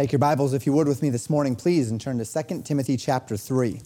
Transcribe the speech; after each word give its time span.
Take 0.00 0.12
your 0.12 0.18
Bibles, 0.18 0.54
if 0.54 0.64
you 0.64 0.72
would, 0.72 0.88
with 0.88 1.02
me 1.02 1.10
this 1.10 1.28
morning, 1.28 1.54
please, 1.54 1.90
and 1.90 2.00
turn 2.00 2.16
to 2.16 2.24
2 2.24 2.62
Timothy 2.62 2.96
chapter 2.96 3.36
3. 3.36 3.82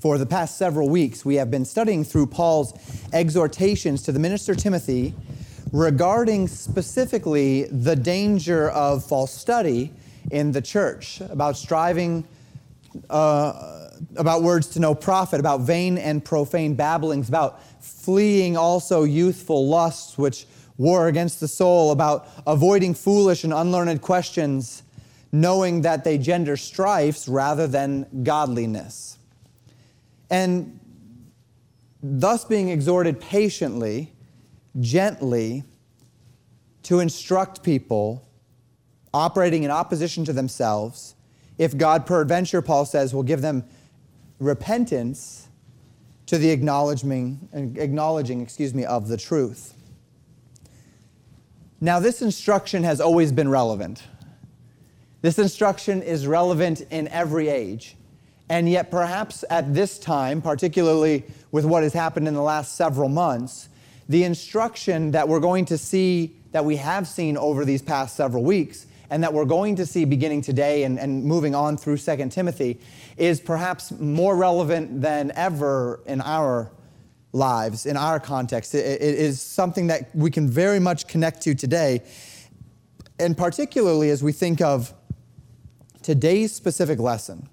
For 0.00 0.18
the 0.18 0.26
past 0.26 0.58
several 0.58 0.90
weeks, 0.90 1.24
we 1.24 1.36
have 1.36 1.50
been 1.50 1.64
studying 1.64 2.04
through 2.04 2.26
Paul's 2.26 2.74
exhortations 3.14 4.02
to 4.02 4.12
the 4.12 4.18
minister 4.18 4.54
Timothy 4.54 5.14
regarding 5.72 6.46
specifically 6.46 7.64
the 7.70 7.96
danger 7.96 8.68
of 8.68 9.02
false 9.02 9.32
study 9.32 9.94
in 10.30 10.52
the 10.52 10.60
church, 10.60 11.22
about 11.22 11.56
striving, 11.56 12.28
uh, 13.08 13.77
about 14.16 14.42
words 14.42 14.68
to 14.68 14.80
no 14.80 14.94
profit, 14.94 15.40
about 15.40 15.60
vain 15.60 15.98
and 15.98 16.24
profane 16.24 16.74
babblings, 16.74 17.28
about 17.28 17.62
fleeing 17.82 18.56
also 18.56 19.04
youthful 19.04 19.68
lusts 19.68 20.16
which 20.16 20.46
war 20.76 21.08
against 21.08 21.40
the 21.40 21.48
soul, 21.48 21.90
about 21.90 22.28
avoiding 22.46 22.94
foolish 22.94 23.44
and 23.44 23.52
unlearned 23.52 24.00
questions, 24.00 24.82
knowing 25.32 25.82
that 25.82 26.04
they 26.04 26.16
gender 26.16 26.56
strifes 26.56 27.28
rather 27.28 27.66
than 27.66 28.06
godliness. 28.22 29.18
And 30.30 30.78
thus 32.02 32.44
being 32.44 32.68
exhorted 32.68 33.20
patiently, 33.20 34.12
gently, 34.78 35.64
to 36.84 37.00
instruct 37.00 37.62
people 37.62 38.26
operating 39.12 39.64
in 39.64 39.70
opposition 39.70 40.24
to 40.24 40.32
themselves, 40.32 41.14
if 41.56 41.76
God 41.76 42.06
peradventure, 42.06 42.62
Paul 42.62 42.84
says, 42.84 43.12
will 43.12 43.22
give 43.24 43.40
them 43.40 43.64
repentance 44.38 45.48
to 46.26 46.38
the 46.38 46.50
acknowledging, 46.50 47.48
acknowledging 47.52 48.40
excuse 48.40 48.74
me, 48.74 48.84
of 48.84 49.08
the 49.08 49.16
truth. 49.16 49.74
Now, 51.80 52.00
this 52.00 52.22
instruction 52.22 52.82
has 52.82 53.00
always 53.00 53.32
been 53.32 53.48
relevant. 53.48 54.02
This 55.22 55.38
instruction 55.38 56.02
is 56.02 56.26
relevant 56.26 56.82
in 56.90 57.08
every 57.08 57.48
age. 57.48 57.96
And 58.48 58.68
yet, 58.68 58.90
perhaps 58.90 59.44
at 59.50 59.74
this 59.74 59.98
time, 59.98 60.42
particularly 60.42 61.24
with 61.52 61.64
what 61.64 61.82
has 61.82 61.92
happened 61.92 62.26
in 62.26 62.34
the 62.34 62.42
last 62.42 62.76
several 62.76 63.08
months, 63.08 63.68
the 64.08 64.24
instruction 64.24 65.10
that 65.12 65.28
we're 65.28 65.40
going 65.40 65.66
to 65.66 65.78
see, 65.78 66.34
that 66.52 66.64
we 66.64 66.76
have 66.76 67.06
seen 67.06 67.36
over 67.36 67.64
these 67.64 67.82
past 67.82 68.16
several 68.16 68.42
weeks, 68.42 68.86
and 69.10 69.22
that 69.22 69.32
we're 69.32 69.44
going 69.44 69.76
to 69.76 69.86
see 69.86 70.04
beginning 70.04 70.42
today 70.42 70.84
and, 70.84 70.98
and 70.98 71.24
moving 71.24 71.54
on 71.54 71.76
through 71.76 71.98
2 71.98 72.28
Timothy, 72.28 72.78
is 73.16 73.40
perhaps 73.40 73.90
more 73.92 74.36
relevant 74.36 75.00
than 75.00 75.32
ever 75.34 76.00
in 76.06 76.20
our 76.20 76.70
lives, 77.32 77.86
in 77.86 77.96
our 77.96 78.20
context. 78.20 78.74
it, 78.74 79.00
it 79.00 79.14
is 79.14 79.40
something 79.40 79.88
that 79.88 80.14
we 80.14 80.30
can 80.30 80.48
very 80.48 80.78
much 80.78 81.06
connect 81.06 81.42
to 81.42 81.54
today. 81.54 82.02
And 83.18 83.36
particularly 83.36 84.10
as 84.10 84.22
we 84.22 84.32
think 84.32 84.60
of 84.60 84.94
today's 86.02 86.54
specific 86.54 86.98
lesson 86.98 87.48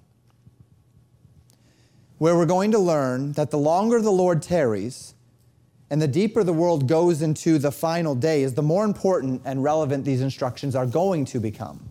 where 2.18 2.36
we're 2.36 2.46
going 2.46 2.70
to 2.72 2.78
learn 2.78 3.32
that 3.32 3.50
the 3.50 3.58
longer 3.58 4.00
the 4.00 4.10
Lord 4.10 4.42
tarries 4.42 5.14
and 5.90 6.02
the 6.02 6.08
deeper 6.08 6.42
the 6.42 6.52
world 6.52 6.88
goes 6.88 7.22
into 7.22 7.58
the 7.58 7.70
final 7.70 8.14
days, 8.14 8.54
the 8.54 8.62
more 8.62 8.84
important 8.84 9.42
and 9.44 9.62
relevant 9.62 10.04
these 10.04 10.20
instructions 10.20 10.74
are 10.74 10.86
going 10.86 11.24
to 11.26 11.40
become. 11.40 11.88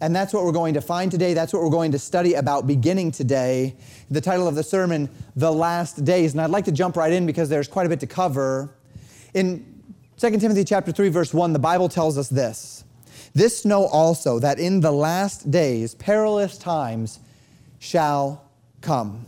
And 0.00 0.14
that's 0.14 0.34
what 0.34 0.44
we're 0.44 0.52
going 0.52 0.74
to 0.74 0.80
find 0.80 1.10
today. 1.10 1.32
That's 1.32 1.52
what 1.52 1.62
we're 1.62 1.70
going 1.70 1.92
to 1.92 1.98
study 1.98 2.34
about 2.34 2.66
beginning 2.66 3.12
today. 3.12 3.76
The 4.10 4.20
title 4.20 4.46
of 4.46 4.54
the 4.54 4.62
sermon, 4.62 5.08
The 5.36 5.50
Last 5.50 6.04
Days. 6.04 6.32
And 6.32 6.40
I'd 6.40 6.50
like 6.50 6.66
to 6.66 6.72
jump 6.72 6.96
right 6.96 7.12
in 7.12 7.24
because 7.24 7.48
there's 7.48 7.68
quite 7.68 7.86
a 7.86 7.88
bit 7.88 8.00
to 8.00 8.06
cover. 8.06 8.74
In 9.32 9.82
2 10.18 10.38
Timothy 10.38 10.64
chapter 10.64 10.92
3 10.92 11.08
verse 11.08 11.32
1, 11.32 11.52
the 11.52 11.58
Bible 11.58 11.88
tells 11.88 12.18
us 12.18 12.28
this. 12.28 12.84
This 13.32 13.64
know 13.64 13.86
also 13.86 14.38
that 14.38 14.58
in 14.58 14.80
the 14.80 14.92
last 14.92 15.50
days 15.50 15.94
perilous 15.94 16.58
times 16.58 17.20
shall 17.78 18.50
come. 18.80 19.26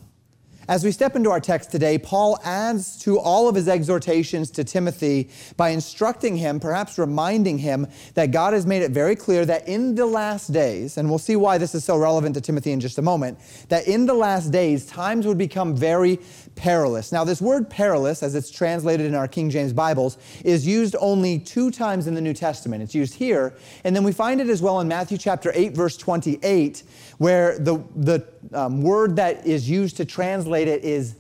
As 0.69 0.85
we 0.85 0.93
step 0.93 1.17
into 1.17 1.31
our 1.31 1.41
text 1.41 1.71
today, 1.71 1.97
Paul 1.97 2.39
adds 2.45 2.99
to 2.99 3.19
all 3.19 3.49
of 3.49 3.55
his 3.55 3.69
exhortations 3.69 4.51
to 4.51 4.65
Timothy 4.65 5.31
by 5.57 5.71
instructing 5.71 6.37
him, 6.37 6.61
perhaps 6.61 6.99
reminding 6.99 7.57
him, 7.57 7.87
that 8.13 8.33
God 8.33 8.53
has 8.53 8.67
made 8.67 8.83
it 8.83 8.91
very 8.91 9.17
clear 9.17 9.47
that 9.47 9.67
in 9.67 9.95
the 9.95 10.05
last 10.05 10.53
days, 10.53 10.99
and 10.99 11.09
we'll 11.09 11.19
see 11.19 11.37
why 11.37 11.57
this 11.57 11.75
is 11.75 11.87
so 11.87 11.97
relevant 11.97 12.35
to 12.35 12.43
Timothy 12.43 12.73
in 12.73 12.81
just 12.81 12.99
a 12.99 13.03
moment, 13.03 13.39
that 13.71 13.89
in 13.89 14.05
the 14.05 14.13
last 14.13 14.51
days, 14.51 14.85
times 14.85 15.27
would 15.27 15.39
become 15.39 15.75
very 15.75 16.21
perilous. 16.59 17.13
Now, 17.13 17.23
this 17.23 17.41
word 17.41 17.71
perilous, 17.71 18.21
as 18.21 18.35
it's 18.35 18.51
translated 18.51 19.07
in 19.07 19.15
our 19.15 19.29
King 19.29 19.49
James 19.49 19.73
Bibles, 19.73 20.19
is 20.45 20.67
used 20.67 20.97
only 20.99 21.39
two 21.39 21.71
times 21.71 22.09
in 22.09 22.15
the 22.15 22.21
New 22.21 22.35
Testament. 22.35 22.83
It's 22.83 22.97
used 22.97 23.15
here, 23.15 23.55
and 23.85 23.95
then 23.95 24.03
we 24.03 24.11
find 24.11 24.41
it 24.41 24.49
as 24.49 24.61
well 24.61 24.81
in 24.81 24.89
Matthew 24.89 25.19
chapter 25.19 25.53
8, 25.55 25.73
verse 25.75 25.97
28, 25.97 26.83
where 27.19 27.57
the, 27.61 27.83
the 27.95 28.27
um, 28.53 28.83
word 28.83 29.15
that 29.17 29.47
is 29.47 29.71
used 29.71 29.97
to 29.99 30.05
translate 30.05 30.67
it 30.67 30.83
is 30.83 31.15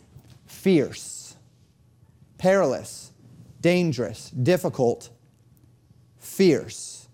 fierce, 0.46 1.36
perilous, 2.36 3.12
dangerous, 3.60 4.30
difficult, 4.30 5.08
fierce. 6.18 7.06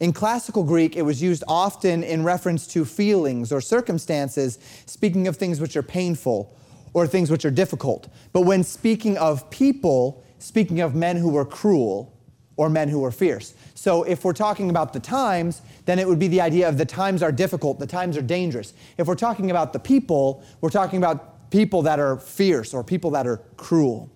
In 0.00 0.14
classical 0.14 0.64
Greek, 0.64 0.96
it 0.96 1.02
was 1.02 1.20
used 1.20 1.44
often 1.46 2.02
in 2.02 2.24
reference 2.24 2.66
to 2.68 2.86
feelings 2.86 3.52
or 3.52 3.60
circumstances, 3.60 4.58
speaking 4.86 5.28
of 5.28 5.36
things 5.36 5.60
which 5.60 5.76
are 5.76 5.82
painful 5.82 6.56
or 6.92 7.06
things 7.06 7.30
which 7.30 7.44
are 7.44 7.50
difficult. 7.50 8.08
But 8.32 8.42
when 8.42 8.64
speaking 8.64 9.16
of 9.18 9.48
people, 9.50 10.24
speaking 10.38 10.80
of 10.80 10.94
men 10.94 11.16
who 11.16 11.30
were 11.30 11.44
cruel 11.44 12.16
or 12.56 12.68
men 12.68 12.88
who 12.88 13.00
were 13.00 13.10
fierce. 13.10 13.54
So 13.74 14.02
if 14.02 14.22
we're 14.22 14.34
talking 14.34 14.68
about 14.68 14.92
the 14.92 15.00
times, 15.00 15.62
then 15.86 15.98
it 15.98 16.06
would 16.06 16.18
be 16.18 16.28
the 16.28 16.42
idea 16.42 16.68
of 16.68 16.76
the 16.76 16.84
times 16.84 17.22
are 17.22 17.32
difficult, 17.32 17.78
the 17.78 17.86
times 17.86 18.18
are 18.18 18.22
dangerous. 18.22 18.74
If 18.98 19.06
we're 19.06 19.14
talking 19.14 19.50
about 19.50 19.72
the 19.72 19.78
people, 19.78 20.44
we're 20.60 20.68
talking 20.68 20.98
about 20.98 21.50
people 21.50 21.80
that 21.82 21.98
are 21.98 22.18
fierce 22.18 22.74
or 22.74 22.84
people 22.84 23.10
that 23.12 23.26
are 23.26 23.38
cruel. 23.56 24.10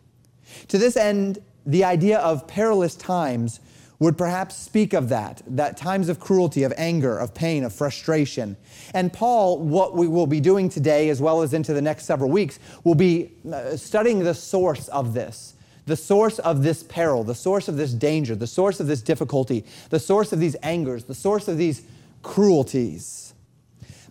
To 0.69 0.77
this 0.77 0.97
end, 0.97 1.39
the 1.65 1.85
idea 1.85 2.19
of 2.19 2.47
perilous 2.47 2.95
times 2.97 3.61
would 4.05 4.17
perhaps 4.19 4.57
speak 4.57 4.93
of 4.93 5.09
that, 5.09 5.43
that 5.47 5.77
times 5.77 6.09
of 6.09 6.21
cruelty, 6.21 6.63
of 6.63 6.73
anger, 6.77 7.19
of 7.19 7.35
pain, 7.35 7.65
of 7.65 7.73
frustration. 7.73 8.57
And 8.93 9.13
Paul, 9.13 9.59
what 9.59 9.95
we 9.95 10.07
will 10.07 10.27
be 10.27 10.41
doing 10.41 10.69
today, 10.69 11.09
as 11.09 11.21
well 11.21 11.43
as 11.43 11.55
into 11.55 11.73
the 11.75 11.83
next 11.83 12.05
several 12.05 12.31
weeks, 12.31 12.59
will 12.85 12.95
be 12.95 13.33
uh, 13.53 13.77
studying 13.77 14.21
the 14.21 14.35
source 14.35 14.89
of 14.89 15.15
this 15.15 15.55
the 15.87 15.97
source 15.97 16.39
of 16.39 16.63
this 16.63 16.83
peril, 16.83 17.25
the 17.25 17.35
source 17.35 17.69
of 17.69 17.77
this 17.77 17.93
danger, 17.93 18.35
the 18.35 18.47
source 18.47 18.81
of 18.81 18.87
this 18.87 19.03
difficulty, 19.03 19.65
the 19.91 20.01
source 20.01 20.33
of 20.33 20.41
these 20.41 20.55
angers, 20.63 21.05
the 21.05 21.15
source 21.15 21.47
of 21.47 21.59
these 21.59 21.83
cruelties. 22.23 23.35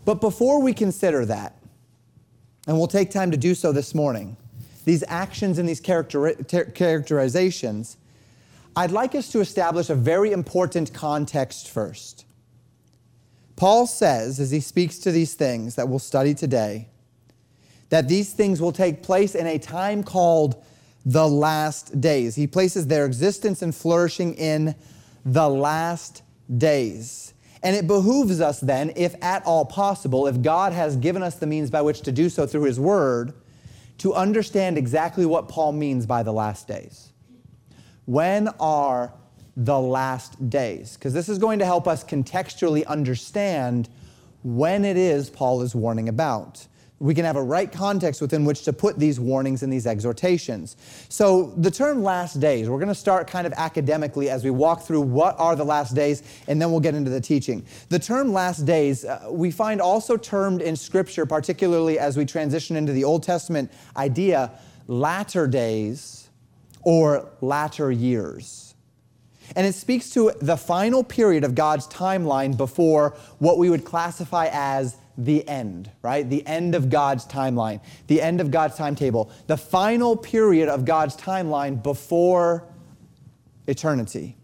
But 0.06 0.22
before 0.22 0.62
we 0.62 0.74
consider 0.74 1.26
that, 1.26 1.58
and 2.68 2.78
we'll 2.78 2.88
take 2.88 3.10
time 3.10 3.32
to 3.32 3.38
do 3.38 3.56
so 3.56 3.72
this 3.72 3.96
morning, 3.96 4.38
these 4.86 5.04
actions 5.08 5.58
and 5.58 5.68
these 5.68 5.80
character, 5.80 6.34
characterizations, 6.76 7.98
I'd 8.76 8.92
like 8.92 9.14
us 9.14 9.30
to 9.30 9.40
establish 9.40 9.90
a 9.90 9.96
very 9.96 10.32
important 10.32 10.94
context 10.94 11.70
first. 11.70 12.26
Paul 13.56 13.86
says, 13.86 14.40
as 14.40 14.50
he 14.50 14.60
speaks 14.60 14.98
to 15.00 15.12
these 15.12 15.36
things 15.36 15.76
that 15.76 15.88
we'll 15.88 16.00
study 16.00 16.34
today, 16.34 16.90
that 17.90 18.08
these 18.08 18.34
things 18.34 18.60
will 18.60 18.72
take 18.72 19.04
place 19.04 19.36
in 19.36 19.46
a 19.46 19.60
time 19.60 20.04
called 20.04 20.64
the 21.06 21.28
last 21.28 22.02
days. 22.02 22.36
He 22.36 22.48
places 22.48 22.88
their 22.88 23.06
existence 23.06 23.62
and 23.62 23.76
flourishing 23.76 24.34
in 24.34 24.74
the 25.24 25.48
last 25.48 26.24
days. 26.58 27.36
And 27.62 27.76
it 27.76 27.86
behooves 27.86 28.42
us 28.42 28.60
then, 28.60 28.92
if 28.96 29.16
at 29.24 29.46
all 29.46 29.66
possible, 29.66 30.26
if 30.28 30.42
God 30.42 30.74
has 30.74 30.98
given 30.98 31.22
us 31.22 31.36
the 31.36 31.48
means 31.48 31.70
by 31.70 31.82
which 31.82 32.02
to 32.02 32.12
do 32.12 32.30
so 32.30 32.48
through 32.48 32.64
His 32.64 32.80
Word, 32.80 33.34
to 34.00 34.14
understand 34.14 34.78
exactly 34.78 35.26
what 35.26 35.48
Paul 35.48 35.74
means 35.74 36.06
by 36.06 36.24
the 36.24 36.34
last 36.34 36.68
days. 36.68 37.13
When 38.06 38.48
are 38.60 39.14
the 39.56 39.80
last 39.80 40.50
days? 40.50 40.96
Because 40.96 41.14
this 41.14 41.30
is 41.30 41.38
going 41.38 41.60
to 41.60 41.66
help 41.66 41.88
us 41.88 42.04
contextually 42.04 42.86
understand 42.86 43.90
when 44.44 44.84
it 44.84 44.98
is 44.98 45.30
Paul 45.30 45.62
is 45.62 45.74
warning 45.74 46.10
about 46.10 46.68
we 47.04 47.14
can 47.14 47.26
have 47.26 47.36
a 47.36 47.44
right 47.44 47.70
context 47.70 48.22
within 48.22 48.46
which 48.46 48.64
to 48.64 48.72
put 48.72 48.98
these 48.98 49.20
warnings 49.20 49.62
and 49.62 49.74
these 49.74 49.86
exhortations. 49.86 50.78
So, 51.10 51.54
the 51.58 51.70
term 51.70 52.02
last 52.02 52.40
days, 52.40 52.70
we're 52.70 52.78
going 52.78 52.88
to 52.88 52.96
start 52.96 53.28
kind 53.28 53.46
of 53.46 53.52
academically 53.58 54.30
as 54.30 54.46
we 54.46 54.52
walk 54.52 54.84
through 54.84 55.02
what 55.02 55.38
are 55.38 55.54
the 55.58 55.66
last 55.66 55.96
days, 55.96 56.24
and 56.48 56.62
then 56.62 56.72
we'll 56.72 56.80
get 56.80 56.96
into 56.96 57.10
the 57.10 57.20
teaching. 57.20 57.66
The 57.90 58.00
term 58.00 58.32
last 58.32 58.66
days, 58.66 59.04
uh, 59.04 59.28
we 59.30 59.52
find 59.52 59.82
also 59.82 60.16
termed 60.16 60.62
in 60.62 60.78
Scripture, 60.78 61.26
particularly 61.26 62.00
as 62.00 62.16
we 62.16 62.24
transition 62.24 62.78
into 62.78 62.94
the 62.94 63.04
Old 63.04 63.22
Testament 63.22 63.70
idea, 63.98 64.52
latter 64.88 65.46
days 65.46 66.23
or 66.84 67.30
latter 67.42 67.92
years. 67.92 68.76
And 69.56 69.68
it 69.68 69.76
speaks 69.76 70.10
to 70.12 70.32
the 70.42 70.58
final 70.58 71.04
period 71.04 71.44
of 71.44 71.56
God's 71.56 71.88
timeline 71.88 72.58
before 72.58 73.16
what 73.40 73.58
we 73.58 73.70
would 73.70 73.86
classify 73.86 74.50
as 74.52 74.98
the 75.18 75.48
end, 75.48 75.92
right? 76.02 76.28
The 76.28 76.46
end 76.48 76.76
of 76.76 76.90
God's 76.90 77.26
timeline, 77.26 77.82
the 78.08 78.22
end 78.22 78.42
of 78.42 78.50
God's 78.50 78.76
timetable, 78.78 79.32
the 79.48 79.58
final 79.58 80.16
period 80.16 80.70
of 80.70 80.86
God's 80.86 81.16
timeline 81.16 81.84
before 81.84 82.66
eternity. 83.68 84.38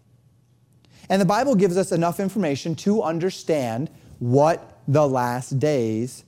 And 1.08 1.20
the 1.20 1.26
Bible 1.26 1.56
gives 1.56 1.76
us 1.76 1.90
enough 1.90 2.20
information 2.20 2.76
to 2.76 3.02
understand 3.02 3.90
what 4.20 4.78
the 4.86 5.06
last 5.08 5.58
days 5.58 6.24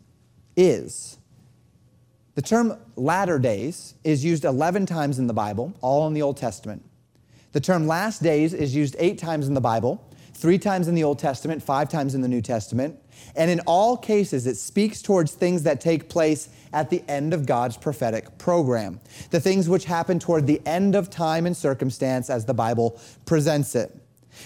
is. 0.56 1.18
The 2.34 2.42
term 2.42 2.78
latter 2.96 3.38
days 3.38 3.94
is 4.04 4.24
used 4.24 4.44
11 4.44 4.86
times 4.86 5.18
in 5.18 5.26
the 5.26 5.34
Bible, 5.34 5.74
all 5.82 6.06
in 6.06 6.14
the 6.14 6.22
Old 6.22 6.38
Testament. 6.38 6.82
The 7.52 7.60
term 7.60 7.86
last 7.86 8.22
days 8.22 8.54
is 8.54 8.74
used 8.74 8.96
eight 8.98 9.18
times 9.18 9.48
in 9.48 9.54
the 9.54 9.60
Bible, 9.60 10.02
three 10.32 10.58
times 10.58 10.88
in 10.88 10.94
the 10.94 11.04
Old 11.04 11.18
Testament, 11.18 11.62
five 11.62 11.90
times 11.90 12.14
in 12.14 12.22
the 12.22 12.28
New 12.28 12.40
Testament. 12.40 12.98
And 13.36 13.50
in 13.50 13.60
all 13.66 13.98
cases, 13.98 14.46
it 14.46 14.56
speaks 14.56 15.02
towards 15.02 15.32
things 15.32 15.62
that 15.64 15.80
take 15.82 16.08
place 16.08 16.48
at 16.72 16.88
the 16.88 17.04
end 17.06 17.34
of 17.34 17.44
God's 17.44 17.76
prophetic 17.76 18.38
program, 18.38 18.98
the 19.30 19.38
things 19.38 19.68
which 19.68 19.84
happen 19.84 20.18
toward 20.18 20.46
the 20.46 20.62
end 20.64 20.94
of 20.94 21.10
time 21.10 21.44
and 21.44 21.54
circumstance 21.54 22.30
as 22.30 22.46
the 22.46 22.54
Bible 22.54 22.98
presents 23.26 23.74
it. 23.74 23.94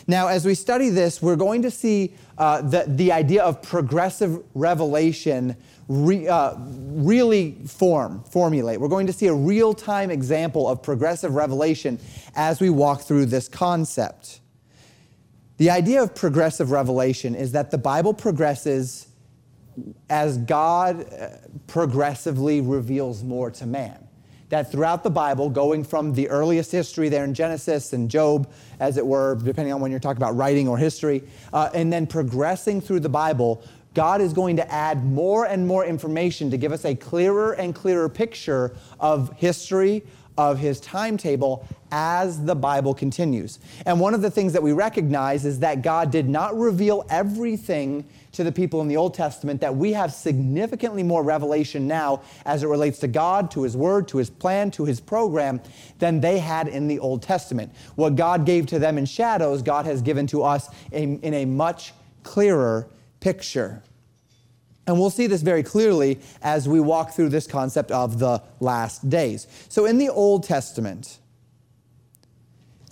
Now, 0.08 0.26
as 0.26 0.44
we 0.44 0.54
study 0.54 0.88
this, 0.88 1.22
we're 1.22 1.36
going 1.36 1.62
to 1.62 1.70
see 1.70 2.14
uh, 2.38 2.60
the, 2.62 2.84
the 2.88 3.12
idea 3.12 3.42
of 3.42 3.62
progressive 3.62 4.42
revelation 4.54 5.56
re, 5.88 6.26
uh, 6.26 6.54
really 6.58 7.52
form, 7.66 8.22
formulate. 8.24 8.80
We're 8.80 8.88
going 8.88 9.06
to 9.06 9.12
see 9.12 9.26
a 9.26 9.34
real 9.34 9.74
time 9.74 10.10
example 10.10 10.68
of 10.68 10.82
progressive 10.82 11.34
revelation 11.34 11.98
as 12.34 12.60
we 12.60 12.70
walk 12.70 13.02
through 13.02 13.26
this 13.26 13.48
concept. 13.48 14.40
The 15.58 15.70
idea 15.70 16.02
of 16.02 16.14
progressive 16.14 16.70
revelation 16.70 17.34
is 17.34 17.52
that 17.52 17.70
the 17.70 17.78
Bible 17.78 18.12
progresses 18.12 19.06
as 20.10 20.38
God 20.38 21.12
uh, 21.12 21.28
progressively 21.66 22.60
reveals 22.60 23.22
more 23.22 23.50
to 23.52 23.66
man. 23.66 24.02
That 24.48 24.70
throughout 24.70 25.02
the 25.02 25.10
Bible, 25.10 25.50
going 25.50 25.82
from 25.82 26.12
the 26.12 26.28
earliest 26.28 26.70
history 26.70 27.08
there 27.08 27.24
in 27.24 27.34
Genesis 27.34 27.92
and 27.92 28.08
Job, 28.08 28.50
as 28.78 28.96
it 28.96 29.04
were, 29.04 29.34
depending 29.42 29.74
on 29.74 29.80
when 29.80 29.90
you're 29.90 29.98
talking 29.98 30.22
about 30.22 30.36
writing 30.36 30.68
or 30.68 30.78
history, 30.78 31.24
uh, 31.52 31.70
and 31.74 31.92
then 31.92 32.06
progressing 32.06 32.80
through 32.80 33.00
the 33.00 33.08
Bible, 33.08 33.64
God 33.96 34.20
is 34.20 34.34
going 34.34 34.56
to 34.56 34.70
add 34.70 35.06
more 35.06 35.46
and 35.46 35.66
more 35.66 35.82
information 35.82 36.50
to 36.50 36.58
give 36.58 36.70
us 36.70 36.84
a 36.84 36.94
clearer 36.94 37.54
and 37.54 37.74
clearer 37.74 38.10
picture 38.10 38.76
of 39.00 39.32
history, 39.38 40.04
of 40.36 40.58
his 40.58 40.80
timetable 40.80 41.66
as 41.90 42.44
the 42.44 42.54
Bible 42.54 42.92
continues. 42.92 43.58
And 43.86 43.98
one 43.98 44.12
of 44.12 44.20
the 44.20 44.30
things 44.30 44.52
that 44.52 44.62
we 44.62 44.72
recognize 44.72 45.46
is 45.46 45.60
that 45.60 45.80
God 45.80 46.10
did 46.10 46.28
not 46.28 46.54
reveal 46.54 47.06
everything 47.08 48.04
to 48.32 48.44
the 48.44 48.52
people 48.52 48.82
in 48.82 48.88
the 48.88 48.98
Old 48.98 49.14
Testament, 49.14 49.62
that 49.62 49.74
we 49.74 49.94
have 49.94 50.12
significantly 50.12 51.02
more 51.02 51.22
revelation 51.22 51.88
now 51.88 52.20
as 52.44 52.62
it 52.62 52.66
relates 52.66 52.98
to 52.98 53.08
God, 53.08 53.50
to 53.52 53.62
his 53.62 53.78
word, 53.78 54.08
to 54.08 54.18
his 54.18 54.28
plan, 54.28 54.70
to 54.72 54.84
his 54.84 55.00
program 55.00 55.58
than 56.00 56.20
they 56.20 56.38
had 56.38 56.68
in 56.68 56.86
the 56.86 56.98
Old 56.98 57.22
Testament. 57.22 57.72
What 57.94 58.14
God 58.14 58.44
gave 58.44 58.66
to 58.66 58.78
them 58.78 58.98
in 58.98 59.06
shadows, 59.06 59.62
God 59.62 59.86
has 59.86 60.02
given 60.02 60.26
to 60.26 60.42
us 60.42 60.68
in, 60.92 61.18
in 61.20 61.32
a 61.32 61.46
much 61.46 61.94
clearer 62.24 62.90
picture. 63.20 63.82
And 64.86 65.00
we'll 65.00 65.10
see 65.10 65.26
this 65.26 65.42
very 65.42 65.62
clearly 65.62 66.20
as 66.42 66.68
we 66.68 66.78
walk 66.78 67.12
through 67.12 67.30
this 67.30 67.46
concept 67.46 67.90
of 67.90 68.18
the 68.18 68.42
last 68.60 69.08
days. 69.10 69.46
So, 69.68 69.84
in 69.84 69.98
the 69.98 70.08
Old 70.08 70.44
Testament, 70.44 71.18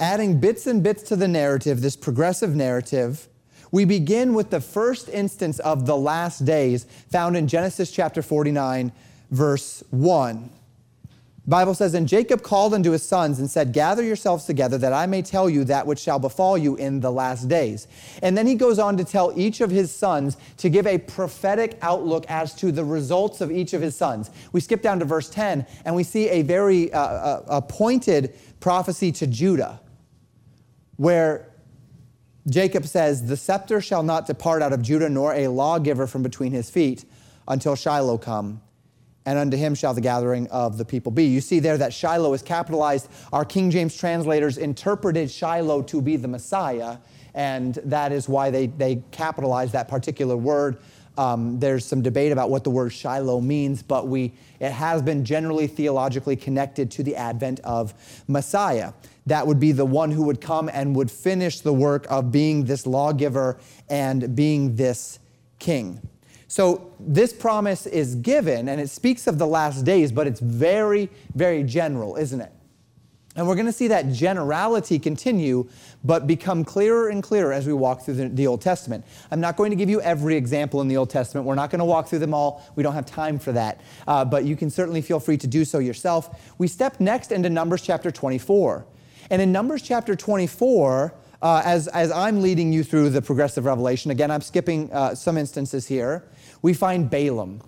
adding 0.00 0.40
bits 0.40 0.66
and 0.66 0.82
bits 0.82 1.02
to 1.04 1.16
the 1.16 1.28
narrative, 1.28 1.80
this 1.80 1.96
progressive 1.96 2.56
narrative, 2.56 3.28
we 3.70 3.84
begin 3.84 4.34
with 4.34 4.50
the 4.50 4.60
first 4.60 5.08
instance 5.08 5.58
of 5.60 5.86
the 5.86 5.96
last 5.96 6.44
days 6.44 6.84
found 7.10 7.36
in 7.36 7.48
Genesis 7.48 7.90
chapter 7.90 8.22
49, 8.22 8.92
verse 9.30 9.82
1. 9.90 10.50
Bible 11.46 11.74
says, 11.74 11.92
And 11.92 12.08
Jacob 12.08 12.42
called 12.42 12.72
unto 12.72 12.92
his 12.92 13.02
sons 13.02 13.38
and 13.38 13.50
said, 13.50 13.72
Gather 13.72 14.02
yourselves 14.02 14.44
together, 14.44 14.78
that 14.78 14.94
I 14.94 15.06
may 15.06 15.20
tell 15.20 15.50
you 15.50 15.64
that 15.64 15.86
which 15.86 15.98
shall 15.98 16.18
befall 16.18 16.56
you 16.56 16.76
in 16.76 17.00
the 17.00 17.12
last 17.12 17.48
days. 17.48 17.86
And 18.22 18.36
then 18.36 18.46
he 18.46 18.54
goes 18.54 18.78
on 18.78 18.96
to 18.96 19.04
tell 19.04 19.32
each 19.36 19.60
of 19.60 19.70
his 19.70 19.90
sons 19.90 20.38
to 20.58 20.70
give 20.70 20.86
a 20.86 20.98
prophetic 20.98 21.78
outlook 21.82 22.24
as 22.28 22.54
to 22.56 22.72
the 22.72 22.84
results 22.84 23.42
of 23.42 23.50
each 23.50 23.74
of 23.74 23.82
his 23.82 23.94
sons. 23.94 24.30
We 24.52 24.60
skip 24.60 24.80
down 24.80 25.00
to 25.00 25.04
verse 25.04 25.28
10, 25.28 25.66
and 25.84 25.94
we 25.94 26.02
see 26.02 26.30
a 26.30 26.42
very 26.42 26.90
uh, 26.92 27.00
uh, 27.00 27.60
pointed 27.60 28.34
prophecy 28.60 29.12
to 29.12 29.26
Judah, 29.26 29.80
where 30.96 31.50
Jacob 32.48 32.86
says, 32.86 33.26
The 33.26 33.36
scepter 33.36 33.82
shall 33.82 34.02
not 34.02 34.26
depart 34.26 34.62
out 34.62 34.72
of 34.72 34.80
Judah, 34.80 35.10
nor 35.10 35.34
a 35.34 35.48
lawgiver 35.48 36.06
from 36.06 36.22
between 36.22 36.52
his 36.52 36.70
feet, 36.70 37.04
until 37.46 37.76
Shiloh 37.76 38.16
come 38.16 38.62
and 39.26 39.38
unto 39.38 39.56
him 39.56 39.74
shall 39.74 39.94
the 39.94 40.00
gathering 40.00 40.46
of 40.48 40.78
the 40.78 40.84
people 40.84 41.10
be. 41.10 41.24
You 41.24 41.40
see 41.40 41.60
there 41.60 41.78
that 41.78 41.92
Shiloh 41.92 42.32
is 42.34 42.42
capitalized. 42.42 43.08
Our 43.32 43.44
King 43.44 43.70
James 43.70 43.96
translators 43.96 44.58
interpreted 44.58 45.30
Shiloh 45.30 45.82
to 45.82 46.02
be 46.02 46.16
the 46.16 46.28
Messiah, 46.28 46.98
and 47.34 47.74
that 47.84 48.12
is 48.12 48.28
why 48.28 48.50
they, 48.50 48.66
they 48.66 49.02
capitalized 49.10 49.72
that 49.72 49.88
particular 49.88 50.36
word. 50.36 50.78
Um, 51.16 51.60
there's 51.60 51.84
some 51.84 52.02
debate 52.02 52.32
about 52.32 52.50
what 52.50 52.64
the 52.64 52.70
word 52.70 52.90
Shiloh 52.90 53.40
means, 53.40 53.82
but 53.82 54.08
we, 54.08 54.32
it 54.58 54.72
has 54.72 55.00
been 55.00 55.24
generally 55.24 55.68
theologically 55.68 56.34
connected 56.34 56.90
to 56.92 57.02
the 57.04 57.14
advent 57.14 57.60
of 57.60 57.94
Messiah. 58.26 58.92
That 59.26 59.46
would 59.46 59.60
be 59.60 59.72
the 59.72 59.86
one 59.86 60.10
who 60.10 60.24
would 60.24 60.40
come 60.40 60.68
and 60.72 60.94
would 60.96 61.10
finish 61.10 61.60
the 61.60 61.72
work 61.72 62.06
of 62.10 62.32
being 62.32 62.64
this 62.64 62.84
lawgiver 62.86 63.58
and 63.88 64.34
being 64.34 64.74
this 64.74 65.20
king. 65.60 66.00
So 66.48 66.92
this 67.00 67.32
promise 67.32 67.86
is 67.86 68.16
given 68.16 68.68
and 68.68 68.80
it 68.80 68.90
speaks 68.90 69.26
of 69.26 69.38
the 69.38 69.46
last 69.46 69.84
days, 69.84 70.12
but 70.12 70.26
it's 70.26 70.40
very, 70.40 71.10
very 71.34 71.62
general, 71.62 72.16
isn't 72.16 72.40
it? 72.40 72.52
And 73.36 73.48
we're 73.48 73.56
going 73.56 73.66
to 73.66 73.72
see 73.72 73.88
that 73.88 74.12
generality 74.12 74.98
continue, 75.00 75.68
but 76.04 76.26
become 76.26 76.64
clearer 76.64 77.08
and 77.08 77.20
clearer 77.20 77.52
as 77.52 77.66
we 77.66 77.72
walk 77.72 78.02
through 78.02 78.14
the, 78.14 78.28
the, 78.28 78.46
Old 78.46 78.60
Testament. 78.60 79.04
I'm 79.32 79.40
not 79.40 79.56
going 79.56 79.70
to 79.70 79.76
give 79.76 79.90
you 79.90 80.00
every 80.02 80.36
example 80.36 80.80
in 80.80 80.86
the 80.86 80.96
Old 80.96 81.10
Testament. 81.10 81.44
We're 81.44 81.56
not 81.56 81.70
going 81.70 81.80
to 81.80 81.84
walk 81.84 82.06
through 82.06 82.20
them 82.20 82.32
all. 82.32 82.62
We 82.76 82.84
don't 82.84 82.94
have 82.94 83.06
time 83.06 83.40
for 83.40 83.50
that. 83.50 83.80
Uh, 84.06 84.24
but 84.24 84.44
you 84.44 84.54
can 84.54 84.70
certainly 84.70 85.02
feel 85.02 85.18
free 85.18 85.36
to 85.38 85.48
do 85.48 85.64
so 85.64 85.80
yourself. 85.80 86.54
We 86.58 86.68
step 86.68 87.00
next 87.00 87.32
into 87.32 87.50
Numbers 87.50 87.82
chapter 87.82 88.12
24. 88.12 88.86
And 89.30 89.42
in 89.42 89.50
Numbers 89.50 89.82
chapter 89.82 90.14
24, 90.14 91.12
uh, 91.44 91.62
as, 91.64 91.86
as 91.88 92.10
I'm 92.10 92.42
leading 92.42 92.72
you 92.72 92.82
through 92.82 93.10
the 93.10 93.22
progressive 93.22 93.66
revelation, 93.66 94.10
again, 94.10 94.32
I'm 94.32 94.40
skipping 94.40 94.90
uh, 94.92 95.14
some 95.14 95.38
instances 95.38 95.86
here 95.86 96.24
we 96.64 96.72
find 96.72 97.10
Balaam. 97.10 97.60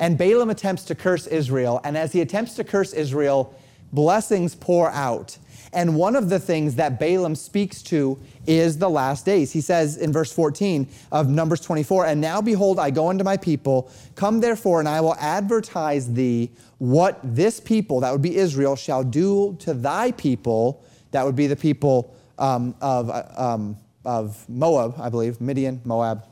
And 0.00 0.18
Balaam 0.18 0.50
attempts 0.50 0.82
to 0.86 0.96
curse 0.96 1.28
Israel. 1.28 1.80
And 1.84 1.96
as 1.96 2.12
he 2.12 2.20
attempts 2.20 2.54
to 2.54 2.64
curse 2.64 2.92
Israel, 2.92 3.54
blessings 3.92 4.56
pour 4.56 4.90
out. 4.90 5.38
And 5.72 5.94
one 5.94 6.16
of 6.16 6.28
the 6.28 6.40
things 6.40 6.74
that 6.74 6.98
Balaam 6.98 7.36
speaks 7.36 7.80
to 7.84 8.18
is 8.44 8.78
the 8.78 8.90
last 8.90 9.24
days. 9.24 9.52
He 9.52 9.60
says 9.60 9.96
in 9.96 10.12
verse 10.12 10.32
14 10.32 10.88
of 11.12 11.28
Numbers 11.28 11.60
24, 11.60 12.06
And 12.06 12.20
now 12.20 12.40
behold, 12.40 12.80
I 12.80 12.90
go 12.90 13.10
unto 13.10 13.22
my 13.22 13.36
people. 13.36 13.88
Come 14.16 14.40
therefore, 14.40 14.80
and 14.80 14.88
I 14.88 15.00
will 15.00 15.14
advertise 15.20 16.12
thee 16.12 16.50
what 16.78 17.20
this 17.22 17.60
people, 17.60 18.00
that 18.00 18.10
would 18.10 18.22
be 18.22 18.36
Israel, 18.36 18.74
shall 18.74 19.04
do 19.04 19.56
to 19.60 19.72
thy 19.72 20.10
people, 20.10 20.82
that 21.12 21.24
would 21.24 21.36
be 21.36 21.46
the 21.46 21.54
people 21.54 22.16
um, 22.42 22.74
of, 22.80 23.08
uh, 23.08 23.22
um, 23.36 23.76
of 24.04 24.46
Moab, 24.48 24.96
I 25.00 25.08
believe, 25.08 25.40
Midian, 25.40 25.80
Moab, 25.84 26.24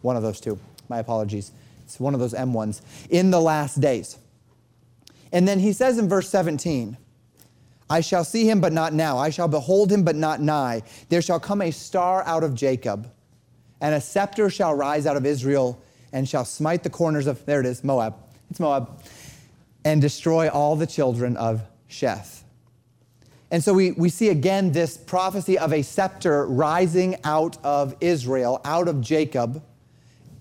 one 0.00 0.16
of 0.16 0.22
those 0.22 0.40
two. 0.40 0.58
My 0.88 0.98
apologies. 0.98 1.52
It's 1.84 2.00
one 2.00 2.14
of 2.14 2.20
those 2.20 2.34
M 2.34 2.52
ones. 2.52 2.82
In 3.10 3.30
the 3.30 3.40
last 3.40 3.80
days. 3.80 4.18
And 5.30 5.46
then 5.46 5.58
he 5.58 5.72
says 5.72 5.98
in 5.98 6.08
verse 6.08 6.28
17, 6.30 6.96
I 7.90 8.00
shall 8.00 8.24
see 8.24 8.48
him, 8.48 8.60
but 8.60 8.72
not 8.72 8.94
now. 8.94 9.18
I 9.18 9.28
shall 9.28 9.48
behold 9.48 9.92
him, 9.92 10.04
but 10.04 10.16
not 10.16 10.40
nigh. 10.40 10.82
There 11.10 11.20
shall 11.20 11.38
come 11.38 11.60
a 11.60 11.70
star 11.70 12.24
out 12.24 12.42
of 12.42 12.54
Jacob, 12.54 13.10
and 13.80 13.94
a 13.94 14.00
scepter 14.00 14.48
shall 14.48 14.74
rise 14.74 15.06
out 15.06 15.16
of 15.18 15.26
Israel, 15.26 15.82
and 16.12 16.26
shall 16.26 16.46
smite 16.46 16.82
the 16.82 16.90
corners 16.90 17.26
of, 17.26 17.44
there 17.44 17.60
it 17.60 17.66
is, 17.66 17.84
Moab. 17.84 18.14
It's 18.50 18.58
Moab. 18.58 19.02
And 19.84 20.00
destroy 20.00 20.48
all 20.48 20.76
the 20.76 20.86
children 20.86 21.36
of 21.36 21.62
Sheth. 21.90 22.43
And 23.54 23.62
so 23.62 23.72
we, 23.72 23.92
we 23.92 24.08
see 24.08 24.30
again 24.30 24.72
this 24.72 24.96
prophecy 24.96 25.56
of 25.56 25.72
a 25.72 25.82
scepter 25.82 26.44
rising 26.44 27.14
out 27.22 27.56
of 27.64 27.94
Israel, 28.00 28.60
out 28.64 28.88
of 28.88 29.00
Jacob 29.00 29.62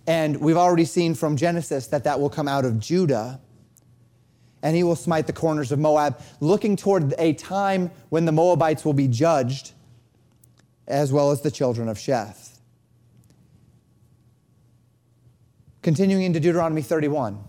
and 0.05 0.37
we've 0.37 0.57
already 0.57 0.85
seen 0.85 1.15
from 1.15 1.37
Genesis 1.37 1.87
that 1.87 2.03
that 2.03 2.19
will 2.19 2.29
come 2.29 2.47
out 2.47 2.65
of 2.65 2.79
Judah. 2.79 3.39
And 4.61 4.75
he 4.75 4.83
will 4.83 4.95
smite 4.95 5.27
the 5.27 5.33
corners 5.33 5.71
of 5.71 5.79
Moab, 5.79 6.21
looking 6.39 6.75
toward 6.75 7.13
a 7.17 7.33
time 7.33 7.91
when 8.09 8.25
the 8.25 8.31
Moabites 8.31 8.85
will 8.85 8.93
be 8.93 9.07
judged, 9.07 9.73
as 10.87 11.11
well 11.11 11.31
as 11.31 11.41
the 11.41 11.51
children 11.51 11.89
of 11.89 11.97
Sheth. 11.97 12.59
Continuing 15.81 16.23
into 16.23 16.39
Deuteronomy 16.39 16.81
31. 16.81 17.43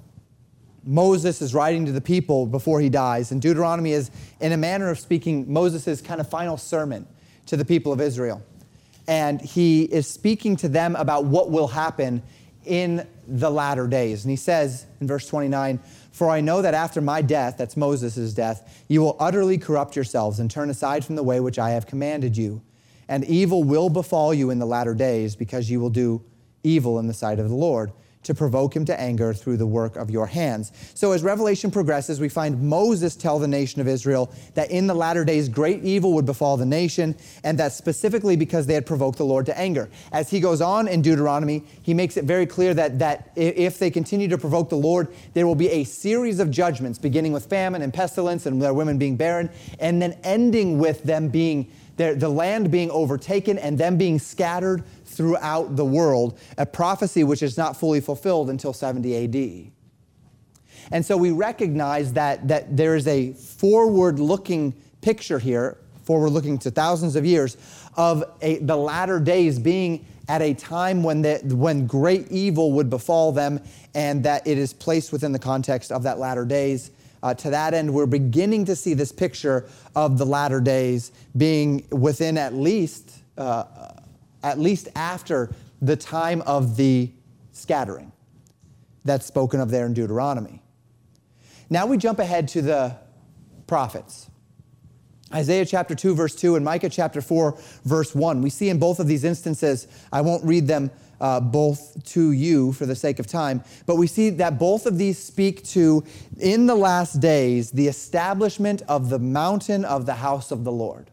Moses 0.87 1.41
is 1.41 1.55
writing 1.55 1.87
to 1.87 1.93
the 1.93 2.01
people 2.01 2.47
before 2.47 2.81
he 2.81 2.89
dies, 2.89 3.33
and 3.33 3.41
Deuteronomy 3.41 3.93
is, 3.93 4.11
in 4.41 4.53
a 4.53 4.57
manner 4.57 4.91
of 4.91 4.99
speaking, 4.99 5.51
Moses' 5.53 6.01
kind 6.01 6.21
of 6.21 6.29
final 6.29 6.57
sermon 6.57 7.07
to 7.47 7.57
the 7.57 7.65
people 7.65 7.93
of 7.93 8.01
Israel. 8.01 8.43
And 9.07 9.41
he 9.41 9.85
is 9.85 10.09
speaking 10.09 10.57
to 10.57 10.69
them 10.69 10.97
about 10.97 11.25
what 11.25 11.51
will 11.51 11.69
happen 11.69 12.23
in 12.65 13.07
the 13.27 13.51
latter 13.51 13.87
days. 13.87 14.25
And 14.25 14.31
he 14.31 14.37
says 14.37 14.87
in 15.01 15.07
verse 15.07 15.27
29 15.29 15.79
For 16.13 16.31
I 16.31 16.41
know 16.41 16.63
that 16.63 16.75
after 16.75 17.01
my 17.01 17.23
death, 17.23 17.57
that's 17.59 17.77
Moses' 17.77 18.33
death, 18.33 18.85
you 18.89 19.01
will 19.01 19.17
utterly 19.19 19.59
corrupt 19.59 19.97
yourselves 19.97 20.41
and 20.41 20.51
turn 20.51 20.71
aside 20.71 21.05
from 21.05 21.17
the 21.17 21.23
way 21.23 21.41
which 21.41 21.59
I 21.59 21.71
have 21.71 21.87
commanded 21.87 22.37
you. 22.37 22.63
And 23.09 23.25
evil 23.25 23.63
will 23.63 23.91
befall 23.91 24.33
you 24.33 24.51
in 24.51 24.59
the 24.59 24.67
latter 24.67 24.95
days 24.95 25.37
because 25.37 25.71
you 25.71 25.81
will 25.81 25.91
do 25.91 26.23
evil 26.63 26.99
in 26.99 27.07
the 27.07 27.15
sight 27.15 27.39
of 27.39 27.49
the 27.49 27.55
Lord 27.55 27.93
to 28.25 28.35
provoke 28.35 28.75
him 28.75 28.85
to 28.85 29.01
anger 29.01 29.33
through 29.33 29.57
the 29.57 29.67
work 29.67 29.97
of 29.97 30.11
your 30.11 30.27
hands. 30.27 30.73
So 30.95 31.13
as 31.13 31.23
Revelation 31.23 31.71
progresses, 31.71 32.21
we 32.21 32.29
find 32.29 32.63
Moses 32.63 33.17
tell 33.17 33.39
the 33.39 33.49
nation 33.49 33.81
of 33.81 33.89
Israel 33.89 34.33
that 34.55 34.71
in 34.71 34.87
the 34.87 34.95
latter 34.95 35.25
days 35.25 35.49
great 35.49 35.83
evil 35.85 36.13
would 36.15 36.27
befall 36.27 36.57
the 36.57 36.67
nation, 36.67 37.15
and 37.43 37.59
that 37.59 37.73
specifically 37.73 38.37
because 38.37 38.67
they 38.67 38.75
had 38.75 38.87
provoked 38.87 39.19
the 39.19 39.25
Lord 39.25 39.47
to 39.47 39.59
anger. 39.59 39.89
As 40.13 40.31
he 40.31 40.41
goes 40.41 40.61
on 40.61 40.89
in 40.89 41.03
Deuteronomy, 41.03 41.65
he 41.83 41.95
makes 41.95 42.17
it 42.17 42.25
very 42.25 42.47
clear 42.47 42.75
that, 42.75 42.99
that 42.99 43.31
if 43.37 43.79
they 43.79 43.91
continue 43.91 44.29
to 44.29 44.39
provoke 44.39 44.69
the 44.69 44.77
Lord, 44.77 45.09
there 45.35 45.47
will 45.47 45.55
be 45.55 45.69
a 45.71 45.85
series 45.85 46.41
of 46.41 46.51
judgments, 46.51 46.99
beginning 46.99 47.33
with 47.33 47.47
famine 47.47 47.83
and 47.83 47.93
pestilence 47.93 48.47
and 48.47 48.61
their 48.61 48.75
women 48.75 48.99
being 48.99 49.17
barren, 49.17 49.51
and 49.79 50.01
then 50.01 50.19
ending 50.25 50.79
with 50.79 51.03
them 51.05 51.29
being 51.29 51.71
the 51.97 52.29
land 52.29 52.73
being 52.73 52.91
overtaken 52.91 53.57
and 53.57 53.79
them 53.79 53.97
being 53.97 54.19
scattered 54.19 54.83
throughout 55.15 55.77
the 55.77 55.85
world, 55.85 56.39
a 56.59 56.67
prophecy 56.67 57.25
which 57.25 57.43
is 57.43 57.57
not 57.57 57.77
fully 57.77 58.01
fulfilled 58.01 58.51
until 58.51 58.73
70 58.73 59.25
AD. 59.25 59.73
And 60.91 61.05
so 61.05 61.17
we 61.17 61.31
recognize 61.31 62.13
that, 62.15 62.47
that 62.49 62.77
there 62.77 62.97
is 62.97 63.07
a 63.07 63.33
forward 63.33 64.19
looking 64.19 64.75
picture 65.01 65.39
here, 65.39 65.79
forward 66.03 66.31
looking 66.31 66.59
to 66.59 66.71
thousands 66.71 67.17
of 67.17 67.25
years, 67.25 67.57
of 67.97 68.25
a, 68.43 68.59
the 68.59 68.77
latter 68.77 69.21
days 69.21 69.59
being 69.59 70.05
at 70.29 70.43
a 70.43 70.55
time 70.55 71.03
when, 71.03 71.23
the, 71.23 71.41
when 71.55 71.87
great 71.87 72.31
evil 72.31 72.73
would 72.73 72.89
befall 72.91 73.33
them, 73.33 73.61
and 73.95 74.25
that 74.25 74.47
it 74.47 74.59
is 74.59 74.73
placed 74.73 75.13
within 75.13 75.33
the 75.33 75.39
context 75.39 75.93
of 75.93 76.03
that 76.03 76.19
latter 76.19 76.45
days. 76.45 76.91
Uh, 77.23 77.33
to 77.33 77.51
that 77.51 77.73
end, 77.73 77.93
we're 77.93 78.07
beginning 78.07 78.65
to 78.67 78.77
see 78.77 78.95
this 78.95 79.13
picture 79.13 79.67
of 79.97 80.19
the 80.19 80.27
latter 80.27 80.61
days 80.61 81.13
being 81.37 81.87
within 81.91 82.37
at 82.37 82.55
least 82.55 83.23
uh, 83.39 83.65
at 84.45 84.61
least 84.61 84.89
after 84.95 85.53
the 85.83 85.97
time 85.97 86.43
of 86.43 86.77
the 86.77 87.11
scattering 87.53 88.13
that's 89.05 89.27
spoken 89.27 89.59
of 89.59 89.71
there 89.71 89.87
in 89.87 89.95
Deuteronomy. 89.95 90.63
Now 91.71 91.87
we 91.87 91.97
jump 91.97 92.19
ahead 92.19 92.49
to 92.49 92.63
the 92.63 92.97
prophets. 93.67 94.31
Isaiah 95.33 95.65
chapter 95.65 95.95
2, 95.95 96.15
verse 96.15 96.35
2, 96.35 96.57
and 96.57 96.65
Micah 96.65 96.91
chapter 96.91 97.21
4, 97.21 97.59
verse 97.85 98.15
1. 98.15 98.43
We 98.43 98.51
see 98.51 98.69
in 98.69 98.79
both 98.79 99.01
of 99.01 99.09
these 99.09 99.25
instances, 99.25 99.89
I 100.13 100.21
won't 100.21 100.45
read 100.45 100.69
them 100.69 100.91
uh, 101.21 101.41
both 101.41 102.05
to 102.05 102.33
you 102.33 102.73
for 102.73 102.87
the 102.87 102.95
sake 102.95 103.19
of 103.19 103.27
time, 103.27 103.65
but 103.87 103.97
we 103.97 104.07
see 104.07 104.31
that 104.31 104.59
both 104.59 104.85
of 104.87 104.99
these 104.99 105.19
speak 105.19 105.65
to, 105.69 106.05
in 106.39 106.67
the 106.67 106.75
last 106.75 107.21
days, 107.21 107.71
the 107.71 107.89
establishment 107.89 108.83
of 108.89 109.09
the 109.09 109.19
mountain 109.19 109.85
of 109.85 110.07
the 110.07 110.15
house 110.15 110.51
of 110.51 110.65
the 110.65 110.73
Lord. 110.73 111.11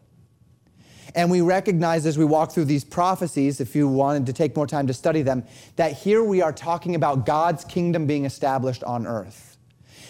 And 1.14 1.30
we 1.30 1.40
recognize 1.40 2.06
as 2.06 2.16
we 2.16 2.24
walk 2.24 2.52
through 2.52 2.64
these 2.66 2.84
prophecies, 2.84 3.60
if 3.60 3.76
you 3.76 3.86
wanted 3.86 4.26
to 4.26 4.32
take 4.32 4.56
more 4.56 4.66
time 4.66 4.86
to 4.86 4.94
study 4.94 5.22
them, 5.22 5.44
that 5.76 5.92
here 5.92 6.24
we 6.24 6.40
are 6.40 6.52
talking 6.52 6.94
about 6.94 7.26
God's 7.26 7.64
kingdom 7.64 8.06
being 8.06 8.24
established 8.24 8.82
on 8.84 9.06
earth. 9.06 9.51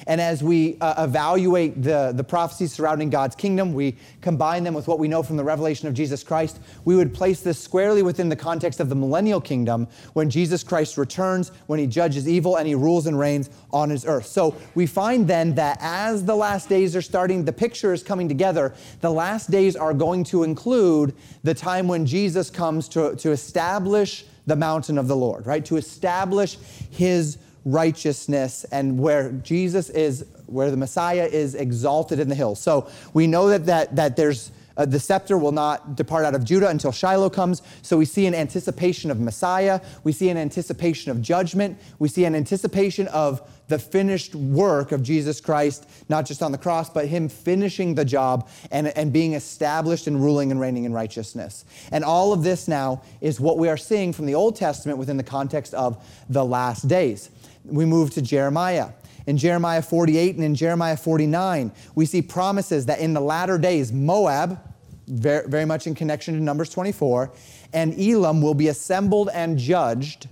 And 0.07 0.21
as 0.21 0.43
we 0.43 0.77
uh, 0.81 1.05
evaluate 1.05 1.83
the, 1.83 2.13
the 2.15 2.25
prophecies 2.25 2.73
surrounding 2.73 3.11
God's 3.11 3.37
kingdom, 3.37 3.73
we 3.73 3.97
combine 4.21 4.65
them 4.65 4.75
with 4.75 4.89
what 4.89 4.99
we 4.99 5.09
know 5.09 5.23
from 5.23 5.37
the 5.37 5.45
revelation 5.45 5.89
of 5.89 5.95
Jesus 5.95 6.23
Christ, 6.23 6.61
we 6.85 6.97
would 6.97 7.15
place 7.15 7.41
this 7.41 7.59
squarely 7.59 8.03
within 8.03 8.29
the 8.29 8.37
context 8.37 8.81
of 8.81 8.89
the 8.89 8.95
millennial 8.95 9.41
kingdom 9.41 9.87
when 10.15 10.31
Jesus 10.31 10.63
Christ 10.63 10.97
returns, 10.97 11.51
when 11.67 11.79
he 11.79 11.87
judges 11.87 12.29
evil 12.29 12.57
and 12.57 12.67
he 12.67 12.75
rules 12.75 13.07
and 13.07 13.19
reigns 13.19 13.51
on 13.73 13.91
his 13.91 14.05
earth. 14.05 14.27
So 14.27 14.57
we 14.75 14.87
find 14.87 15.27
then 15.27 15.55
that 15.55 15.79
as 15.81 16.25
the 16.25 16.37
last 16.37 16.69
days 16.69 16.97
are 16.97 17.03
starting, 17.03 17.45
the 17.45 17.53
picture 17.53 17.93
is 17.93 18.03
coming 18.03 18.29
together. 18.29 18.75
The 19.01 19.11
last 19.11 19.51
days 19.51 19.77
are 19.77 19.95
going 19.95 20.25
to 20.25 20.43
include 20.43 21.15
the 21.43 21.55
time 21.55 21.89
when 21.89 22.07
Jesus 22.07 22.51
comes 22.51 22.89
to, 22.91 23.15
to 23.17 23.31
establish 23.31 24.25
the 24.47 24.57
mountain 24.57 24.99
of 24.99 25.09
the 25.09 25.17
Lord, 25.17 25.47
right? 25.47 25.65
To 25.67 25.77
establish 25.77 26.59
his 26.91 27.39
righteousness 27.65 28.65
and 28.65 28.99
where 28.99 29.33
Jesus 29.33 29.91
is, 29.91 30.27
where 30.47 30.71
the 30.71 30.77
Messiah 30.77 31.29
is 31.31 31.55
exalted 31.55 32.19
in 32.19 32.29
the 32.29 32.35
hills. 32.35 32.61
So 32.61 32.89
we 33.15 33.27
know 33.27 33.49
that, 33.49 33.67
that, 33.67 33.97
that 33.97 34.17
there's 34.17 34.51
uh, 34.77 34.87
the 34.87 34.99
scepter 34.99 35.37
will 35.37 35.53
not 35.53 35.97
depart 35.97 36.25
out 36.25 36.35
of 36.35 36.45
Judah 36.45 36.69
until 36.69 36.93
Shiloh 36.93 37.31
comes. 37.31 37.63
So 37.83 37.97
we 37.97 38.05
see 38.05 38.27
an 38.27 38.35
anticipation 38.35 39.11
of 39.11 39.21
Messiah. 39.21 39.81
We 40.05 40.13
see 40.13 40.31
an 40.31 40.37
anticipation 40.37 41.11
of 41.11 41.21
judgment. 41.21 41.79
We 41.99 42.09
see 42.09 42.25
an 42.25 42.35
anticipation 42.35 43.07
of 43.09 43.49
the 43.69 43.79
finished 43.79 44.35
work 44.35 44.93
of 44.93 45.03
Jesus 45.03 45.41
Christ, 45.41 45.89
not 46.09 46.27
just 46.27 46.43
on 46.43 46.53
the 46.53 46.59
cross, 46.59 46.91
but 46.91 47.07
Him 47.07 47.29
finishing 47.29 47.95
the 47.95 48.05
job 48.05 48.49
and, 48.71 48.89
and 48.89 49.13
being 49.13 49.35
established 49.35 50.07
and 50.07 50.23
ruling 50.23 50.51
and 50.51 50.61
reigning 50.61 50.85
in 50.85 50.93
righteousness. 50.93 51.65
And 51.91 52.05
all 52.05 52.33
of 52.33 52.43
this 52.43 52.69
now 52.69 53.03
is 53.21 53.41
what 53.41 53.59
we 53.59 53.69
are 53.69 53.77
seeing 53.77 54.13
from 54.13 54.27
the 54.27 54.35
Old 54.35 54.57
Testament 54.57 54.99
within 54.99 55.17
the 55.17 55.23
context 55.23 55.75
of 55.75 56.03
the 56.29 56.45
last 56.45 56.89
days 56.89 57.31
we 57.65 57.85
move 57.85 58.11
to 58.13 58.23
Jeremiah. 58.23 58.91
In 59.27 59.37
Jeremiah 59.37 59.83
48 59.83 60.37
and 60.37 60.45
in 60.45 60.55
Jeremiah 60.55 60.97
49, 60.97 61.73
we 61.95 62.07
see 62.07 62.23
promises 62.23 62.87
that 62.87 62.99
in 62.99 63.15
the 63.15 63.21
latter 63.21 63.57
days, 63.57 63.93
Moab, 63.93 64.59
very, 65.07 65.49
very 65.49 65.65
much 65.65 65.87
in 65.87 65.95
connection 65.95 66.35
to 66.35 66.41
Numbers 66.41 66.71
24, 66.71 67.31
and 67.73 67.99
Elam 67.99 68.43
will 68.43 68.55
be 68.55 68.69
assembled 68.69 69.31
and 69.33 69.59
judged 69.59 70.29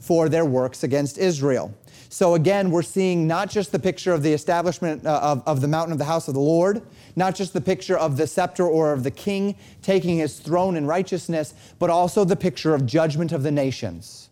for 0.00 0.28
their 0.28 0.44
works 0.44 0.84
against 0.84 1.18
Israel. 1.18 1.74
So 2.10 2.34
again, 2.34 2.70
we're 2.70 2.82
seeing 2.82 3.26
not 3.26 3.50
just 3.50 3.70
the 3.70 3.78
picture 3.78 4.12
of 4.12 4.22
the 4.22 4.32
establishment 4.32 5.04
uh, 5.04 5.20
of, 5.22 5.46
of 5.46 5.60
the 5.60 5.68
mountain 5.68 5.92
of 5.92 5.98
the 5.98 6.06
house 6.06 6.26
of 6.28 6.34
the 6.34 6.40
Lord, 6.40 6.80
not 7.16 7.34
just 7.34 7.52
the 7.52 7.60
picture 7.60 7.98
of 7.98 8.16
the 8.16 8.26
scepter 8.26 8.66
or 8.66 8.92
of 8.92 9.02
the 9.02 9.10
king 9.10 9.56
taking 9.82 10.16
his 10.16 10.40
throne 10.40 10.76
in 10.76 10.86
righteousness, 10.86 11.52
but 11.78 11.90
also 11.90 12.24
the 12.24 12.36
picture 12.36 12.74
of 12.74 12.86
judgment 12.86 13.32
of 13.32 13.42
the 13.42 13.50
nations. 13.50 14.27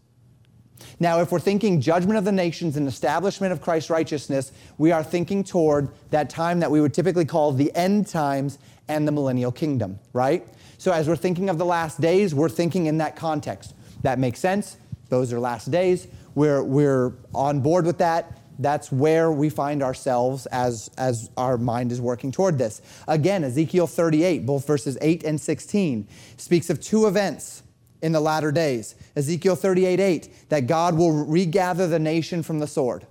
Now, 0.98 1.20
if 1.20 1.30
we're 1.30 1.40
thinking 1.40 1.80
judgment 1.80 2.16
of 2.16 2.24
the 2.24 2.32
nations 2.32 2.76
and 2.76 2.88
establishment 2.88 3.52
of 3.52 3.60
Christ's 3.60 3.90
righteousness, 3.90 4.52
we 4.78 4.92
are 4.92 5.04
thinking 5.04 5.44
toward 5.44 5.90
that 6.10 6.30
time 6.30 6.60
that 6.60 6.70
we 6.70 6.80
would 6.80 6.94
typically 6.94 7.26
call 7.26 7.52
the 7.52 7.74
end 7.74 8.06
times 8.06 8.58
and 8.88 9.06
the 9.06 9.12
millennial 9.12 9.52
kingdom, 9.52 9.98
right? 10.14 10.46
So, 10.78 10.92
as 10.92 11.08
we're 11.08 11.16
thinking 11.16 11.50
of 11.50 11.58
the 11.58 11.66
last 11.66 12.00
days, 12.00 12.34
we're 12.34 12.48
thinking 12.48 12.86
in 12.86 12.98
that 12.98 13.14
context. 13.14 13.74
That 14.02 14.18
makes 14.18 14.40
sense. 14.40 14.78
Those 15.08 15.32
are 15.32 15.40
last 15.40 15.70
days. 15.70 16.08
We're, 16.34 16.62
we're 16.62 17.12
on 17.34 17.60
board 17.60 17.84
with 17.84 17.98
that. 17.98 18.40
That's 18.58 18.90
where 18.90 19.30
we 19.30 19.50
find 19.50 19.82
ourselves 19.82 20.46
as, 20.46 20.90
as 20.96 21.30
our 21.36 21.58
mind 21.58 21.92
is 21.92 22.00
working 22.00 22.32
toward 22.32 22.56
this. 22.56 22.80
Again, 23.06 23.44
Ezekiel 23.44 23.86
38, 23.86 24.46
both 24.46 24.66
verses 24.66 24.96
8 25.02 25.24
and 25.24 25.38
16, 25.38 26.08
speaks 26.38 26.70
of 26.70 26.80
two 26.80 27.06
events 27.06 27.62
in 28.02 28.12
the 28.12 28.20
latter 28.20 28.52
days. 28.52 28.94
Ezekiel 29.14 29.56
38 29.56 30.00
8, 30.00 30.48
that 30.50 30.66
God 30.66 30.96
will 30.96 31.24
regather 31.24 31.86
the 31.86 31.98
nation 31.98 32.42
from 32.42 32.58
the 32.58 32.66
sword. 32.66 33.06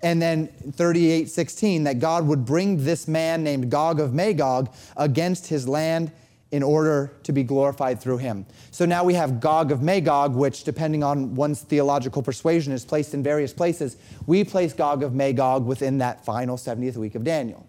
And 0.00 0.22
then 0.22 0.48
38 0.48 1.28
16, 1.28 1.84
that 1.84 1.98
God 1.98 2.26
would 2.26 2.44
bring 2.44 2.84
this 2.84 3.08
man 3.08 3.42
named 3.42 3.70
Gog 3.70 4.00
of 4.00 4.14
Magog 4.14 4.72
against 4.96 5.48
his 5.48 5.66
land 5.66 6.12
in 6.50 6.62
order 6.62 7.12
to 7.24 7.32
be 7.32 7.42
glorified 7.42 8.00
through 8.00 8.18
him. 8.18 8.46
So 8.70 8.86
now 8.86 9.04
we 9.04 9.14
have 9.14 9.40
Gog 9.40 9.70
of 9.70 9.82
Magog, 9.82 10.34
which, 10.34 10.64
depending 10.64 11.02
on 11.02 11.34
one's 11.34 11.60
theological 11.60 12.22
persuasion, 12.22 12.72
is 12.72 12.84
placed 12.84 13.12
in 13.12 13.22
various 13.22 13.52
places. 13.52 13.96
We 14.26 14.44
place 14.44 14.72
Gog 14.72 15.02
of 15.02 15.14
Magog 15.14 15.66
within 15.66 15.98
that 15.98 16.24
final 16.24 16.56
70th 16.56 16.96
week 16.96 17.14
of 17.16 17.24
Daniel, 17.24 17.66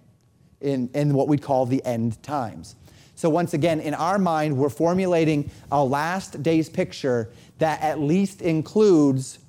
in, 0.61 0.89
in 0.93 1.13
what 1.13 1.27
we 1.27 1.37
call 1.37 1.65
the 1.65 1.83
end 1.83 2.21
times. 2.23 2.75
So, 3.19 3.29
once 3.29 3.53
again, 3.53 3.81
in 3.81 3.93
our 3.95 4.17
mind, 4.17 4.55
we're 4.55 4.69
formulating 4.69 5.51
a 5.73 5.83
last 5.83 6.41
days 6.41 6.69
picture 6.69 7.29
that 7.57 7.81
at 7.81 7.99
least 7.99 8.41
includes 8.41 9.39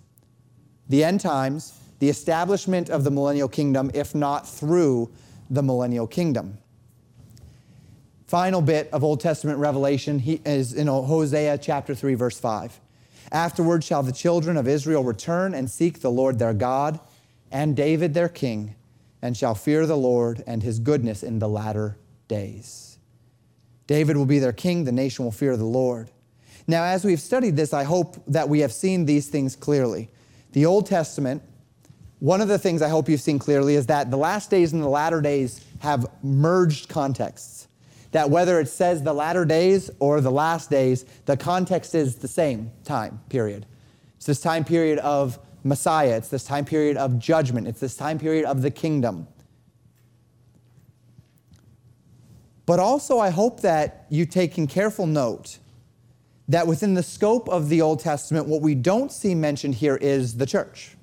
the 0.89 1.05
end 1.05 1.21
times, 1.21 1.79
the 2.01 2.09
establishment 2.09 2.91
of 2.91 3.05
the 3.05 3.13
millennial 3.13 3.47
kingdom, 3.47 3.93
if 3.95 4.13
not 4.13 4.49
through 4.49 5.13
the 5.51 5.63
millennial 5.63 6.09
kingdom. 6.09 6.59
Final 8.27 8.61
bit 8.61 8.91
of 8.93 9.05
Old 9.05 9.21
Testament 9.21 9.61
revelation 9.61 10.21
is 10.45 10.73
in 10.73 10.89
Hosea 10.89 11.57
chapter 11.59 11.95
3, 11.95 12.15
verse 12.15 12.41
5. 12.41 12.81
Afterward 13.31 13.85
shall 13.85 14.03
the 14.03 14.11
children 14.11 14.57
of 14.57 14.67
Israel 14.67 15.05
return 15.05 15.55
and 15.55 15.71
seek 15.71 16.01
the 16.01 16.11
Lord 16.11 16.41
their 16.41 16.55
God 16.55 16.99
and 17.53 17.77
David 17.77 18.15
their 18.15 18.29
king, 18.29 18.75
and 19.23 19.37
shall 19.37 19.55
fear 19.55 19.87
the 19.87 19.97
Lord 19.97 20.43
and 20.45 20.65
his 20.65 20.81
goodness 20.81 21.23
in 21.23 21.39
the 21.39 21.49
latter 21.49 21.99
days. 22.27 22.90
David 23.91 24.17
will 24.17 24.25
be 24.25 24.39
their 24.39 24.53
king, 24.53 24.85
the 24.85 24.93
nation 24.93 25.25
will 25.25 25.33
fear 25.33 25.57
the 25.57 25.65
Lord. 25.65 26.13
Now, 26.69 26.85
as 26.85 27.05
we've 27.05 27.21
studied 27.21 27.57
this, 27.57 27.75
I 27.75 27.83
hope 27.83 28.23
that 28.29 28.49
we 28.49 28.61
have 28.61 28.73
seen 28.73 29.05
these 29.05 29.27
things 29.27 29.57
clearly. 29.57 30.09
The 30.53 30.65
Old 30.65 30.87
Testament, 30.87 31.43
one 32.21 32.41
of 32.41 32.47
the 32.47 32.57
things 32.57 32.83
I 32.83 32.89
hope 32.89 33.09
you've 33.09 33.21
seen 33.21 33.41
clearly 33.41 33.75
is 33.75 33.87
that 33.87 34.13
the 34.13 34.17
last 34.17 34.49
days 34.49 34.73
and 34.73 34.81
the 34.81 34.89
latter 34.89 35.21
days 35.21 35.65
have 35.81 36.07
merged 36.23 36.89
contexts. 36.89 37.67
That 38.13 38.31
whether 38.31 38.61
it 38.61 38.69
says 38.69 39.03
the 39.03 39.13
latter 39.13 39.45
days 39.45 39.91
or 39.99 40.21
the 40.21 40.31
last 40.31 40.71
days, 40.71 41.05
the 41.27 41.37
context 41.37 41.93
is 41.97 42.15
the 42.15 42.29
same 42.29 42.71
time 42.85 43.21
period. 43.29 43.67
It's 44.19 44.27
this 44.27 44.41
time 44.41 44.65
period 44.65 45.01
of 45.01 45.37
Messiah. 45.65 46.17
It's 46.17 46.29
this 46.29 46.45
time 46.45 46.65
period 46.65 46.97
of 46.97 47.19
judgment. 47.19 47.67
It's 47.67 47.81
this 47.81 47.97
time 47.97 48.21
period 48.21 48.45
of 48.45 48.63
the 48.63 48.71
kingdom. 48.71 49.27
But 52.71 52.79
also, 52.79 53.19
I 53.19 53.31
hope 53.31 53.63
that 53.63 54.07
you 54.11 54.25
taken 54.25 54.69
careful 54.69 55.05
note 55.05 55.59
that 56.47 56.69
within 56.69 56.95
the 56.95 57.03
scope 57.03 57.49
of 57.49 57.69
the 57.69 57.83
Old 57.83 57.99
Testament, 57.99 58.47
what 58.47 58.63
we 58.63 58.77
don't 58.77 59.11
see 59.11 59.35
mentioned 59.35 59.75
here 59.75 59.97
is 59.97 60.37
the 60.37 60.47
church, 60.47 60.97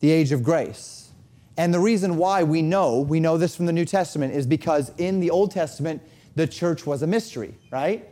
the 0.00 0.10
age 0.10 0.32
of 0.32 0.42
grace. 0.42 1.10
And 1.58 1.74
the 1.74 1.78
reason 1.78 2.16
why 2.16 2.42
we 2.42 2.62
know, 2.62 3.00
we 3.00 3.20
know 3.20 3.36
this 3.36 3.54
from 3.54 3.66
the 3.66 3.72
New 3.74 3.84
Testament, 3.84 4.32
is 4.32 4.46
because 4.46 4.92
in 4.96 5.20
the 5.20 5.30
Old 5.30 5.50
Testament, 5.50 6.00
the 6.36 6.46
church 6.46 6.86
was 6.86 7.02
a 7.02 7.06
mystery, 7.06 7.58
right? 7.70 8.08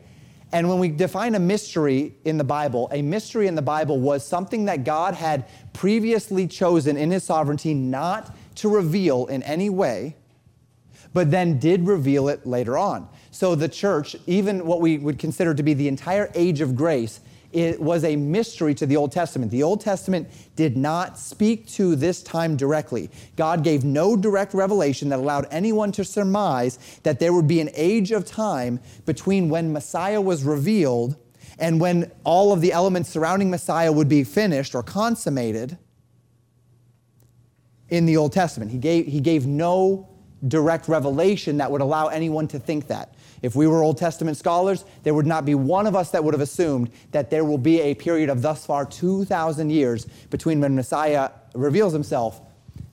And 0.52 0.68
when 0.68 0.78
we 0.78 0.88
define 0.88 1.34
a 1.34 1.40
mystery 1.40 2.14
in 2.26 2.36
the 2.36 2.44
Bible, 2.44 2.90
a 2.92 3.00
mystery 3.00 3.46
in 3.46 3.54
the 3.54 3.62
Bible 3.62 3.98
was 3.98 4.22
something 4.22 4.66
that 4.66 4.84
God 4.84 5.14
had 5.14 5.46
previously 5.72 6.46
chosen 6.46 6.98
in 6.98 7.10
his 7.10 7.24
sovereignty 7.24 7.72
not 7.72 8.36
to 8.56 8.68
reveal 8.68 9.24
in 9.28 9.42
any 9.44 9.70
way, 9.70 10.16
but 11.12 11.30
then 11.30 11.58
did 11.58 11.86
reveal 11.86 12.28
it 12.28 12.46
later 12.46 12.78
on. 12.78 13.08
So 13.30 13.54
the 13.54 13.68
church, 13.68 14.16
even 14.26 14.66
what 14.66 14.80
we 14.80 14.98
would 14.98 15.18
consider 15.18 15.54
to 15.54 15.62
be 15.62 15.74
the 15.74 15.88
entire 15.88 16.30
age 16.34 16.60
of 16.60 16.76
grace, 16.76 17.20
it 17.52 17.80
was 17.80 18.02
a 18.02 18.16
mystery 18.16 18.74
to 18.76 18.86
the 18.86 18.96
Old 18.96 19.12
Testament. 19.12 19.50
The 19.50 19.62
Old 19.62 19.82
Testament 19.82 20.28
did 20.56 20.76
not 20.76 21.18
speak 21.18 21.66
to 21.68 21.94
this 21.94 22.22
time 22.22 22.56
directly. 22.56 23.10
God 23.36 23.62
gave 23.62 23.84
no 23.84 24.16
direct 24.16 24.54
revelation 24.54 25.10
that 25.10 25.18
allowed 25.18 25.46
anyone 25.50 25.92
to 25.92 26.04
surmise 26.04 26.78
that 27.02 27.20
there 27.20 27.32
would 27.32 27.46
be 27.46 27.60
an 27.60 27.68
age 27.74 28.10
of 28.10 28.24
time 28.24 28.80
between 29.04 29.50
when 29.50 29.72
Messiah 29.72 30.20
was 30.20 30.44
revealed 30.44 31.16
and 31.58 31.78
when 31.78 32.10
all 32.24 32.52
of 32.52 32.62
the 32.62 32.72
elements 32.72 33.10
surrounding 33.10 33.50
Messiah 33.50 33.92
would 33.92 34.08
be 34.08 34.24
finished 34.24 34.74
or 34.74 34.82
consummated 34.82 35.76
in 37.90 38.06
the 38.06 38.16
Old 38.16 38.32
Testament. 38.32 38.70
He 38.70 38.78
gave, 38.78 39.06
he 39.06 39.20
gave 39.20 39.46
no 39.46 40.08
direct 40.48 40.88
revelation 40.88 41.58
that 41.58 41.70
would 41.70 41.80
allow 41.80 42.08
anyone 42.08 42.48
to 42.48 42.58
think 42.58 42.88
that. 42.88 43.14
If 43.42 43.56
we 43.56 43.66
were 43.66 43.82
Old 43.82 43.98
Testament 43.98 44.36
scholars, 44.36 44.84
there 45.02 45.14
would 45.14 45.26
not 45.26 45.44
be 45.44 45.54
one 45.54 45.86
of 45.86 45.96
us 45.96 46.10
that 46.10 46.22
would 46.22 46.34
have 46.34 46.40
assumed 46.40 46.90
that 47.10 47.30
there 47.30 47.44
will 47.44 47.58
be 47.58 47.80
a 47.80 47.94
period 47.94 48.28
of 48.28 48.42
thus 48.42 48.66
far 48.66 48.84
2,000 48.84 49.70
years 49.70 50.06
between 50.30 50.60
when 50.60 50.74
Messiah 50.74 51.30
reveals 51.54 51.92
himself 51.92 52.40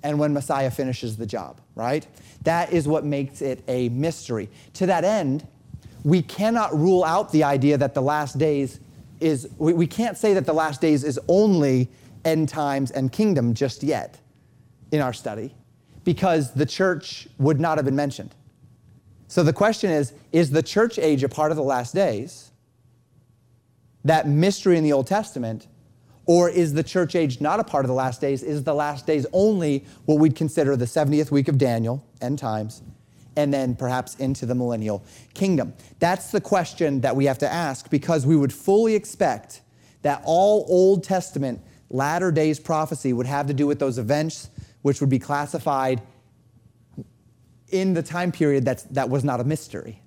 and 0.04 0.18
when 0.18 0.34
Messiah 0.34 0.72
finishes 0.72 1.18
the 1.18 1.26
job, 1.26 1.60
right? 1.76 2.08
That 2.44 2.72
is 2.72 2.88
what 2.88 3.04
makes 3.04 3.42
it 3.42 3.64
a 3.68 3.90
mystery. 3.90 4.50
To 4.76 4.86
that 4.86 5.04
end, 5.04 5.46
we 6.04 6.22
cannot 6.22 6.78
rule 6.78 7.04
out 7.04 7.32
the 7.32 7.44
idea 7.44 7.78
that 7.78 7.94
the 7.94 8.02
last 8.02 8.38
days 8.38 8.80
is, 9.20 9.50
we, 9.58 9.74
we 9.74 9.88
can't 9.88 10.18
say 10.18 10.34
that 10.34 10.46
the 10.46 10.54
last 10.54 10.82
days 10.82 11.04
is 11.04 11.20
only 11.28 11.90
end 12.24 12.48
times 12.48 12.92
and 12.92 13.12
kingdom 13.12 13.54
just 13.54 13.84
yet 13.84 14.18
in 14.92 15.02
our 15.02 15.14
study 15.14 15.54
because 16.10 16.54
the 16.54 16.66
church 16.66 17.28
would 17.38 17.60
not 17.60 17.78
have 17.78 17.86
been 17.86 17.96
mentioned. 17.96 18.34
So 19.28 19.44
the 19.44 19.54
question 19.54 19.92
is 19.92 20.12
Is 20.32 20.50
the 20.50 20.64
church 20.64 20.98
age 20.98 21.24
a 21.24 21.30
part 21.30 21.52
of 21.52 21.56
the 21.56 21.62
last 21.62 21.94
days? 21.94 22.50
That 24.04 24.28
mystery 24.28 24.76
in 24.76 24.84
the 24.84 24.92
Old 24.92 25.06
Testament? 25.06 25.68
Or 26.26 26.50
is 26.50 26.74
the 26.74 26.82
church 26.82 27.14
age 27.14 27.42
not 27.42 27.60
a 27.60 27.64
part 27.64 27.86
of 27.86 27.90
the 27.90 27.94
last 27.94 28.22
days? 28.22 28.42
Is 28.42 28.64
the 28.64 28.74
last 28.74 29.06
days 29.06 29.28
only 29.34 29.86
what 30.06 30.16
we'd 30.16 30.36
consider 30.36 30.76
the 30.76 30.86
70th 30.86 31.30
week 31.30 31.48
of 31.48 31.60
Daniel, 31.60 32.04
end 32.22 32.40
times, 32.40 32.82
and 33.36 33.54
then 33.54 33.76
perhaps 33.76 34.16
into 34.16 34.48
the 34.48 34.56
millennial 34.56 35.04
kingdom? 35.36 35.76
That's 36.00 36.32
the 36.32 36.42
question 36.42 37.02
that 37.02 37.16
we 37.16 37.26
have 37.26 37.38
to 37.38 37.52
ask 37.52 37.88
because 37.92 38.26
we 38.26 38.36
would 38.36 38.52
fully 38.52 38.96
expect 38.96 39.62
that 40.02 40.24
all 40.26 40.66
Old 40.70 41.04
Testament 41.04 41.62
latter 41.92 42.32
days 42.32 42.60
prophecy 42.60 43.14
would 43.14 43.28
have 43.28 43.46
to 43.46 43.54
do 43.54 43.68
with 43.68 43.78
those 43.78 44.00
events 44.00 44.50
which 44.82 45.02
would 45.02 45.10
be 45.10 45.20
classified 45.20 46.02
in 47.70 47.94
the 47.94 48.04
time 48.04 48.32
period 48.32 48.66
that's, 48.66 48.84
that 48.84 49.10
was 49.10 49.24
not 49.24 49.40
a 49.40 49.44
mystery. 49.44 50.02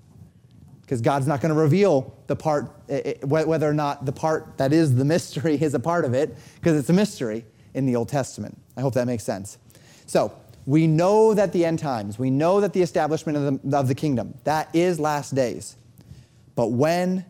Because 0.81 1.01
God's 1.01 1.27
not 1.27 1.41
going 1.41 1.55
to 1.55 1.61
reveal 1.61 2.17
the 2.27 2.37
part, 2.37 2.71
eh, 2.89 3.15
whether 3.23 3.69
or 3.69 3.75
not 3.75 4.05
the 4.05 4.13
part 4.13 4.59
that 4.59 4.73
is 4.73 4.95
the 4.97 5.05
mystery 5.05 5.55
is 5.61 5.75
a 5.75 5.81
part 5.81 6.05
of 6.05 6.15
it, 6.15 6.37
because 6.57 6.79
it's 6.79 6.91
a 6.91 6.95
mystery 6.95 7.45
in 7.75 7.87
the 7.87 7.97
Old 7.97 8.09
Testament. 8.09 8.59
I 8.77 8.81
hope 8.81 8.95
that 8.95 9.07
makes 9.07 9.25
sense. 9.25 9.59
So, 10.07 10.33
we 10.65 10.87
know 10.87 11.35
that 11.35 11.53
the 11.53 11.65
end 11.65 11.81
times, 11.81 12.19
we 12.19 12.31
know 12.31 12.61
that 12.61 12.73
the 12.73 12.83
establishment 12.83 13.37
of 13.37 13.63
the, 13.63 13.77
of 13.77 13.89
the 13.89 13.95
kingdom, 13.95 14.35
that 14.45 14.69
is 14.73 15.01
last 15.01 15.35
days. 15.35 15.77
But 16.55 16.69
when 16.69 17.25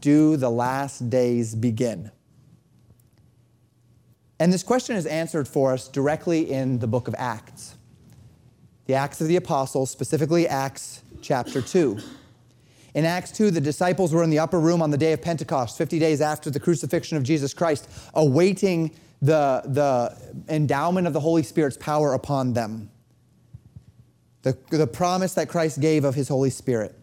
do 0.00 0.36
the 0.36 0.50
last 0.50 1.10
days 1.10 1.54
begin? 1.54 2.10
And 4.40 4.52
this 4.52 4.62
question 4.62 4.96
is 4.96 5.06
answered 5.06 5.48
for 5.48 5.72
us 5.72 5.88
directly 5.88 6.50
in 6.50 6.78
the 6.78 6.86
book 6.86 7.08
of 7.08 7.14
Acts 7.18 7.74
the 8.88 8.94
Acts 8.94 9.20
of 9.20 9.28
the 9.28 9.36
Apostles, 9.36 9.90
specifically 9.90 10.48
Acts 10.48 11.02
chapter 11.20 11.60
2. 11.60 11.98
In 12.94 13.04
Acts 13.04 13.30
2, 13.32 13.50
the 13.50 13.60
disciples 13.60 14.14
were 14.14 14.24
in 14.24 14.30
the 14.30 14.38
upper 14.38 14.58
room 14.58 14.80
on 14.80 14.90
the 14.90 14.96
day 14.96 15.12
of 15.12 15.20
Pentecost, 15.20 15.76
50 15.76 15.98
days 15.98 16.22
after 16.22 16.48
the 16.48 16.58
crucifixion 16.58 17.18
of 17.18 17.22
Jesus 17.22 17.52
Christ, 17.52 17.86
awaiting 18.14 18.90
the, 19.20 19.62
the 19.66 20.16
endowment 20.48 21.06
of 21.06 21.12
the 21.12 21.20
Holy 21.20 21.42
Spirit's 21.42 21.76
power 21.76 22.14
upon 22.14 22.54
them. 22.54 22.90
The, 24.40 24.56
the 24.70 24.86
promise 24.86 25.34
that 25.34 25.50
Christ 25.50 25.80
gave 25.80 26.04
of 26.04 26.14
his 26.14 26.28
Holy 26.28 26.50
Spirit. 26.50 26.97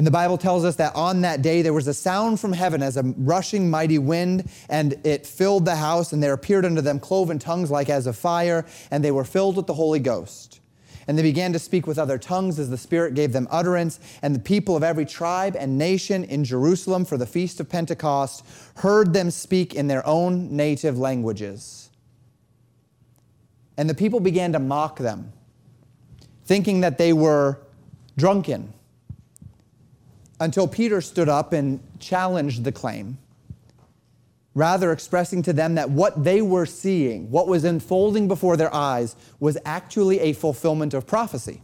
And 0.00 0.06
the 0.06 0.10
Bible 0.10 0.38
tells 0.38 0.64
us 0.64 0.76
that 0.76 0.96
on 0.96 1.20
that 1.20 1.42
day 1.42 1.60
there 1.60 1.74
was 1.74 1.86
a 1.86 1.92
sound 1.92 2.40
from 2.40 2.54
heaven 2.54 2.82
as 2.82 2.96
a 2.96 3.02
rushing 3.18 3.68
mighty 3.68 3.98
wind, 3.98 4.48
and 4.70 4.98
it 5.04 5.26
filled 5.26 5.66
the 5.66 5.76
house, 5.76 6.14
and 6.14 6.22
there 6.22 6.32
appeared 6.32 6.64
unto 6.64 6.80
them 6.80 6.98
cloven 6.98 7.38
tongues 7.38 7.70
like 7.70 7.90
as 7.90 8.06
of 8.06 8.16
fire, 8.16 8.64
and 8.90 9.04
they 9.04 9.10
were 9.10 9.26
filled 9.26 9.58
with 9.58 9.66
the 9.66 9.74
Holy 9.74 9.98
Ghost. 9.98 10.60
And 11.06 11.18
they 11.18 11.22
began 11.22 11.52
to 11.52 11.58
speak 11.58 11.86
with 11.86 11.98
other 11.98 12.16
tongues 12.16 12.58
as 12.58 12.70
the 12.70 12.78
Spirit 12.78 13.12
gave 13.12 13.34
them 13.34 13.46
utterance. 13.50 14.00
And 14.22 14.34
the 14.34 14.40
people 14.40 14.74
of 14.74 14.82
every 14.82 15.04
tribe 15.04 15.54
and 15.54 15.76
nation 15.76 16.24
in 16.24 16.44
Jerusalem 16.44 17.04
for 17.04 17.18
the 17.18 17.26
feast 17.26 17.60
of 17.60 17.68
Pentecost 17.68 18.42
heard 18.76 19.12
them 19.12 19.30
speak 19.30 19.74
in 19.74 19.86
their 19.86 20.06
own 20.06 20.56
native 20.56 20.98
languages. 20.98 21.90
And 23.76 23.90
the 23.90 23.94
people 23.94 24.20
began 24.20 24.54
to 24.54 24.60
mock 24.60 24.98
them, 24.98 25.34
thinking 26.46 26.80
that 26.80 26.96
they 26.96 27.12
were 27.12 27.60
drunken, 28.16 28.72
until 30.40 30.66
Peter 30.66 31.00
stood 31.00 31.28
up 31.28 31.52
and 31.52 31.80
challenged 32.00 32.64
the 32.64 32.72
claim 32.72 33.18
rather 34.54 34.92
expressing 34.92 35.42
to 35.42 35.52
them 35.52 35.76
that 35.76 35.90
what 35.90 36.24
they 36.24 36.42
were 36.42 36.66
seeing, 36.66 37.30
what 37.30 37.46
was 37.46 37.64
unfolding 37.64 38.26
before 38.26 38.56
their 38.56 38.74
eyes, 38.74 39.14
was 39.38 39.56
actually 39.64 40.20
a 40.20 40.32
fulfillment 40.32 40.92
of 40.92 41.06
prophecy. 41.06 41.62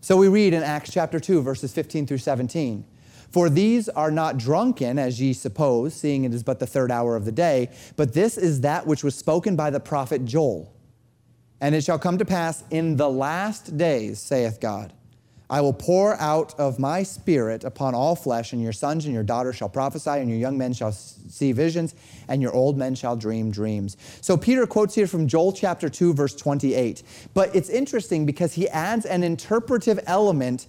So 0.00 0.16
we 0.16 0.28
read 0.28 0.54
in 0.54 0.62
Acts 0.62 0.92
chapter 0.92 1.20
2, 1.20 1.42
verses 1.42 1.72
15 1.72 2.06
through 2.06 2.18
17. 2.18 2.84
For 3.30 3.50
these 3.50 3.88
are 3.88 4.10
not 4.10 4.38
drunken, 4.38 4.98
as 4.98 5.20
ye 5.20 5.32
suppose, 5.32 5.94
seeing 5.94 6.24
it 6.24 6.32
is 6.32 6.42
but 6.42 6.58
the 6.58 6.66
third 6.66 6.90
hour 6.90 7.16
of 7.16 7.24
the 7.24 7.32
day, 7.32 7.70
but 7.96 8.14
this 8.14 8.38
is 8.38 8.62
that 8.62 8.86
which 8.86 9.04
was 9.04 9.14
spoken 9.14 9.56
by 9.56 9.68
the 9.70 9.80
prophet 9.80 10.24
Joel. 10.24 10.72
And 11.60 11.74
it 11.74 11.82
shall 11.84 11.98
come 11.98 12.18
to 12.18 12.24
pass 12.24 12.64
in 12.70 12.96
the 12.96 13.10
last 13.10 13.76
days, 13.76 14.20
saith 14.20 14.60
God, 14.60 14.92
I 15.48 15.60
will 15.60 15.72
pour 15.72 16.20
out 16.20 16.58
of 16.58 16.80
my 16.80 17.04
spirit 17.04 17.62
upon 17.62 17.94
all 17.94 18.16
flesh, 18.16 18.52
and 18.52 18.60
your 18.60 18.72
sons 18.72 19.04
and 19.04 19.14
your 19.14 19.22
daughters 19.22 19.56
shall 19.56 19.68
prophesy, 19.68 20.10
and 20.10 20.28
your 20.28 20.38
young 20.38 20.58
men 20.58 20.72
shall 20.72 20.90
see 20.90 21.52
visions, 21.52 21.94
and 22.26 22.42
your 22.42 22.52
old 22.52 22.76
men 22.76 22.96
shall 22.96 23.14
dream 23.14 23.52
dreams. 23.52 23.96
So 24.20 24.36
Peter 24.36 24.66
quotes 24.66 24.94
here 24.94 25.06
from 25.06 25.28
Joel 25.28 25.52
chapter 25.52 25.88
2, 25.88 26.14
verse 26.14 26.34
28. 26.34 27.04
But 27.32 27.54
it's 27.54 27.68
interesting 27.68 28.26
because 28.26 28.54
he 28.54 28.68
adds 28.68 29.06
an 29.06 29.22
interpretive 29.22 30.00
element 30.06 30.66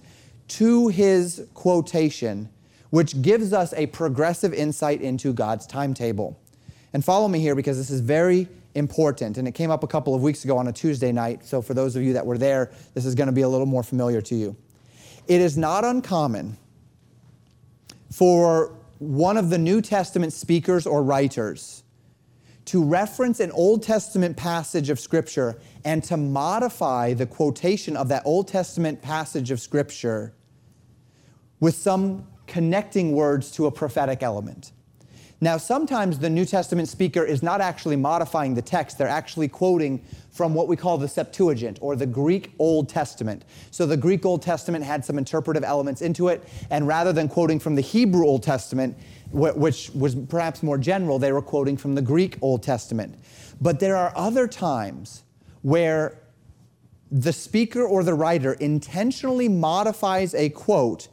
to 0.48 0.88
his 0.88 1.44
quotation, 1.54 2.48
which 2.90 3.20
gives 3.20 3.52
us 3.52 3.74
a 3.74 3.86
progressive 3.86 4.54
insight 4.54 5.02
into 5.02 5.32
God's 5.32 5.66
timetable. 5.66 6.38
And 6.92 7.04
follow 7.04 7.26
me 7.26 7.40
here 7.40 7.56
because 7.56 7.76
this 7.76 7.90
is 7.90 8.00
very 8.00 8.48
important. 8.74 9.38
And 9.38 9.48
it 9.48 9.52
came 9.52 9.70
up 9.70 9.82
a 9.82 9.88
couple 9.88 10.14
of 10.14 10.22
weeks 10.22 10.44
ago 10.44 10.56
on 10.56 10.68
a 10.68 10.72
Tuesday 10.72 11.10
night. 11.10 11.44
So 11.44 11.60
for 11.60 11.74
those 11.74 11.96
of 11.96 12.02
you 12.02 12.12
that 12.12 12.24
were 12.24 12.38
there, 12.38 12.70
this 12.94 13.04
is 13.04 13.14
going 13.14 13.26
to 13.26 13.32
be 13.32 13.42
a 13.42 13.48
little 13.48 13.66
more 13.66 13.82
familiar 13.82 14.20
to 14.22 14.34
you. 14.34 14.56
It 15.28 15.42
is 15.42 15.58
not 15.58 15.84
uncommon 15.84 16.56
for 18.10 18.74
one 18.98 19.36
of 19.36 19.50
the 19.50 19.58
New 19.58 19.82
Testament 19.82 20.32
speakers 20.32 20.86
or 20.86 21.02
writers 21.02 21.84
to 22.64 22.82
reference 22.82 23.38
an 23.40 23.50
Old 23.52 23.82
Testament 23.82 24.36
passage 24.36 24.90
of 24.90 24.98
Scripture 24.98 25.58
and 25.84 26.02
to 26.04 26.16
modify 26.16 27.14
the 27.14 27.26
quotation 27.26 27.96
of 27.96 28.08
that 28.08 28.22
Old 28.24 28.48
Testament 28.48 29.00
passage 29.02 29.50
of 29.50 29.60
Scripture 29.60 30.34
with 31.60 31.74
some 31.74 32.26
connecting 32.46 33.12
words 33.12 33.50
to 33.52 33.66
a 33.66 33.70
prophetic 33.70 34.22
element. 34.22 34.72
Now, 35.40 35.56
sometimes 35.56 36.18
the 36.18 36.30
New 36.30 36.44
Testament 36.44 36.88
speaker 36.88 37.22
is 37.24 37.44
not 37.44 37.60
actually 37.60 37.94
modifying 37.94 38.54
the 38.54 38.62
text, 38.62 38.98
they're 38.98 39.06
actually 39.06 39.46
quoting 39.46 40.02
from 40.32 40.52
what 40.52 40.66
we 40.66 40.76
call 40.76 40.98
the 40.98 41.06
Septuagint 41.06 41.78
or 41.80 41.94
the 41.94 42.06
Greek 42.06 42.52
Old 42.58 42.88
Testament. 42.88 43.44
So 43.70 43.86
the 43.86 43.96
Greek 43.96 44.26
Old 44.26 44.42
Testament 44.42 44.84
had 44.84 45.04
some 45.04 45.16
interpretive 45.16 45.62
elements 45.62 46.02
into 46.02 46.26
it, 46.28 46.42
and 46.70 46.88
rather 46.88 47.12
than 47.12 47.28
quoting 47.28 47.60
from 47.60 47.76
the 47.76 47.82
Hebrew 47.82 48.26
Old 48.26 48.42
Testament, 48.42 48.96
which 49.30 49.90
was 49.90 50.16
perhaps 50.16 50.62
more 50.62 50.78
general, 50.78 51.20
they 51.20 51.32
were 51.32 51.42
quoting 51.42 51.76
from 51.76 51.94
the 51.94 52.02
Greek 52.02 52.36
Old 52.42 52.64
Testament. 52.64 53.14
But 53.60 53.78
there 53.78 53.96
are 53.96 54.12
other 54.16 54.48
times 54.48 55.22
where 55.62 56.18
the 57.10 57.32
speaker 57.32 57.82
or 57.82 58.02
the 58.02 58.14
writer 58.14 58.54
intentionally 58.54 59.48
modifies 59.48 60.34
a 60.34 60.50
quote 60.50 61.08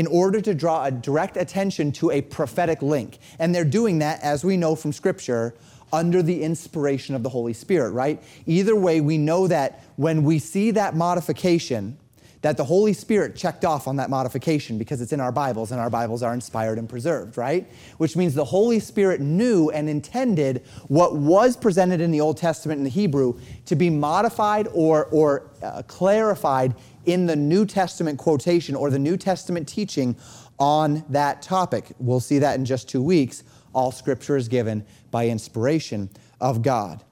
in 0.00 0.06
order 0.06 0.40
to 0.40 0.54
draw 0.54 0.86
a 0.86 0.90
direct 0.90 1.36
attention 1.36 1.92
to 1.92 2.10
a 2.10 2.22
prophetic 2.22 2.80
link. 2.80 3.18
And 3.38 3.54
they're 3.54 3.66
doing 3.66 3.98
that, 3.98 4.22
as 4.22 4.42
we 4.42 4.56
know 4.56 4.74
from 4.74 4.94
Scripture, 4.94 5.54
under 5.92 6.22
the 6.22 6.42
inspiration 6.42 7.14
of 7.14 7.22
the 7.22 7.28
Holy 7.28 7.52
Spirit, 7.52 7.90
right? 7.90 8.22
Either 8.46 8.74
way, 8.74 9.02
we 9.02 9.18
know 9.18 9.46
that 9.46 9.84
when 9.96 10.24
we 10.24 10.38
see 10.38 10.70
that 10.70 10.96
modification, 10.96 11.98
that 12.40 12.56
the 12.56 12.64
Holy 12.64 12.94
Spirit 12.94 13.36
checked 13.36 13.66
off 13.66 13.86
on 13.86 13.96
that 13.96 14.08
modification 14.08 14.78
because 14.78 15.02
it's 15.02 15.12
in 15.12 15.20
our 15.20 15.32
Bibles 15.32 15.70
and 15.70 15.78
our 15.78 15.90
Bibles 15.90 16.22
are 16.22 16.32
inspired 16.32 16.78
and 16.78 16.88
preserved, 16.88 17.36
right? 17.36 17.70
Which 17.98 18.16
means 18.16 18.32
the 18.32 18.46
Holy 18.46 18.80
Spirit 18.80 19.20
knew 19.20 19.68
and 19.68 19.86
intended 19.86 20.64
what 20.88 21.14
was 21.14 21.58
presented 21.58 22.00
in 22.00 22.10
the 22.10 22.22
Old 22.22 22.38
Testament 22.38 22.78
in 22.78 22.84
the 22.84 22.90
Hebrew 22.90 23.38
to 23.66 23.76
be 23.76 23.90
modified 23.90 24.66
or, 24.72 25.04
or 25.06 25.50
uh, 25.62 25.82
clarified 25.86 26.74
in 27.12 27.26
the 27.26 27.36
New 27.36 27.66
Testament 27.66 28.18
quotation 28.18 28.74
or 28.74 28.90
the 28.90 28.98
New 28.98 29.16
Testament 29.16 29.68
teaching 29.68 30.16
on 30.58 31.04
that 31.08 31.42
topic. 31.42 31.92
We'll 31.98 32.20
see 32.20 32.38
that 32.38 32.58
in 32.58 32.64
just 32.64 32.88
two 32.88 33.02
weeks. 33.02 33.42
All 33.72 33.92
scripture 33.92 34.36
is 34.36 34.48
given 34.48 34.84
by 35.10 35.28
inspiration 35.28 36.10
of 36.40 36.62
God. 36.62 37.02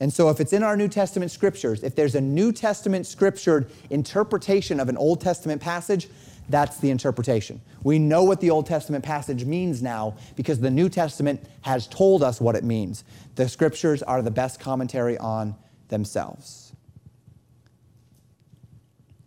And 0.00 0.12
so, 0.12 0.28
if 0.28 0.40
it's 0.40 0.52
in 0.52 0.62
our 0.62 0.76
New 0.76 0.88
Testament 0.88 1.30
scriptures, 1.30 1.82
if 1.82 1.94
there's 1.94 2.14
a 2.14 2.20
New 2.20 2.52
Testament 2.52 3.06
scriptured 3.06 3.70
interpretation 3.90 4.80
of 4.80 4.88
an 4.88 4.96
Old 4.96 5.20
Testament 5.20 5.62
passage, 5.62 6.08
that's 6.48 6.78
the 6.78 6.90
interpretation. 6.90 7.60
We 7.84 7.98
know 7.98 8.22
what 8.24 8.40
the 8.40 8.50
Old 8.50 8.66
Testament 8.66 9.04
passage 9.04 9.44
means 9.44 9.82
now 9.82 10.16
because 10.36 10.60
the 10.60 10.70
New 10.70 10.88
Testament 10.88 11.42
has 11.62 11.86
told 11.86 12.22
us 12.22 12.40
what 12.40 12.54
it 12.54 12.64
means. 12.64 13.04
The 13.36 13.48
scriptures 13.48 14.02
are 14.02 14.20
the 14.20 14.30
best 14.30 14.60
commentary 14.60 15.16
on 15.18 15.54
themselves. 15.88 16.63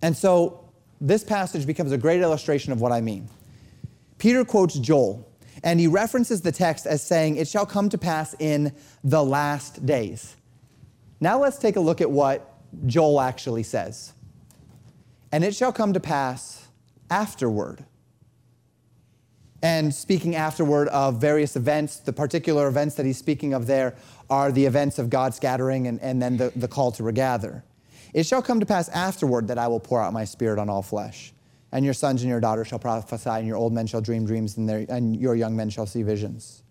And 0.02 0.16
so, 0.16 0.64
this 1.00 1.24
passage 1.24 1.66
becomes 1.68 1.92
a 1.92 1.98
great 1.98 2.22
illustration 2.22 2.72
of 2.72 2.82
what 2.82 2.92
I 2.92 3.02
mean. 3.02 3.30
Peter 4.18 4.44
quotes 4.44 4.76
Joel, 4.76 5.28
and 5.64 5.80
he 5.80 5.88
references 5.88 6.42
the 6.42 6.52
text 6.52 6.86
as 6.86 7.04
saying, 7.04 7.38
It 7.38 7.48
shall 7.48 7.66
come 7.66 7.90
to 7.90 7.98
pass 7.98 8.36
in 8.40 8.74
the 9.04 9.24
last 9.24 9.86
days. 9.86 10.36
Now 11.20 11.40
let's 11.40 11.58
take 11.58 11.76
a 11.76 11.80
look 11.80 12.02
at 12.02 12.10
what 12.10 12.54
Joel 12.86 13.22
actually 13.22 13.64
says. 13.64 14.14
And 15.32 15.44
it 15.44 15.56
shall 15.56 15.74
come 15.74 15.94
to 15.94 16.00
pass 16.00 16.68
afterward. 17.10 17.86
And 19.62 19.94
speaking 19.94 20.36
afterward 20.36 20.88
of 20.90 21.20
various 21.20 21.56
events, 21.56 21.98
the 21.98 22.14
particular 22.14 22.68
events 22.68 22.96
that 22.96 23.06
he's 23.06 23.18
speaking 23.18 23.54
of 23.54 23.66
there 23.66 23.96
are 24.30 24.52
the 24.52 24.66
events 24.66 25.00
of 25.00 25.10
God 25.10 25.34
scattering 25.34 25.88
and, 25.88 26.00
and 26.02 26.22
then 26.22 26.38
the, 26.38 26.52
the 26.56 26.68
call 26.68 26.92
to 26.94 27.04
regather. 27.04 27.64
It 28.14 28.26
shall 28.26 28.42
come 28.42 28.60
to 28.60 28.66
pass 28.66 28.90
afterward 28.90 29.48
that 29.48 29.58
I 29.58 29.68
will 29.68 29.80
pour 29.80 30.02
out 30.02 30.14
my 30.14 30.26
spirit 30.26 30.60
on 30.60 30.70
all 30.70 30.82
flesh. 30.82 31.34
And 31.72 31.84
your 31.84 31.94
sons 31.94 32.22
and 32.22 32.30
your 32.30 32.40
daughters 32.40 32.68
shall 32.68 32.80
prophesy, 32.80 33.30
and 33.30 33.46
your 33.46 33.58
old 33.58 33.74
men 33.74 33.88
shall 33.88 34.02
dream 34.02 34.26
dreams, 34.26 34.58
and, 34.58 34.68
their, 34.70 34.86
and 34.90 35.16
your 35.16 35.36
young 35.36 35.56
men 35.56 35.70
shall 35.70 35.86
see 35.86 36.02
visions 36.02 36.64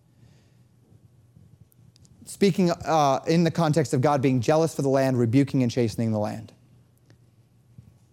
speaking 2.27 2.71
uh, 2.71 3.21
in 3.27 3.45
the 3.45 3.51
context 3.51 3.95
of 3.95 4.01
God 4.01 4.21
being 4.21 4.41
jealous 4.41 4.75
for 4.75 4.83
the 4.83 4.89
land, 4.89 5.19
rebuking 5.19 5.63
and 5.63 5.73
chastening 5.73 6.13
the 6.13 6.19
land. 6.19 6.53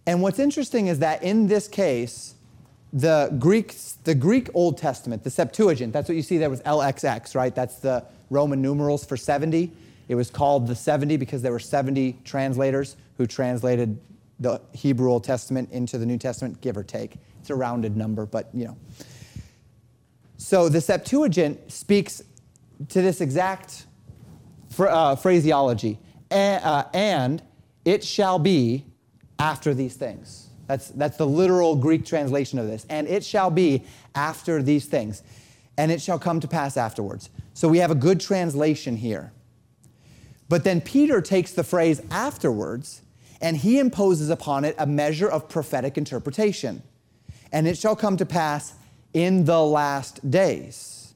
And 0.06 0.22
what's 0.22 0.38
interesting 0.38 0.86
is 0.86 1.00
that 1.00 1.22
in 1.22 1.46
this 1.48 1.68
case, 1.68 2.34
the 2.92 3.34
Greek, 3.38 3.74
the 4.04 4.14
Greek 4.14 4.48
Old 4.54 4.78
Testament, 4.78 5.24
the 5.24 5.30
Septuagint, 5.30 5.92
that's 5.92 6.08
what 6.08 6.16
you 6.16 6.22
see 6.22 6.38
there 6.38 6.50
with 6.50 6.62
LXX, 6.64 7.34
right? 7.34 7.54
That's 7.54 7.76
the 7.80 8.04
Roman 8.30 8.62
numerals 8.62 9.04
for 9.04 9.16
70. 9.16 9.72
It 10.08 10.14
was 10.14 10.30
called 10.30 10.68
the 10.68 10.74
70 10.74 11.16
because 11.16 11.42
there 11.42 11.52
were 11.52 11.58
70 11.58 12.18
translators 12.24 12.96
who 13.16 13.26
translated 13.26 13.98
the 14.40 14.60
Hebrew 14.72 15.10
Old 15.10 15.24
Testament 15.24 15.70
into 15.70 15.98
the 15.98 16.06
New 16.06 16.18
Testament, 16.18 16.60
give 16.60 16.76
or 16.76 16.82
take. 16.82 17.16
It's 17.40 17.50
a 17.50 17.54
rounded 17.54 17.96
number, 17.96 18.26
but 18.26 18.48
you 18.52 18.66
know. 18.66 18.76
So 20.36 20.68
the 20.68 20.80
Septuagint 20.80 21.70
speaks 21.72 22.22
to 22.88 23.00
this 23.00 23.20
exact 23.20 23.86
uh, 24.78 25.16
phraseology. 25.16 25.98
uh, 26.30 26.84
and 26.92 27.42
it 27.84 28.02
shall 28.02 28.38
be 28.38 28.84
after 29.38 29.74
these 29.74 29.94
things. 29.94 30.48
That's, 30.66 30.88
that's 30.88 31.16
the 31.16 31.26
literal 31.26 31.76
Greek 31.76 32.04
translation 32.06 32.58
of 32.58 32.66
this. 32.66 32.86
And 32.88 33.06
it 33.06 33.24
shall 33.24 33.50
be 33.50 33.84
after 34.14 34.62
these 34.62 34.86
things. 34.86 35.22
And 35.76 35.92
it 35.92 36.00
shall 36.00 36.18
come 36.18 36.40
to 36.40 36.48
pass 36.48 36.76
afterwards. 36.76 37.30
So 37.52 37.68
we 37.68 37.78
have 37.78 37.90
a 37.90 37.96
good 37.96 38.20
translation 38.20 38.96
here. 38.96 39.32
But 40.48 40.64
then 40.64 40.80
Peter 40.80 41.20
takes 41.20 41.52
the 41.52 41.64
phrase 41.64 42.00
afterwards 42.10 43.02
and 43.44 43.58
he 43.58 43.78
imposes 43.78 44.30
upon 44.30 44.64
it 44.64 44.74
a 44.78 44.86
measure 44.86 45.28
of 45.28 45.50
prophetic 45.50 45.98
interpretation. 45.98 46.82
And 47.52 47.68
it 47.68 47.76
shall 47.76 47.94
come 47.94 48.16
to 48.16 48.24
pass 48.24 48.72
in 49.12 49.44
the 49.44 49.60
last 49.60 50.30
days. 50.30 51.12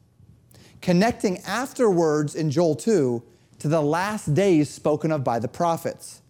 Connecting 0.82 1.38
afterwards 1.46 2.34
in 2.34 2.50
Joel 2.50 2.76
2 2.76 3.22
to 3.60 3.68
the 3.68 3.80
last 3.80 4.34
days 4.34 4.68
spoken 4.68 5.10
of 5.10 5.24
by 5.24 5.38
the 5.38 5.48
prophets. 5.48 6.20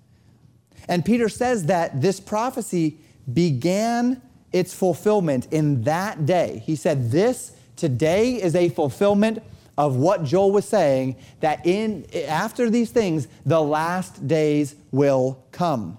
And 0.88 1.04
Peter 1.04 1.28
says 1.28 1.66
that 1.66 2.00
this 2.00 2.20
prophecy 2.20 2.98
began 3.32 4.22
its 4.52 4.72
fulfillment 4.72 5.48
in 5.50 5.82
that 5.82 6.24
day. 6.24 6.62
He 6.64 6.76
said, 6.76 7.10
This 7.10 7.56
today 7.74 8.40
is 8.40 8.54
a 8.54 8.68
fulfillment 8.68 9.42
of 9.78 9.94
what 9.94 10.24
Joel 10.24 10.50
was 10.50 10.68
saying 10.68 11.16
that 11.38 11.64
in 11.64 12.04
after 12.26 12.68
these 12.68 12.90
things 12.90 13.28
the 13.46 13.62
last 13.62 14.26
days 14.26 14.74
will 14.90 15.42
come. 15.52 15.96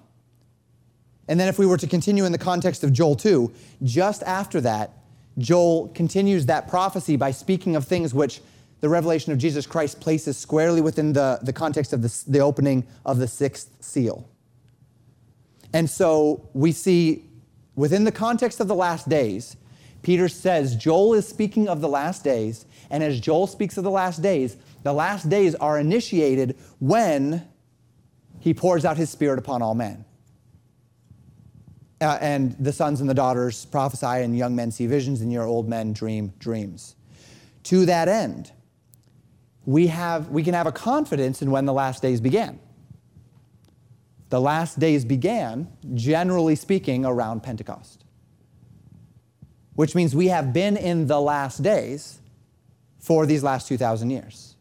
And 1.26 1.40
then 1.40 1.48
if 1.48 1.58
we 1.58 1.64
were 1.64 1.78
to 1.78 1.86
continue 1.86 2.26
in 2.26 2.32
the 2.32 2.38
context 2.38 2.84
of 2.84 2.92
Joel 2.92 3.16
2, 3.16 3.50
just 3.82 4.22
after 4.24 4.60
that, 4.60 4.92
Joel 5.38 5.88
continues 5.88 6.46
that 6.46 6.68
prophecy 6.68 7.16
by 7.16 7.30
speaking 7.30 7.74
of 7.74 7.86
things 7.86 8.12
which 8.12 8.42
the 8.80 8.88
revelation 8.88 9.32
of 9.32 9.38
Jesus 9.38 9.66
Christ 9.66 10.00
places 10.00 10.36
squarely 10.36 10.82
within 10.82 11.12
the, 11.12 11.38
the 11.42 11.52
context 11.52 11.92
of 11.92 12.02
the, 12.02 12.24
the 12.28 12.40
opening 12.40 12.86
of 13.06 13.18
the 13.18 13.28
sixth 13.28 13.70
seal. 13.80 14.28
And 15.72 15.88
so 15.88 16.48
we 16.52 16.72
see 16.72 17.24
within 17.76 18.04
the 18.04 18.12
context 18.12 18.60
of 18.60 18.68
the 18.68 18.74
last 18.74 19.08
days, 19.08 19.56
Peter 20.02 20.28
says 20.28 20.76
Joel 20.76 21.14
is 21.14 21.28
speaking 21.28 21.68
of 21.68 21.80
the 21.80 21.88
last 21.88 22.24
days, 22.24 22.66
and 22.90 23.02
as 23.02 23.20
Joel 23.20 23.46
speaks 23.46 23.76
of 23.76 23.84
the 23.84 23.90
last 23.90 24.20
days, 24.20 24.56
the 24.82 24.92
last 24.92 25.28
days 25.28 25.54
are 25.54 25.78
initiated 25.78 26.56
when 26.80 27.46
he 28.40 28.52
pours 28.52 28.84
out 28.84 28.96
his 28.96 29.10
spirit 29.10 29.38
upon 29.38 29.62
all 29.62 29.74
men. 29.74 30.04
Uh, 32.00 32.16
and 32.20 32.56
the 32.58 32.72
sons 32.72 33.00
and 33.00 33.10
the 33.10 33.14
daughters 33.14 33.66
prophesy, 33.66 34.06
and 34.06 34.36
young 34.36 34.56
men 34.56 34.70
see 34.70 34.86
visions, 34.86 35.20
and 35.20 35.30
your 35.30 35.44
old 35.44 35.68
men 35.68 35.92
dream 35.92 36.32
dreams. 36.38 36.96
To 37.64 37.84
that 37.86 38.08
end, 38.08 38.50
we, 39.66 39.88
have, 39.88 40.28
we 40.30 40.42
can 40.42 40.54
have 40.54 40.66
a 40.66 40.72
confidence 40.72 41.42
in 41.42 41.50
when 41.50 41.66
the 41.66 41.74
last 41.74 42.00
days 42.00 42.20
began. 42.20 42.58
The 44.30 44.40
last 44.40 44.78
days 44.78 45.04
began, 45.04 45.68
generally 45.94 46.56
speaking, 46.56 47.04
around 47.04 47.42
Pentecost, 47.42 48.04
which 49.74 49.94
means 49.94 50.16
we 50.16 50.28
have 50.28 50.54
been 50.54 50.78
in 50.78 51.06
the 51.06 51.20
last 51.20 51.62
days 51.62 52.19
for 53.00 53.26
these 53.26 53.42
last 53.42 53.68
2,000 53.68 54.10
years. 54.10 54.54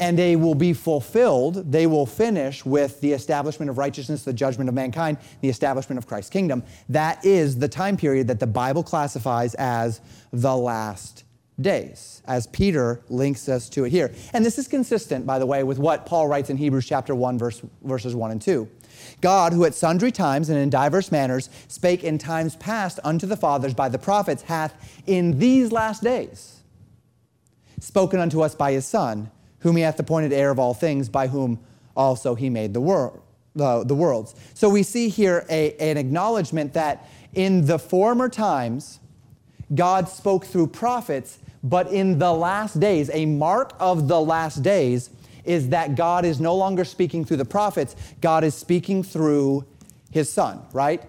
And 0.00 0.18
they 0.18 0.34
will 0.34 0.54
be 0.54 0.72
fulfilled, 0.72 1.70
they 1.70 1.86
will 1.86 2.06
finish 2.06 2.64
with 2.64 3.00
the 3.00 3.12
establishment 3.12 3.70
of 3.70 3.78
righteousness, 3.78 4.24
the 4.24 4.32
judgment 4.32 4.68
of 4.68 4.74
mankind, 4.74 5.18
the 5.40 5.48
establishment 5.48 5.98
of 5.98 6.06
Christ's 6.06 6.30
kingdom. 6.30 6.64
That 6.88 7.24
is 7.24 7.58
the 7.58 7.68
time 7.68 7.96
period 7.96 8.26
that 8.28 8.40
the 8.40 8.46
Bible 8.46 8.82
classifies 8.82 9.54
as 9.54 10.00
the 10.32 10.56
last 10.56 11.24
days, 11.60 12.22
as 12.26 12.48
Peter 12.48 13.02
links 13.08 13.48
us 13.48 13.68
to 13.68 13.84
it 13.84 13.90
here. 13.90 14.12
And 14.32 14.44
this 14.44 14.58
is 14.58 14.66
consistent, 14.66 15.26
by 15.26 15.38
the 15.38 15.46
way, 15.46 15.62
with 15.62 15.78
what 15.78 16.06
Paul 16.06 16.26
writes 16.26 16.50
in 16.50 16.56
Hebrews 16.56 16.86
chapter 16.86 17.14
1, 17.14 17.38
verse, 17.38 17.62
verses 17.82 18.16
1 18.16 18.30
and 18.32 18.42
2. 18.42 18.68
God, 19.20 19.52
who 19.52 19.64
at 19.64 19.74
sundry 19.74 20.10
times 20.10 20.48
and 20.48 20.58
in 20.58 20.70
divers 20.70 21.12
manners 21.12 21.50
spake 21.68 22.02
in 22.02 22.18
times 22.18 22.56
past 22.56 22.98
unto 23.04 23.26
the 23.26 23.36
fathers 23.36 23.74
by 23.74 23.88
the 23.88 23.98
prophets, 23.98 24.42
hath 24.42 25.02
in 25.06 25.38
these 25.38 25.70
last 25.70 26.02
days 26.02 26.53
spoken 27.84 28.18
unto 28.18 28.40
us 28.40 28.54
by 28.54 28.72
his 28.72 28.86
Son, 28.86 29.30
whom 29.58 29.76
he 29.76 29.82
hath 29.82 30.00
appointed 30.00 30.32
heir 30.32 30.50
of 30.50 30.58
all 30.58 30.74
things, 30.74 31.08
by 31.08 31.26
whom 31.28 31.58
also 31.94 32.34
he 32.34 32.48
made 32.48 32.72
the 32.72 32.80
world. 32.80 33.20
The, 33.56 33.84
the 33.84 33.94
worlds. 33.94 34.34
So 34.54 34.68
we 34.68 34.82
see 34.82 35.08
here 35.08 35.46
a, 35.48 35.76
an 35.76 35.96
acknowledgement 35.96 36.72
that 36.72 37.08
in 37.34 37.66
the 37.66 37.78
former 37.78 38.28
times, 38.28 38.98
God 39.72 40.08
spoke 40.08 40.44
through 40.44 40.68
prophets 40.68 41.38
But 41.64 41.90
in 41.90 42.18
the 42.18 42.32
last 42.32 42.78
days, 42.78 43.10
a 43.12 43.24
mark 43.24 43.72
of 43.80 44.06
the 44.06 44.20
last 44.20 44.62
days 44.62 45.08
is 45.44 45.70
that 45.70 45.94
God 45.94 46.26
is 46.26 46.38
no 46.38 46.54
longer 46.54 46.84
speaking 46.84 47.24
through 47.24 47.38
the 47.38 47.44
prophets, 47.46 47.96
God 48.20 48.44
is 48.44 48.54
speaking 48.54 49.02
through 49.02 49.64
his 50.10 50.30
son, 50.30 50.60
right? 50.72 51.02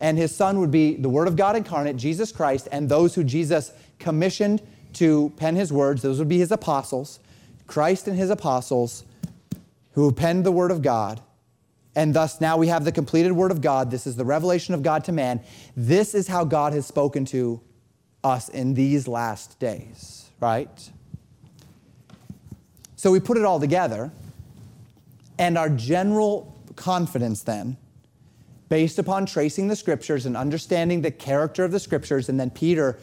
And 0.00 0.16
his 0.16 0.34
son 0.34 0.60
would 0.60 0.70
be 0.70 0.96
the 0.96 1.10
Word 1.10 1.28
of 1.28 1.36
God 1.36 1.56
incarnate, 1.56 1.96
Jesus 1.96 2.32
Christ, 2.32 2.68
and 2.72 2.88
those 2.88 3.14
who 3.14 3.22
Jesus 3.22 3.72
commissioned 3.98 4.62
to 4.98 5.32
pen 5.36 5.56
his 5.56 5.72
words, 5.72 6.02
those 6.02 6.18
would 6.18 6.28
be 6.28 6.38
his 6.38 6.52
apostles, 6.52 7.20
Christ 7.66 8.08
and 8.08 8.16
his 8.16 8.30
apostles 8.30 9.04
who 9.92 10.10
penned 10.12 10.44
the 10.44 10.52
Word 10.52 10.70
of 10.70 10.82
God. 10.82 11.20
And 11.94 12.14
thus 12.14 12.40
now 12.40 12.56
we 12.56 12.68
have 12.68 12.84
the 12.84 12.92
completed 12.92 13.32
Word 13.32 13.50
of 13.50 13.60
God. 13.60 13.90
This 13.90 14.06
is 14.06 14.16
the 14.16 14.24
revelation 14.24 14.74
of 14.74 14.82
God 14.82 15.04
to 15.04 15.12
man. 15.12 15.40
This 15.76 16.14
is 16.14 16.28
how 16.28 16.44
God 16.44 16.72
has 16.72 16.86
spoken 16.86 17.24
to 17.26 17.60
us 18.24 18.48
in 18.48 18.74
these 18.74 19.06
last 19.06 19.58
days, 19.58 20.28
right? 20.40 20.90
So 22.96 23.12
we 23.12 23.20
put 23.20 23.36
it 23.36 23.44
all 23.44 23.60
together, 23.60 24.10
and 25.38 25.56
our 25.56 25.68
general 25.68 26.56
confidence 26.74 27.42
then, 27.42 27.76
based 28.68 28.98
upon 28.98 29.26
tracing 29.26 29.68
the 29.68 29.76
scriptures 29.76 30.26
and 30.26 30.36
understanding 30.36 31.02
the 31.02 31.10
character 31.12 31.64
of 31.64 31.70
the 31.70 31.80
scriptures, 31.80 32.28
and 32.28 32.38
then 32.38 32.50
Peter 32.50 32.98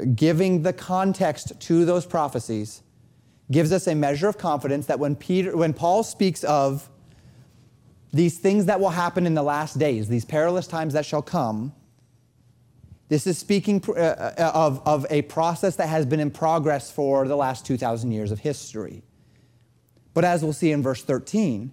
giving 0.00 0.62
the 0.62 0.72
context 0.72 1.60
to 1.60 1.84
those 1.84 2.06
prophecies, 2.06 2.82
gives 3.50 3.72
us 3.72 3.86
a 3.86 3.94
measure 3.94 4.28
of 4.28 4.38
confidence 4.38 4.86
that 4.86 4.98
when 4.98 5.14
Peter, 5.14 5.56
when 5.56 5.72
Paul 5.72 6.02
speaks 6.02 6.44
of 6.44 6.88
these 8.12 8.38
things 8.38 8.66
that 8.66 8.80
will 8.80 8.90
happen 8.90 9.26
in 9.26 9.34
the 9.34 9.42
last 9.42 9.78
days, 9.78 10.08
these 10.08 10.24
perilous 10.24 10.66
times 10.66 10.94
that 10.94 11.06
shall 11.06 11.22
come, 11.22 11.72
this 13.08 13.26
is 13.26 13.38
speaking 13.38 13.82
uh, 13.88 13.92
uh, 13.92 14.52
of, 14.54 14.80
of 14.86 15.06
a 15.10 15.22
process 15.22 15.76
that 15.76 15.88
has 15.88 16.06
been 16.06 16.20
in 16.20 16.30
progress 16.30 16.90
for 16.90 17.28
the 17.28 17.36
last 17.36 17.66
2,000 17.66 18.10
years 18.10 18.30
of 18.30 18.38
history. 18.38 19.02
But 20.14 20.24
as 20.24 20.42
we'll 20.42 20.54
see 20.54 20.72
in 20.72 20.82
verse 20.82 21.02
13, 21.02 21.72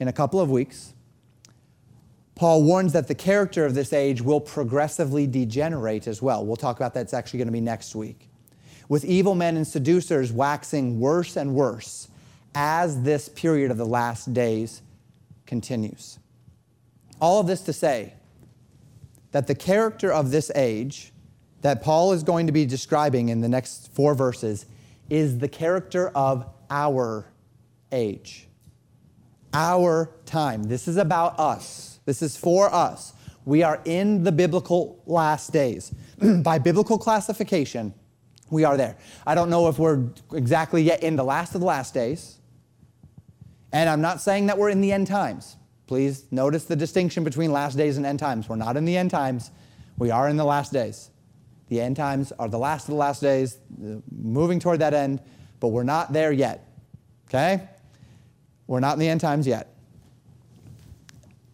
in 0.00 0.08
a 0.08 0.12
couple 0.12 0.40
of 0.40 0.50
weeks, 0.50 0.91
Paul 2.34 2.62
warns 2.62 2.92
that 2.92 3.08
the 3.08 3.14
character 3.14 3.64
of 3.64 3.74
this 3.74 3.92
age 3.92 4.22
will 4.22 4.40
progressively 4.40 5.26
degenerate 5.26 6.06
as 6.06 6.22
well. 6.22 6.44
We'll 6.44 6.56
talk 6.56 6.76
about 6.76 6.94
that. 6.94 7.02
It's 7.02 7.14
actually 7.14 7.38
going 7.38 7.48
to 7.48 7.52
be 7.52 7.60
next 7.60 7.94
week. 7.94 8.28
With 8.88 9.04
evil 9.04 9.34
men 9.34 9.56
and 9.56 9.66
seducers 9.66 10.32
waxing 10.32 10.98
worse 10.98 11.36
and 11.36 11.54
worse 11.54 12.08
as 12.54 13.02
this 13.02 13.28
period 13.28 13.70
of 13.70 13.76
the 13.76 13.86
last 13.86 14.32
days 14.32 14.82
continues. 15.46 16.18
All 17.20 17.40
of 17.40 17.46
this 17.46 17.60
to 17.62 17.72
say, 17.72 18.14
that 19.32 19.46
the 19.46 19.54
character 19.54 20.12
of 20.12 20.30
this 20.30 20.50
age 20.54 21.12
that 21.62 21.82
Paul 21.82 22.12
is 22.12 22.22
going 22.22 22.46
to 22.46 22.52
be 22.52 22.66
describing 22.66 23.30
in 23.30 23.40
the 23.40 23.48
next 23.48 23.92
four 23.94 24.14
verses 24.14 24.66
is 25.08 25.38
the 25.38 25.48
character 25.48 26.10
of 26.14 26.46
our 26.70 27.26
age, 27.90 28.48
our 29.52 30.10
time. 30.26 30.64
This 30.64 30.88
is 30.88 30.96
about 30.96 31.38
us, 31.38 31.91
this 32.04 32.22
is 32.22 32.36
for 32.36 32.72
us. 32.72 33.12
We 33.44 33.62
are 33.62 33.80
in 33.84 34.24
the 34.24 34.32
biblical 34.32 35.02
last 35.06 35.52
days. 35.52 35.92
By 36.42 36.58
biblical 36.58 36.98
classification, 36.98 37.94
we 38.50 38.64
are 38.64 38.76
there. 38.76 38.96
I 39.26 39.34
don't 39.34 39.50
know 39.50 39.68
if 39.68 39.78
we're 39.78 40.04
exactly 40.32 40.82
yet 40.82 41.02
in 41.02 41.16
the 41.16 41.24
last 41.24 41.54
of 41.54 41.60
the 41.60 41.66
last 41.66 41.94
days. 41.94 42.38
And 43.72 43.88
I'm 43.88 44.00
not 44.00 44.20
saying 44.20 44.46
that 44.46 44.58
we're 44.58 44.68
in 44.68 44.80
the 44.80 44.92
end 44.92 45.06
times. 45.06 45.56
Please 45.86 46.24
notice 46.30 46.64
the 46.64 46.76
distinction 46.76 47.24
between 47.24 47.52
last 47.52 47.76
days 47.76 47.96
and 47.96 48.06
end 48.06 48.18
times. 48.18 48.48
We're 48.48 48.56
not 48.56 48.76
in 48.76 48.84
the 48.84 48.96
end 48.96 49.10
times, 49.10 49.50
we 49.98 50.10
are 50.10 50.28
in 50.28 50.36
the 50.36 50.44
last 50.44 50.72
days. 50.72 51.10
The 51.68 51.80
end 51.80 51.96
times 51.96 52.32
are 52.38 52.48
the 52.48 52.58
last 52.58 52.84
of 52.84 52.88
the 52.88 52.96
last 52.96 53.22
days, 53.22 53.58
moving 54.10 54.60
toward 54.60 54.80
that 54.80 54.94
end, 54.94 55.20
but 55.58 55.68
we're 55.68 55.84
not 55.84 56.12
there 56.12 56.32
yet. 56.32 56.68
Okay? 57.28 57.66
We're 58.66 58.80
not 58.80 58.94
in 58.94 58.98
the 58.98 59.08
end 59.08 59.20
times 59.20 59.46
yet. 59.46 59.71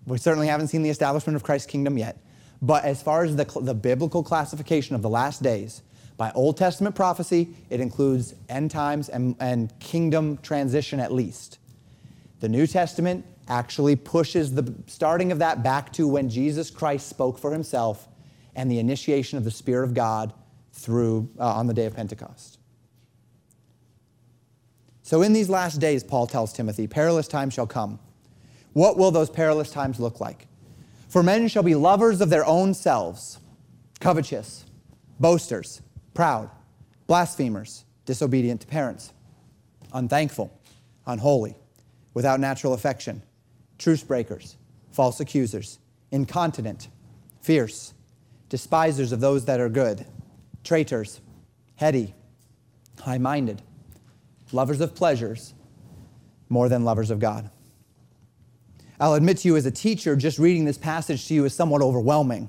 We 0.09 0.19
certainly 0.19 0.47
haven't 0.47 0.69
seen 0.69 0.83
the 0.83 0.91
establishment 0.91 1.37
of 1.37 1.43
Christ's 1.43 1.67
kingdom 1.67 1.99
yet. 1.99 2.19
But 2.61 2.85
as 2.85 3.03
far 3.03 3.25
as 3.25 3.37
the, 3.37 3.45
the 3.61 3.75
biblical 3.75 4.23
classification 4.23 4.97
of 4.97 5.03
the 5.03 5.09
last 5.09 5.43
days, 5.43 5.83
by 6.17 6.33
Old 6.33 6.57
Testament 6.57 6.97
prophecy, 6.97 7.55
it 7.71 7.81
includes 7.81 8.35
end 8.49 8.73
times 8.73 9.09
and, 9.09 9.37
and 9.39 9.73
kingdom 9.79 10.39
transition 10.39 10.99
at 10.99 11.13
least. 11.13 11.59
The 12.41 12.49
New 12.49 12.67
Testament 12.67 13.25
actually 13.47 13.97
pushes 13.97 14.55
the 14.55 14.75
starting 14.87 15.31
of 15.31 15.39
that 15.39 15.63
back 15.63 15.93
to 15.93 16.09
when 16.09 16.29
Jesus 16.29 16.71
Christ 16.71 17.09
spoke 17.09 17.39
for 17.39 17.53
himself 17.53 18.09
and 18.57 18.71
the 18.71 18.79
initiation 18.79 19.39
of 19.39 19.45
the 19.45 19.51
Spirit 19.51 19.85
of 19.85 19.95
God 19.95 20.35
through 20.73 21.31
uh, 21.39 21.47
on 21.47 21.67
the 21.67 21.75
day 21.75 21.87
of 21.87 21.95
Pentecost. 21.95 22.59
So 25.03 25.23
in 25.23 25.33
these 25.33 25.49
last 25.49 25.81
days, 25.81 26.03
Paul 26.03 26.27
tells 26.27 26.53
Timothy, 26.53 26.87
perilous 26.87 27.29
times 27.29 27.55
shall 27.55 27.67
come. 27.67 27.99
What 28.79 28.97
will 28.97 29.11
those 29.11 29.29
perilous 29.29 29.73
times 29.73 29.99
look 29.99 30.21
like? 30.21 30.47
For 31.09 31.21
men 31.21 31.49
shall 31.49 31.65
be 31.65 31.75
lovers 31.75 32.21
of 32.21 32.31
their 32.31 32.47
own 32.47 32.75
selves, 32.75 33.41
covetous, 33.99 34.67
boasters, 35.19 35.83
proud, 36.15 36.49
blasphemers, 37.09 37.85
disobedient 38.05 38.61
to 38.61 38.69
parents, 38.69 39.13
unthankful, 39.93 40.57
unholy, 41.09 41.57
without 42.15 42.39
natural 42.39 42.73
affection 42.73 43.21
truce 43.79 44.05
breakers, 44.05 44.57
false 44.93 45.19
accusers, 45.19 45.81
incontinent, 46.13 46.87
fierce, 47.41 47.95
despisers 48.49 49.11
of 49.11 49.19
those 49.19 49.45
that 49.47 49.59
are 49.59 49.69
good, 49.69 50.07
traitors, 50.63 51.21
heady, 51.75 52.15
high 53.01 53.19
minded, 53.19 53.61
lovers 54.53 54.81
of 54.81 54.95
pleasures 54.95 55.53
more 56.49 56.69
than 56.69 56.85
lovers 56.85 57.11
of 57.11 57.19
God. 57.19 57.51
I'll 59.01 59.15
admit 59.15 59.39
to 59.39 59.49
you, 59.49 59.57
as 59.57 59.67
a 59.67 59.71
teacher, 59.71 60.17
just 60.17 60.39
reading 60.39 60.65
this 60.65 60.79
passage 60.79 61.27
to 61.29 61.35
you 61.35 61.45
is 61.45 61.55
somewhat 61.55 61.83
overwhelming. 61.83 62.49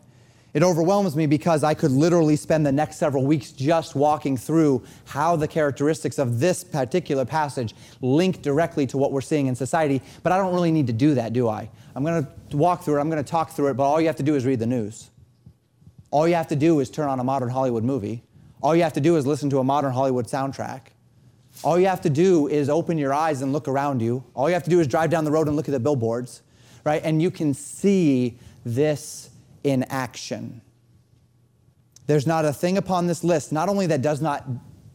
It 0.54 0.64
overwhelms 0.64 1.16
me 1.16 1.28
because 1.28 1.64
I 1.64 1.76
could 1.76 1.92
literally 1.92 2.36
spend 2.36 2.66
the 2.66 2.72
next 2.72 2.98
several 2.98 3.24
weeks 3.24 3.52
just 3.52 3.96
walking 3.96 4.36
through 4.36 4.84
how 5.06 5.36
the 5.36 5.48
characteristics 5.48 6.18
of 6.18 6.40
this 6.40 6.64
particular 6.64 7.24
passage 7.24 7.76
link 8.02 8.42
directly 8.42 8.88
to 8.88 8.98
what 8.98 9.12
we're 9.12 9.22
seeing 9.22 9.46
in 9.46 9.56
society. 9.56 10.02
But 10.24 10.32
I 10.32 10.38
don't 10.38 10.54
really 10.54 10.72
need 10.72 10.88
to 10.88 10.94
do 10.94 11.14
that, 11.14 11.34
do 11.34 11.48
I? 11.48 11.70
I'm 11.96 12.04
going 12.04 12.26
to 12.50 12.58
walk 12.58 12.84
through 12.84 12.98
it, 12.98 13.02
I'm 13.02 13.10
going 13.12 13.24
to 13.24 13.30
talk 13.30 13.52
through 13.52 13.68
it, 13.68 13.74
but 13.76 13.84
all 13.84 14.02
you 14.02 14.08
have 14.08 14.16
to 14.16 14.24
do 14.24 14.36
is 14.36 14.46
read 14.46 14.60
the 14.60 14.66
news. 14.66 15.12
All 16.10 16.28
you 16.28 16.34
have 16.34 16.48
to 16.48 16.56
do 16.56 16.80
is 16.80 16.90
turn 16.90 17.10
on 17.10 17.20
a 17.20 17.24
modern 17.24 17.50
Hollywood 17.50 17.84
movie. 17.84 18.24
All 18.64 18.76
you 18.76 18.82
have 18.82 18.94
to 18.94 19.02
do 19.02 19.18
is 19.18 19.28
listen 19.28 19.52
to 19.52 19.60
a 19.60 19.64
modern 19.64 19.92
Hollywood 19.92 20.26
soundtrack. 20.26 20.82
All 21.64 21.78
you 21.78 21.88
have 21.88 22.02
to 22.02 22.10
do 22.10 22.48
is 22.48 22.70
open 22.70 22.98
your 22.98 23.14
eyes 23.14 23.42
and 23.42 23.52
look 23.52 23.68
around 23.68 24.02
you. 24.02 24.24
All 24.34 24.48
you 24.50 24.54
have 24.54 24.64
to 24.64 24.70
do 24.70 24.80
is 24.80 24.88
drive 24.88 25.10
down 25.10 25.26
the 25.26 25.32
road 25.32 25.48
and 25.48 25.56
look 25.56 25.68
at 25.68 25.72
the 25.72 25.80
billboards, 25.80 26.42
right? 26.86 27.02
And 27.04 27.22
you 27.22 27.32
can 27.32 27.54
see 27.54 28.38
this 28.64 29.30
in 29.64 29.84
action. 29.84 30.62
There's 32.08 32.26
not 32.26 32.46
a 32.46 32.54
thing 32.54 32.78
upon 32.78 33.08
this 33.08 33.24
list, 33.24 33.52
not 33.52 33.70
only 33.70 33.88
that 33.88 34.02
does 34.02 34.22
not 34.22 34.48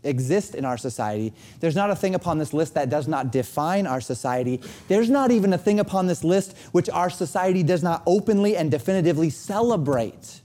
exist 0.03 0.55
in 0.55 0.64
our 0.64 0.77
society, 0.77 1.33
there's 1.61 1.77
not 1.77 1.90
a 1.90 1.96
thing 1.96 2.14
upon 2.14 2.38
this 2.38 2.53
list 2.53 2.74
that 2.74 2.90
does 2.90 3.09
not 3.09 3.31
define 3.31 3.87
our 3.87 4.00
society. 4.00 4.61
There's 4.88 5.11
not 5.11 5.31
even 5.31 5.53
a 5.53 5.59
thing 5.59 5.81
upon 5.81 6.07
this 6.07 6.24
list 6.24 6.57
which 6.72 6.90
our 6.90 7.11
society 7.11 7.62
does 7.62 7.83
not 7.83 8.03
openly 8.07 8.57
and 8.57 8.70
definitively 8.70 9.31
celebrate 9.31 10.40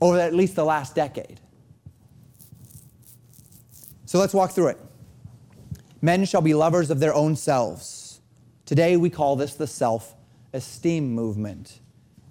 over 0.00 0.18
at 0.18 0.34
least 0.34 0.56
the 0.56 0.64
last 0.64 0.94
decade. 0.94 1.40
So 4.12 4.18
let's 4.18 4.34
walk 4.34 4.50
through 4.50 4.66
it. 4.66 4.78
Men 6.02 6.26
shall 6.26 6.42
be 6.42 6.52
lovers 6.52 6.90
of 6.90 7.00
their 7.00 7.14
own 7.14 7.34
selves. 7.34 8.20
Today 8.66 8.98
we 8.98 9.08
call 9.08 9.36
this 9.36 9.54
the 9.54 9.66
self 9.66 10.14
esteem 10.52 11.14
movement 11.14 11.80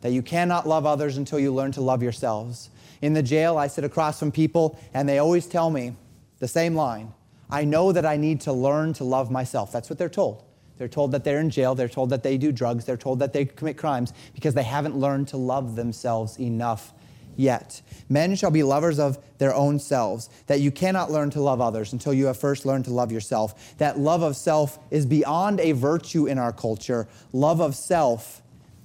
that 0.01 0.11
you 0.11 0.21
cannot 0.21 0.67
love 0.67 0.85
others 0.85 1.17
until 1.17 1.39
you 1.39 1.51
learn 1.51 1.71
to 1.71 1.81
love 1.81 2.03
yourselves. 2.03 2.69
In 3.01 3.13
the 3.13 3.23
jail, 3.23 3.57
I 3.57 3.65
sit 3.65 3.83
across 3.83 4.19
from 4.19 4.31
people, 4.31 4.77
and 4.93 5.09
they 5.09 5.17
always 5.17 5.47
tell 5.47 5.71
me 5.71 5.95
the 6.37 6.47
same 6.47 6.75
line 6.75 7.13
I 7.49 7.65
know 7.65 7.91
that 7.91 8.05
I 8.05 8.15
need 8.15 8.41
to 8.41 8.53
learn 8.53 8.93
to 8.93 9.03
love 9.03 9.31
myself. 9.31 9.71
That's 9.71 9.89
what 9.89 9.97
they're 9.97 10.07
told. 10.07 10.43
They're 10.77 10.87
told 10.87 11.11
that 11.13 11.23
they're 11.23 11.39
in 11.39 11.49
jail, 11.49 11.73
they're 11.73 11.89
told 11.89 12.11
that 12.11 12.21
they 12.21 12.37
do 12.37 12.51
drugs, 12.51 12.85
they're 12.85 12.95
told 12.95 13.17
that 13.17 13.33
they 13.33 13.45
commit 13.45 13.77
crimes 13.77 14.13
because 14.35 14.53
they 14.53 14.61
haven't 14.61 14.97
learned 14.97 15.29
to 15.29 15.37
love 15.37 15.75
themselves 15.75 16.39
enough 16.39 16.93
yet. 17.35 17.81
Men 18.09 18.35
shall 18.35 18.51
be 18.51 18.63
lovers 18.63 18.99
of 18.99 19.17
their 19.37 19.53
own 19.53 19.79
selves, 19.79 20.29
that 20.47 20.59
you 20.59 20.71
cannot 20.71 21.11
learn 21.11 21.29
to 21.31 21.41
love 21.41 21.61
others 21.61 21.93
until 21.93 22.13
you 22.13 22.25
have 22.25 22.37
first 22.37 22.65
learned 22.65 22.85
to 22.85 22.93
love 22.93 23.11
yourself. 23.11 23.77
That 23.77 23.99
love 23.99 24.21
of 24.21 24.35
self 24.35 24.79
is 24.91 25.05
beyond 25.05 25.59
a 25.59 25.71
virtue 25.71 26.27
in 26.27 26.37
our 26.37 26.51
culture. 26.51 27.07
Love 27.33 27.61
of 27.61 27.75
self 27.75 28.41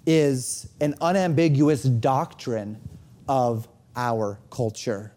is 0.06 0.68
an 0.80 0.94
unambiguous 1.00 1.82
doctrine 1.82 2.80
of 3.28 3.68
our 3.96 4.38
culture. 4.50 5.12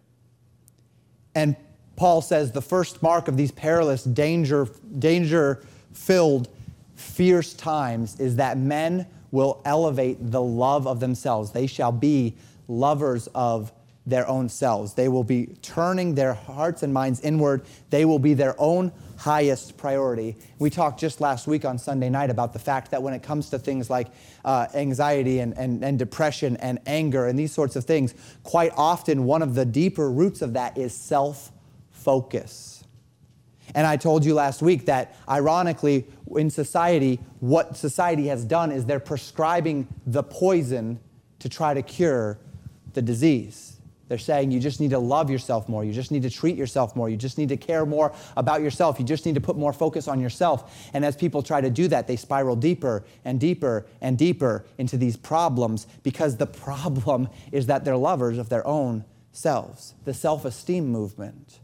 And 1.34 1.56
Paul 1.96 2.22
says 2.22 2.52
the 2.52 2.62
first 2.62 3.02
mark 3.02 3.28
of 3.28 3.36
these 3.36 3.52
perilous, 3.52 4.04
danger, 4.04 4.68
danger 4.98 5.62
filled, 5.92 6.48
fierce 6.96 7.54
times 7.54 8.18
is 8.18 8.36
that 8.36 8.58
men 8.58 9.06
will 9.30 9.60
elevate 9.64 10.18
the 10.30 10.42
love 10.42 10.86
of 10.86 10.98
themselves. 10.98 11.52
They 11.52 11.66
shall 11.66 11.92
be 11.92 12.34
lovers 12.70 13.28
of 13.34 13.72
their 14.06 14.26
own 14.28 14.48
selves. 14.48 14.94
They 14.94 15.08
will 15.08 15.24
be 15.24 15.46
turning 15.62 16.14
their 16.14 16.34
hearts 16.34 16.82
and 16.82 16.92
minds 16.92 17.20
inward. 17.20 17.62
They 17.90 18.04
will 18.04 18.18
be 18.18 18.34
their 18.34 18.54
own 18.58 18.92
highest 19.18 19.76
priority. 19.76 20.36
We 20.58 20.70
talked 20.70 20.98
just 20.98 21.20
last 21.20 21.46
week 21.46 21.64
on 21.64 21.78
Sunday 21.78 22.08
night 22.08 22.30
about 22.30 22.52
the 22.52 22.58
fact 22.58 22.90
that 22.92 23.02
when 23.02 23.12
it 23.12 23.22
comes 23.22 23.50
to 23.50 23.58
things 23.58 23.90
like 23.90 24.08
uh, 24.44 24.68
anxiety 24.74 25.40
and, 25.40 25.56
and, 25.56 25.84
and 25.84 25.98
depression 25.98 26.56
and 26.56 26.78
anger 26.86 27.26
and 27.26 27.38
these 27.38 27.52
sorts 27.52 27.76
of 27.76 27.84
things, 27.84 28.14
quite 28.42 28.72
often 28.76 29.24
one 29.24 29.42
of 29.42 29.54
the 29.54 29.66
deeper 29.66 30.10
roots 30.10 30.40
of 30.40 30.54
that 30.54 30.78
is 30.78 30.94
self 30.94 31.52
focus. 31.90 32.84
And 33.74 33.86
I 33.86 33.96
told 33.96 34.24
you 34.24 34.34
last 34.34 34.62
week 34.62 34.86
that 34.86 35.14
ironically, 35.28 36.06
in 36.36 36.50
society, 36.50 37.20
what 37.40 37.76
society 37.76 38.26
has 38.28 38.44
done 38.44 38.72
is 38.72 38.86
they're 38.86 38.98
prescribing 38.98 39.86
the 40.06 40.22
poison 40.22 40.98
to 41.40 41.48
try 41.48 41.74
to 41.74 41.82
cure 41.82 42.38
the 42.94 43.02
disease. 43.02 43.80
They're 44.10 44.18
saying 44.18 44.50
you 44.50 44.58
just 44.58 44.80
need 44.80 44.90
to 44.90 44.98
love 44.98 45.30
yourself 45.30 45.68
more. 45.68 45.84
You 45.84 45.92
just 45.92 46.10
need 46.10 46.22
to 46.22 46.30
treat 46.30 46.56
yourself 46.56 46.96
more. 46.96 47.08
You 47.08 47.16
just 47.16 47.38
need 47.38 47.48
to 47.50 47.56
care 47.56 47.86
more 47.86 48.12
about 48.36 48.60
yourself. 48.60 48.98
You 48.98 49.04
just 49.04 49.24
need 49.24 49.36
to 49.36 49.40
put 49.40 49.56
more 49.56 49.72
focus 49.72 50.08
on 50.08 50.18
yourself. 50.18 50.90
And 50.92 51.04
as 51.04 51.14
people 51.14 51.44
try 51.44 51.60
to 51.60 51.70
do 51.70 51.86
that, 51.86 52.08
they 52.08 52.16
spiral 52.16 52.56
deeper 52.56 53.04
and 53.24 53.38
deeper 53.38 53.86
and 54.00 54.18
deeper 54.18 54.64
into 54.78 54.96
these 54.96 55.16
problems 55.16 55.86
because 56.02 56.38
the 56.38 56.46
problem 56.46 57.28
is 57.52 57.66
that 57.66 57.84
they're 57.84 57.96
lovers 57.96 58.36
of 58.36 58.48
their 58.48 58.66
own 58.66 59.04
selves, 59.30 59.94
the 60.04 60.12
self 60.12 60.44
esteem 60.44 60.88
movement. 60.88 61.60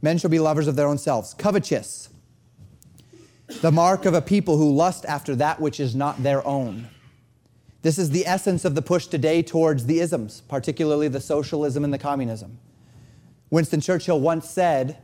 Men 0.00 0.16
shall 0.16 0.30
be 0.30 0.38
lovers 0.38 0.66
of 0.66 0.76
their 0.76 0.88
own 0.88 0.96
selves, 0.96 1.34
covetous, 1.34 2.08
the 3.60 3.70
mark 3.70 4.06
of 4.06 4.14
a 4.14 4.22
people 4.22 4.56
who 4.56 4.74
lust 4.74 5.04
after 5.04 5.36
that 5.36 5.60
which 5.60 5.78
is 5.78 5.94
not 5.94 6.22
their 6.22 6.46
own. 6.46 6.88
This 7.82 7.98
is 7.98 8.10
the 8.10 8.26
essence 8.26 8.64
of 8.64 8.74
the 8.74 8.82
push 8.82 9.06
today 9.06 9.42
towards 9.42 9.86
the 9.86 10.00
isms, 10.00 10.42
particularly 10.48 11.08
the 11.08 11.20
socialism 11.20 11.82
and 11.82 11.92
the 11.92 11.98
communism. 11.98 12.58
Winston 13.48 13.80
Churchill 13.80 14.20
once 14.20 14.48
said, 14.48 14.98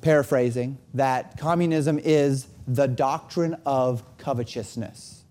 paraphrasing, 0.00 0.78
that 0.94 1.38
communism 1.38 1.98
is 2.02 2.48
the 2.66 2.86
doctrine 2.88 3.56
of 3.64 4.02
covetousness. 4.18 5.22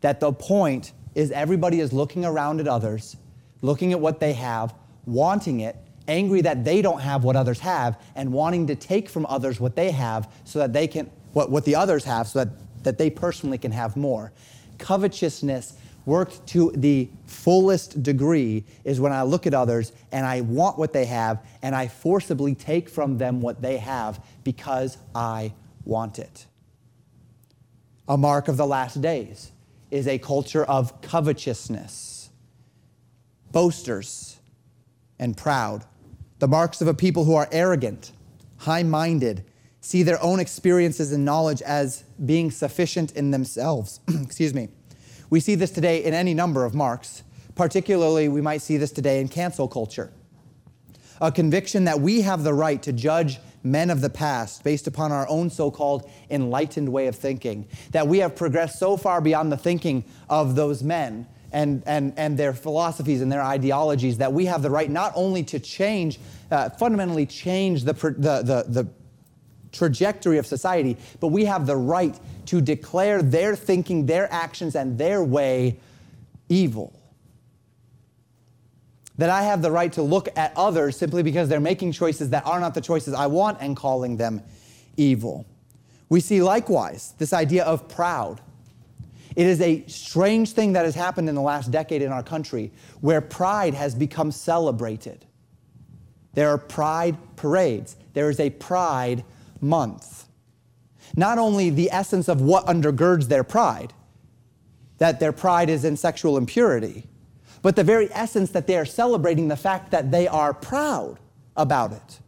That 0.00 0.20
the 0.20 0.32
point 0.32 0.92
is 1.14 1.30
everybody 1.30 1.80
is 1.80 1.92
looking 1.92 2.24
around 2.24 2.60
at 2.60 2.68
others, 2.68 3.16
looking 3.60 3.92
at 3.92 4.00
what 4.00 4.18
they 4.18 4.32
have, 4.32 4.74
wanting 5.04 5.60
it, 5.60 5.76
angry 6.08 6.40
that 6.40 6.64
they 6.64 6.80
don't 6.80 7.00
have 7.00 7.22
what 7.22 7.36
others 7.36 7.60
have, 7.60 8.00
and 8.14 8.32
wanting 8.32 8.66
to 8.68 8.74
take 8.74 9.08
from 9.08 9.26
others 9.26 9.60
what 9.60 9.76
they 9.76 9.90
have 9.90 10.32
so 10.44 10.58
that 10.58 10.72
they 10.72 10.86
can, 10.86 11.10
what, 11.32 11.50
what 11.50 11.64
the 11.64 11.74
others 11.74 12.04
have, 12.04 12.28
so 12.28 12.44
that, 12.44 12.48
that 12.82 12.98
they 12.98 13.10
personally 13.10 13.58
can 13.58 13.72
have 13.72 13.94
more 13.96 14.32
covetousness 14.78 15.74
worked 16.06 16.46
to 16.46 16.70
the 16.74 17.10
fullest 17.26 18.02
degree 18.02 18.64
is 18.84 19.00
when 19.00 19.12
I 19.12 19.22
look 19.22 19.46
at 19.46 19.54
others 19.54 19.92
and 20.12 20.24
I 20.24 20.40
want 20.40 20.78
what 20.78 20.92
they 20.92 21.04
have 21.04 21.44
and 21.62 21.74
I 21.74 21.88
forcibly 21.88 22.54
take 22.54 22.88
from 22.88 23.18
them 23.18 23.40
what 23.40 23.60
they 23.60 23.76
have 23.78 24.24
because 24.44 24.96
I 25.14 25.52
want 25.84 26.18
it. 26.18 26.46
A 28.08 28.16
mark 28.16 28.46
of 28.46 28.56
the 28.56 28.66
last 28.66 29.00
days 29.02 29.50
is 29.90 30.06
a 30.06 30.18
culture 30.18 30.64
of 30.64 31.00
covetousness, 31.02 32.30
boasters, 33.50 34.38
and 35.18 35.36
proud. 35.36 35.84
The 36.38 36.48
marks 36.48 36.80
of 36.80 36.86
a 36.86 36.94
people 36.94 37.24
who 37.24 37.34
are 37.34 37.48
arrogant, 37.50 38.12
high 38.58 38.84
minded, 38.84 39.44
see 39.86 40.02
their 40.02 40.20
own 40.20 40.40
experiences 40.40 41.12
and 41.12 41.24
knowledge 41.24 41.62
as 41.62 42.02
being 42.24 42.50
sufficient 42.50 43.12
in 43.12 43.30
themselves. 43.30 44.00
Excuse 44.22 44.52
me. 44.52 44.68
We 45.30 45.38
see 45.38 45.54
this 45.54 45.70
today 45.70 46.02
in 46.02 46.12
any 46.12 46.34
number 46.34 46.64
of 46.64 46.74
marks. 46.74 47.22
Particularly, 47.54 48.28
we 48.28 48.40
might 48.40 48.62
see 48.62 48.76
this 48.76 48.90
today 48.90 49.20
in 49.20 49.28
cancel 49.28 49.68
culture. 49.68 50.12
A 51.20 51.30
conviction 51.30 51.84
that 51.84 52.00
we 52.00 52.22
have 52.22 52.42
the 52.42 52.52
right 52.52 52.82
to 52.82 52.92
judge 52.92 53.38
men 53.62 53.90
of 53.90 54.00
the 54.00 54.10
past 54.10 54.64
based 54.64 54.86
upon 54.86 55.12
our 55.12 55.26
own 55.28 55.50
so 55.50 55.70
called 55.70 56.10
enlightened 56.30 56.88
way 56.88 57.06
of 57.06 57.14
thinking. 57.14 57.68
That 57.92 58.08
we 58.08 58.18
have 58.18 58.34
progressed 58.34 58.78
so 58.78 58.96
far 58.96 59.20
beyond 59.20 59.52
the 59.52 59.56
thinking 59.56 60.04
of 60.28 60.56
those 60.56 60.82
men 60.82 61.26
and, 61.52 61.82
and, 61.86 62.12
and 62.16 62.36
their 62.36 62.52
philosophies 62.52 63.22
and 63.22 63.30
their 63.30 63.42
ideologies 63.42 64.18
that 64.18 64.32
we 64.32 64.46
have 64.46 64.62
the 64.62 64.70
right 64.70 64.90
not 64.90 65.12
only 65.14 65.42
to 65.44 65.60
change, 65.60 66.18
uh, 66.50 66.70
fundamentally 66.70 67.24
change 67.24 67.84
the, 67.84 67.92
the, 67.92 68.42
the, 68.42 68.64
the 68.68 68.84
trajectory 69.76 70.38
of 70.38 70.46
society, 70.46 70.96
but 71.20 71.28
we 71.28 71.44
have 71.44 71.66
the 71.66 71.76
right 71.76 72.18
to 72.46 72.60
declare 72.60 73.22
their 73.22 73.54
thinking, 73.54 74.06
their 74.06 74.32
actions, 74.32 74.74
and 74.74 74.98
their 74.98 75.22
way 75.22 75.78
evil. 76.48 76.92
That 79.18 79.30
I 79.30 79.42
have 79.42 79.62
the 79.62 79.70
right 79.70 79.92
to 79.94 80.02
look 80.02 80.28
at 80.36 80.52
others 80.56 80.96
simply 80.96 81.22
because 81.22 81.48
they're 81.48 81.60
making 81.60 81.92
choices 81.92 82.30
that 82.30 82.46
are 82.46 82.60
not 82.60 82.74
the 82.74 82.80
choices 82.80 83.14
I 83.14 83.26
want 83.26 83.58
and 83.60 83.76
calling 83.76 84.16
them 84.16 84.42
evil. 84.96 85.46
We 86.08 86.20
see 86.20 86.42
likewise 86.42 87.14
this 87.18 87.32
idea 87.32 87.64
of 87.64 87.88
proud. 87.88 88.40
It 89.34 89.46
is 89.46 89.60
a 89.60 89.84
strange 89.86 90.52
thing 90.52 90.72
that 90.72 90.84
has 90.84 90.94
happened 90.94 91.28
in 91.28 91.34
the 91.34 91.42
last 91.42 91.70
decade 91.70 92.00
in 92.02 92.12
our 92.12 92.22
country 92.22 92.72
where 93.00 93.20
pride 93.20 93.74
has 93.74 93.94
become 93.94 94.32
celebrated. 94.32 95.26
There 96.32 96.50
are 96.50 96.58
pride 96.58 97.16
parades. 97.36 97.96
There 98.12 98.30
is 98.30 98.40
a 98.40 98.50
pride 98.50 99.24
month. 99.60 100.26
Not 101.16 101.38
only 101.38 101.70
the 101.70 101.90
essence 101.90 102.28
of 102.28 102.40
what 102.40 102.66
undergirds 102.66 103.28
their 103.28 103.44
pride, 103.44 103.92
that 104.98 105.20
their 105.20 105.32
pride 105.32 105.68
is 105.70 105.84
in 105.84 105.96
sexual 105.96 106.36
impurity, 106.36 107.04
but 107.62 107.76
the 107.76 107.84
very 107.84 108.12
essence 108.12 108.50
that 108.50 108.66
they 108.66 108.76
are 108.76 108.84
celebrating 108.84 109.48
the 109.48 109.56
fact 109.56 109.90
that 109.90 110.10
they 110.10 110.28
are 110.28 110.54
proud 110.54 111.18
about 111.56 111.92
it. 111.92 112.20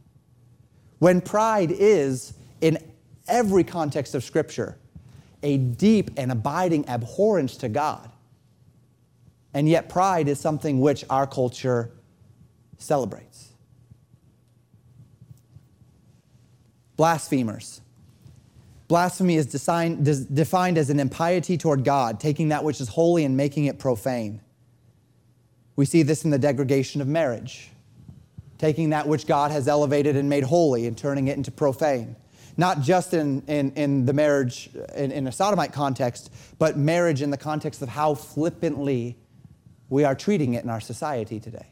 When 0.99 1.21
pride 1.21 1.71
is, 1.71 2.35
in 2.61 2.79
every 3.29 3.65
context 3.65 4.15
of 4.15 4.25
Scripture, 4.25 4.77
a 5.43 5.57
deep 5.59 6.11
and 6.17 6.33
abiding 6.33 6.89
abhorrence 6.89 7.57
to 7.59 7.69
God. 7.69 8.11
And 9.55 9.69
yet, 9.69 9.89
pride 9.89 10.29
is 10.29 10.41
something 10.41 10.81
which 10.81 11.05
our 11.09 11.27
culture 11.27 11.93
celebrates. 12.79 13.48
Blasphemers. 16.99 17.81
Blasphemy 18.89 19.37
is 19.37 19.47
defined, 19.47 20.05
defined 20.35 20.77
as 20.77 20.91
an 20.91 20.99
impiety 20.99 21.57
toward 21.57 21.85
God, 21.85 22.19
taking 22.19 22.49
that 22.49 22.65
which 22.65 22.81
is 22.81 22.89
holy 22.89 23.25
and 23.25 23.37
making 23.37 23.67
it 23.67 23.79
profane. 23.79 24.41
We 25.77 25.85
see 25.85 26.03
this 26.03 26.25
in 26.25 26.31
the 26.31 26.39
degradation 26.39 27.01
of 27.01 27.07
marriage, 27.07 27.71
taking 28.59 28.91
that 28.91 29.07
which 29.07 29.29
God 29.29 29.53
has 29.53 29.69
elevated 29.69 30.17
and 30.17 30.29
made 30.29 30.43
holy 30.43 30.87
and 30.87 30.99
turning 30.99 31.29
it 31.29 31.37
into 31.37 31.53
profane. 31.53 32.17
Not 32.57 32.81
just 32.81 33.15
in, 33.15 33.43
in, 33.47 33.71
in 33.75 34.05
the 34.05 34.13
marriage 34.13 34.69
in, 34.97 35.13
in 35.13 35.29
a 35.29 35.33
sodomite 35.33 35.73
context, 35.73 36.33
but 36.59 36.77
marriage 36.77 37.23
in 37.23 37.31
the 37.31 37.37
context 37.37 37.81
of 37.81 37.89
how 37.89 38.15
flippantly 38.15 39.17
we 39.89 40.03
are 40.03 40.17
treating 40.17 40.55
it 40.55 40.65
in 40.65 40.71
our 40.71 40.81
society 40.81 41.39
today. 41.39 41.69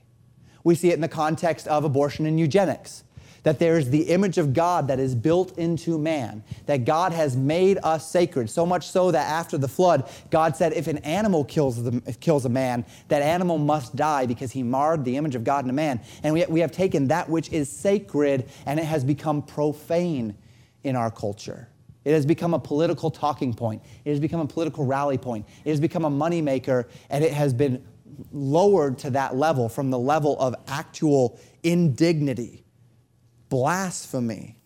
We 0.62 0.77
see 0.77 0.91
it 0.91 0.95
in 0.95 1.01
the 1.01 1.09
context 1.09 1.67
of 1.67 1.83
abortion 1.83 2.27
and 2.27 2.39
eugenics 2.39 3.03
that 3.47 3.61
there 3.61 3.79
is 3.79 3.91
the 3.91 4.03
image 4.09 4.39
of 4.39 4.53
God 4.53 4.89
that 4.89 4.99
is 4.99 5.15
built 5.15 5.57
into 5.57 5.99
man, 5.99 6.43
that 6.67 6.85
God 6.85 7.13
has 7.13 7.37
made 7.37 7.79
us 7.85 8.11
sacred, 8.11 8.51
so 8.51 8.67
much 8.67 8.89
so 8.89 9.13
that 9.13 9.25
after 9.25 9.57
the 9.57 9.69
flood, 9.69 10.11
God 10.31 10.57
said, 10.57 10.73
if 10.73 10.89
an 10.89 10.99
animal 10.99 11.45
kills, 11.45 11.81
the, 11.81 12.01
kills 12.19 12.45
a 12.45 12.49
man, 12.49 12.85
that 13.07 13.23
animal 13.23 13.57
must 13.57 13.95
die 13.95 14.27
because 14.27 14.51
he 14.51 14.65
marred 14.65 15.05
the 15.05 15.17
image 15.17 15.37
of 15.37 15.45
God 15.45 15.63
in 15.63 15.71
a 15.71 15.73
man. 15.73 16.01
And 16.25 16.35
we, 16.35 16.45
we 16.47 16.59
have 16.59 16.73
taken 16.73 17.07
that 17.07 17.29
which 17.29 17.53
is 17.53 17.71
sacred 17.71 18.51
and 18.67 18.81
it 18.81 18.85
has 18.85 19.05
become 19.05 19.43
profane 19.43 20.37
in 20.83 20.97
our 20.97 21.13
culture. 21.13 21.69
It 22.05 22.15
has 22.15 22.27
become 22.27 22.53
a 22.53 22.59
political 22.59 23.13
talking 23.13 23.55
point. 23.55 23.81
It 24.05 24.11
has 24.11 24.19
become 24.19 24.41
a 24.41 24.47
political 24.49 24.85
rally 24.85 25.19
point. 25.19 25.47
It 25.65 25.71
has 25.71 25.79
become 25.79 26.05
a 26.05 26.11
moneymaker, 26.11 26.87
and 27.11 27.23
it 27.23 27.33
has 27.33 27.55
been 27.55 27.85
lowered 28.33 28.99
to 28.99 29.11
that 29.11 29.37
level 29.37 29.69
from 29.69 29.91
the 29.91 29.99
level 30.01 30.37
of 30.41 30.57
actual 30.67 31.39
indignity 31.63 32.65
blasphemy 33.49 34.57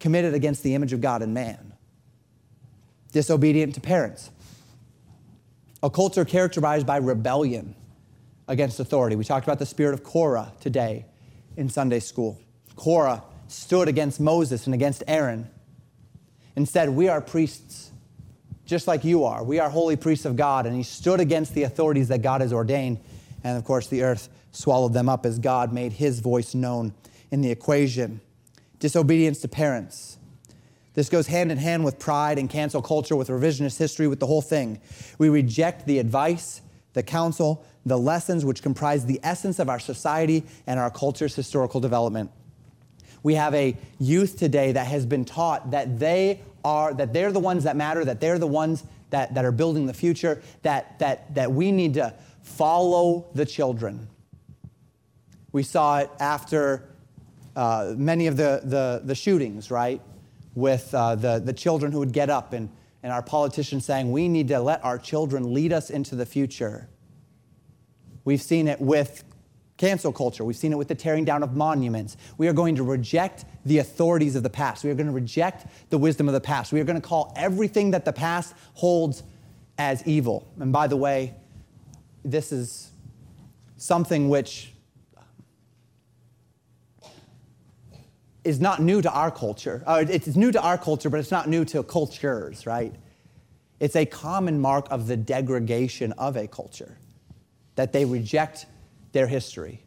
committed 0.00 0.34
against 0.34 0.62
the 0.62 0.74
image 0.74 0.92
of 0.92 1.00
God 1.00 1.22
and 1.22 1.32
man, 1.32 1.72
disobedient 3.12 3.74
to 3.74 3.80
parents, 3.80 4.30
a 5.82 5.90
culture 5.90 6.24
characterized 6.24 6.86
by 6.86 6.96
rebellion 6.96 7.74
against 8.48 8.80
authority. 8.80 9.16
We 9.16 9.24
talked 9.24 9.46
about 9.46 9.58
the 9.58 9.66
spirit 9.66 9.94
of 9.94 10.02
Korah 10.02 10.52
today 10.60 11.06
in 11.56 11.68
Sunday 11.68 12.00
school. 12.00 12.40
Korah 12.76 13.22
stood 13.48 13.88
against 13.88 14.20
Moses 14.20 14.66
and 14.66 14.74
against 14.74 15.02
Aaron 15.06 15.48
and 16.56 16.68
said, 16.68 16.90
We 16.90 17.08
are 17.08 17.20
priests 17.20 17.90
just 18.66 18.86
like 18.86 19.04
you 19.04 19.24
are. 19.24 19.44
We 19.44 19.58
are 19.58 19.68
holy 19.68 19.96
priests 19.96 20.24
of 20.24 20.36
God. 20.36 20.66
And 20.66 20.74
he 20.74 20.82
stood 20.82 21.20
against 21.20 21.54
the 21.54 21.64
authorities 21.64 22.08
that 22.08 22.22
God 22.22 22.40
has 22.40 22.52
ordained. 22.52 23.00
And 23.42 23.58
of 23.58 23.64
course, 23.64 23.88
the 23.88 24.02
earth 24.02 24.28
swallowed 24.52 24.94
them 24.94 25.08
up 25.08 25.26
as 25.26 25.38
God 25.38 25.72
made 25.72 25.92
his 25.92 26.20
voice 26.20 26.54
known 26.54 26.94
in 27.34 27.40
the 27.40 27.50
equation. 27.50 28.20
Disobedience 28.78 29.40
to 29.40 29.48
parents. 29.48 30.18
This 30.94 31.08
goes 31.08 31.26
hand 31.26 31.50
in 31.50 31.58
hand 31.58 31.84
with 31.84 31.98
pride 31.98 32.38
and 32.38 32.48
cancel 32.48 32.80
culture, 32.80 33.16
with 33.16 33.26
revisionist 33.26 33.76
history, 33.76 34.06
with 34.06 34.20
the 34.20 34.26
whole 34.28 34.40
thing. 34.40 34.80
We 35.18 35.28
reject 35.28 35.84
the 35.84 35.98
advice, 35.98 36.62
the 36.92 37.02
counsel, 37.02 37.64
the 37.84 37.98
lessons 37.98 38.44
which 38.44 38.62
comprise 38.62 39.04
the 39.06 39.18
essence 39.24 39.58
of 39.58 39.68
our 39.68 39.80
society 39.80 40.44
and 40.68 40.78
our 40.78 40.92
culture's 40.92 41.34
historical 41.34 41.80
development. 41.80 42.30
We 43.24 43.34
have 43.34 43.52
a 43.52 43.76
youth 43.98 44.38
today 44.38 44.70
that 44.70 44.86
has 44.86 45.04
been 45.04 45.24
taught 45.24 45.72
that 45.72 45.98
they 45.98 46.40
are 46.64 46.94
that 46.94 47.12
they're 47.12 47.32
the 47.32 47.40
ones 47.40 47.64
that 47.64 47.74
matter, 47.74 48.04
that 48.04 48.20
they're 48.20 48.38
the 48.38 48.46
ones 48.46 48.84
that, 49.10 49.34
that 49.34 49.44
are 49.44 49.52
building 49.52 49.86
the 49.86 49.94
future, 49.94 50.40
that, 50.62 51.00
that, 51.00 51.34
that 51.34 51.50
we 51.50 51.72
need 51.72 51.94
to 51.94 52.14
follow 52.42 53.26
the 53.34 53.44
children. 53.44 54.08
We 55.50 55.64
saw 55.64 55.98
it 55.98 56.10
after 56.20 56.93
uh, 57.56 57.94
many 57.96 58.26
of 58.26 58.36
the, 58.36 58.60
the, 58.64 59.02
the, 59.04 59.14
shootings, 59.14 59.70
right? 59.70 60.00
With 60.54 60.92
uh, 60.94 61.14
the, 61.14 61.38
the 61.38 61.52
children 61.52 61.92
who 61.92 62.00
would 62.00 62.12
get 62.12 62.30
up 62.30 62.52
and, 62.52 62.68
and 63.02 63.12
our 63.12 63.22
politicians 63.22 63.84
saying, 63.84 64.10
we 64.10 64.28
need 64.28 64.48
to 64.48 64.60
let 64.60 64.84
our 64.84 64.98
children 64.98 65.54
lead 65.54 65.72
us 65.72 65.90
into 65.90 66.16
the 66.16 66.26
future. 66.26 66.88
We've 68.24 68.42
seen 68.42 68.66
it 68.66 68.80
with 68.80 69.24
cancel 69.76 70.12
culture. 70.12 70.44
We've 70.44 70.56
seen 70.56 70.72
it 70.72 70.76
with 70.76 70.88
the 70.88 70.94
tearing 70.94 71.24
down 71.24 71.42
of 71.42 71.54
monuments. 71.54 72.16
We 72.38 72.48
are 72.48 72.52
going 72.52 72.76
to 72.76 72.82
reject 72.82 73.44
the 73.64 73.78
authorities 73.78 74.36
of 74.36 74.42
the 74.42 74.50
past. 74.50 74.84
We 74.84 74.90
are 74.90 74.94
going 74.94 75.06
to 75.06 75.12
reject 75.12 75.66
the 75.90 75.98
wisdom 75.98 76.28
of 76.28 76.34
the 76.34 76.40
past. 76.40 76.72
We 76.72 76.80
are 76.80 76.84
going 76.84 77.00
to 77.00 77.06
call 77.06 77.32
everything 77.36 77.90
that 77.92 78.04
the 78.04 78.12
past 78.12 78.54
holds 78.74 79.22
as 79.78 80.06
evil. 80.06 80.48
And 80.60 80.72
by 80.72 80.86
the 80.86 80.96
way, 80.96 81.34
this 82.24 82.52
is 82.52 82.90
something 83.76 84.28
which 84.28 84.73
is 88.44 88.60
not 88.60 88.80
new 88.80 89.00
to 89.02 89.10
our 89.10 89.30
culture. 89.30 89.82
Uh, 89.86 90.04
it's 90.08 90.36
new 90.36 90.52
to 90.52 90.60
our 90.60 90.78
culture, 90.78 91.10
but 91.10 91.18
it's 91.18 91.30
not 91.30 91.48
new 91.48 91.64
to 91.64 91.82
cultures, 91.82 92.66
right? 92.66 92.94
It's 93.80 93.96
a 93.96 94.06
common 94.06 94.60
mark 94.60 94.86
of 94.90 95.06
the 95.06 95.16
degradation 95.16 96.12
of 96.12 96.36
a 96.36 96.46
culture 96.46 96.96
that 97.74 97.92
they 97.92 98.04
reject 98.04 98.66
their 99.12 99.26
history. 99.26 99.82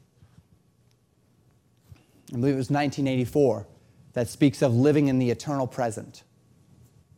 I 2.34 2.36
believe 2.36 2.55
it 2.55 2.58
was 2.58 2.70
1984 2.70 3.68
that 4.14 4.28
speaks 4.28 4.62
of 4.62 4.74
living 4.74 5.08
in 5.08 5.20
the 5.20 5.30
eternal 5.30 5.68
present 5.68 6.24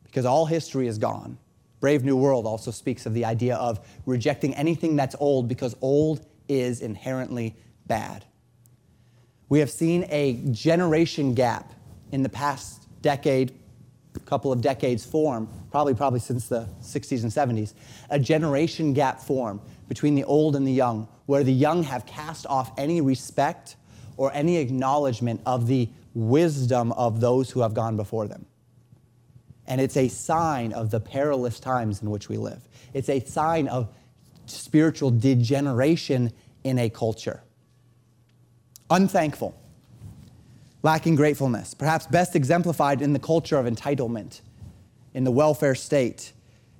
because 0.03 0.25
all 0.25 0.45
history 0.45 0.87
is 0.87 0.97
gone. 0.97 1.37
Brave 1.79 2.03
New 2.03 2.17
World 2.17 2.45
also 2.45 2.71
speaks 2.71 3.05
of 3.05 3.13
the 3.13 3.25
idea 3.25 3.55
of 3.55 3.79
rejecting 4.05 4.53
anything 4.55 4.95
that's 4.95 5.15
old 5.19 5.47
because 5.47 5.75
old 5.81 6.25
is 6.47 6.81
inherently 6.81 7.55
bad. 7.87 8.25
We 9.49 9.59
have 9.59 9.71
seen 9.71 10.05
a 10.09 10.33
generation 10.51 11.33
gap 11.33 11.73
in 12.11 12.21
the 12.21 12.29
past 12.29 12.87
decade, 13.01 13.51
couple 14.25 14.51
of 14.51 14.61
decades 14.61 15.03
form, 15.03 15.49
probably 15.71 15.95
probably 15.95 16.19
since 16.19 16.47
the 16.47 16.67
60s 16.83 17.23
and 17.23 17.31
70s, 17.31 17.73
a 18.11 18.19
generation 18.19 18.93
gap 18.93 19.19
form 19.19 19.59
between 19.87 20.13
the 20.13 20.23
old 20.23 20.55
and 20.55 20.67
the 20.67 20.71
young, 20.71 21.07
where 21.25 21.43
the 21.43 21.53
young 21.53 21.81
have 21.83 22.05
cast 22.05 22.45
off 22.45 22.71
any 22.77 23.01
respect 23.01 23.75
or 24.17 24.31
any 24.33 24.57
acknowledgement 24.57 25.41
of 25.47 25.65
the 25.65 25.89
wisdom 26.13 26.91
of 26.91 27.19
those 27.19 27.49
who 27.49 27.61
have 27.61 27.73
gone 27.73 27.97
before 27.97 28.27
them. 28.27 28.45
And 29.65 29.81
it's 29.81 29.97
a 29.97 30.09
sign 30.09 30.73
of 30.73 30.91
the 30.91 30.99
perilous 30.99 31.59
times 31.59 32.01
in 32.01 32.11
which 32.11 32.29
we 32.29 32.37
live. 32.37 32.61
It's 32.93 33.09
a 33.09 33.19
sign 33.19 33.67
of 33.67 33.87
spiritual 34.45 35.11
degeneration 35.11 36.33
in 36.63 36.77
a 36.77 36.89
culture 36.89 37.41
unthankful, 38.89 39.55
lacking 40.81 41.15
gratefulness, 41.15 41.73
perhaps 41.73 42.07
best 42.07 42.35
exemplified 42.35 43.01
in 43.01 43.13
the 43.13 43.19
culture 43.19 43.57
of 43.57 43.65
entitlement, 43.65 44.41
in 45.13 45.23
the 45.23 45.31
welfare 45.31 45.75
state, 45.75 46.33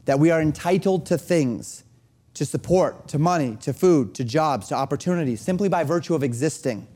that 0.05 0.19
we 0.19 0.31
are 0.31 0.41
entitled 0.41 1.05
to 1.05 1.17
things, 1.17 1.83
to 2.33 2.45
support, 2.45 3.07
to 3.07 3.19
money, 3.19 3.57
to 3.61 3.73
food, 3.73 4.15
to 4.15 4.23
jobs, 4.23 4.67
to 4.69 4.75
opportunities, 4.75 5.41
simply 5.41 5.69
by 5.69 5.83
virtue 5.83 6.15
of 6.15 6.23
existing. 6.23 6.87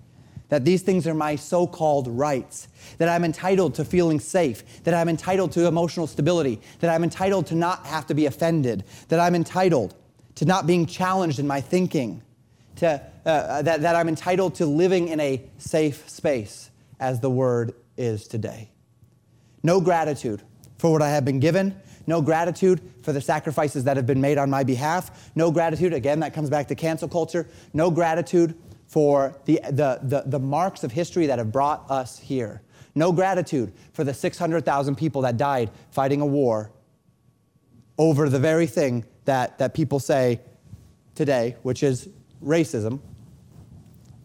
That 0.49 0.66
these 0.66 0.84
things 0.84 1.07
are 1.07 1.14
my 1.14 1.36
so 1.36 1.66
called 1.66 2.07
rights, 2.07 2.68
that 2.99 3.09
I'm 3.09 3.26
entitled 3.26 3.76
to 3.76 3.86
feeling 3.86 4.20
safe, 4.20 4.84
that 4.84 4.93
I'm 4.93 5.09
entitled 5.09 5.51
to 5.53 5.66
emotional 5.66 6.05
stability, 6.05 6.61
that 6.80 6.89
I'm 6.89 7.03
entitled 7.03 7.47
to 7.47 7.55
not 7.55 7.86
have 7.88 8.05
to 8.07 8.14
be 8.14 8.28
offended, 8.28 8.84
that 9.07 9.20
I'm 9.20 9.36
entitled 9.36 9.95
to 10.36 10.45
not 10.45 10.68
being 10.68 10.86
challenged 10.86 11.39
in 11.39 11.47
my 11.47 11.59
thinking, 11.59 12.22
to, 12.78 13.01
uh, 13.26 13.61
that, 13.61 13.82
that 13.82 13.95
I'm 13.95 14.07
entitled 14.07 14.55
to 14.55 14.65
living 14.65 15.07
in 15.07 15.19
a 15.19 15.41
safe 15.57 16.09
space, 16.09 16.69
as 16.99 17.19
the 17.19 17.30
word 17.30 17.74
is 17.97 18.28
today. 18.28 18.69
No 19.61 19.80
gratitude 19.80 20.41
for 20.78 20.91
what 20.91 21.01
I 21.01 21.09
have 21.09 21.26
been 21.26 21.39
given, 21.39 21.80
no 22.07 22.21
gratitude 22.21 22.82
for 23.03 23.13
the 23.13 23.21
sacrifices 23.21 23.86
that 23.86 23.97
have 23.97 24.05
been 24.05 24.21
made 24.21 24.38
on 24.38 24.49
my 24.49 24.63
behalf, 24.63 25.32
no 25.36 25.51
gratitude, 25.51 25.93
again, 25.93 26.19
that 26.19 26.34
comes 26.34 26.49
back 26.49 26.67
to 26.67 26.76
cancel 26.76 27.07
culture, 27.07 27.47
no 27.74 27.89
gratitude 27.89 28.57
for 28.88 29.38
the, 29.45 29.59
the, 29.63 29.99
the, 30.03 30.24
the 30.26 30.39
marks 30.39 30.84
of 30.84 30.91
history 30.91 31.26
that 31.28 31.39
have 31.39 31.51
brought 31.51 31.89
us 31.89 32.19
here. 32.19 32.61
No 32.95 33.11
gratitude 33.11 33.74
for 33.93 34.03
the 34.03 34.13
600,000 34.13 34.95
people 34.95 35.21
that 35.21 35.38
died 35.38 35.71
fighting 35.91 36.21
a 36.21 36.26
war 36.26 36.71
over 37.97 38.30
the 38.30 38.39
very 38.39 38.67
thing 38.67 39.05
that, 39.26 39.57
that 39.57 39.74
people 39.74 39.99
say 39.99 40.41
today, 41.15 41.55
which 41.63 41.82
is 41.82 42.09
racism, 42.44 43.00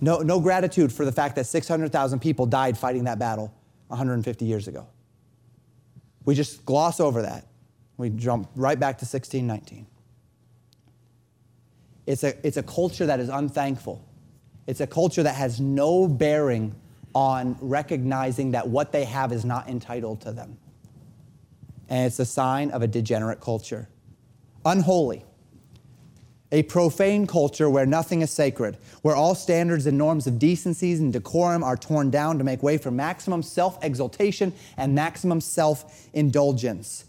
no, 0.00 0.18
no 0.18 0.40
gratitude 0.40 0.92
for 0.92 1.04
the 1.04 1.12
fact 1.12 1.36
that 1.36 1.46
600,000 1.46 2.20
people 2.20 2.46
died 2.46 2.78
fighting 2.78 3.04
that 3.04 3.18
battle 3.18 3.52
150 3.88 4.44
years 4.44 4.68
ago. 4.68 4.86
We 6.24 6.34
just 6.34 6.64
gloss 6.64 7.00
over 7.00 7.22
that. 7.22 7.46
We 7.96 8.10
jump 8.10 8.48
right 8.54 8.78
back 8.78 8.98
to 8.98 9.04
1619. 9.04 9.86
It's 12.06 12.22
a, 12.22 12.46
it's 12.46 12.56
a 12.56 12.62
culture 12.62 13.06
that 13.06 13.20
is 13.20 13.28
unthankful. 13.28 14.04
It's 14.66 14.80
a 14.80 14.86
culture 14.86 15.22
that 15.22 15.34
has 15.34 15.60
no 15.60 16.06
bearing 16.06 16.74
on 17.14 17.56
recognizing 17.60 18.52
that 18.52 18.68
what 18.68 18.92
they 18.92 19.04
have 19.04 19.32
is 19.32 19.44
not 19.44 19.68
entitled 19.68 20.20
to 20.20 20.32
them. 20.32 20.58
And 21.88 22.06
it's 22.06 22.18
a 22.18 22.24
sign 22.24 22.70
of 22.70 22.82
a 22.82 22.86
degenerate 22.86 23.40
culture. 23.40 23.88
Unholy 24.64 25.24
a 26.50 26.62
profane 26.64 27.26
culture 27.26 27.68
where 27.68 27.84
nothing 27.84 28.22
is 28.22 28.30
sacred, 28.30 28.78
where 29.02 29.14
all 29.14 29.34
standards 29.34 29.86
and 29.86 29.98
norms 29.98 30.26
of 30.26 30.38
decencies 30.38 31.00
and 31.00 31.12
decorum 31.12 31.62
are 31.62 31.76
torn 31.76 32.10
down 32.10 32.38
to 32.38 32.44
make 32.44 32.62
way 32.62 32.78
for 32.78 32.90
maximum 32.90 33.42
self 33.42 33.82
exaltation 33.84 34.52
and 34.76 34.94
maximum 34.94 35.40
self 35.40 36.08
indulgence. 36.14 37.04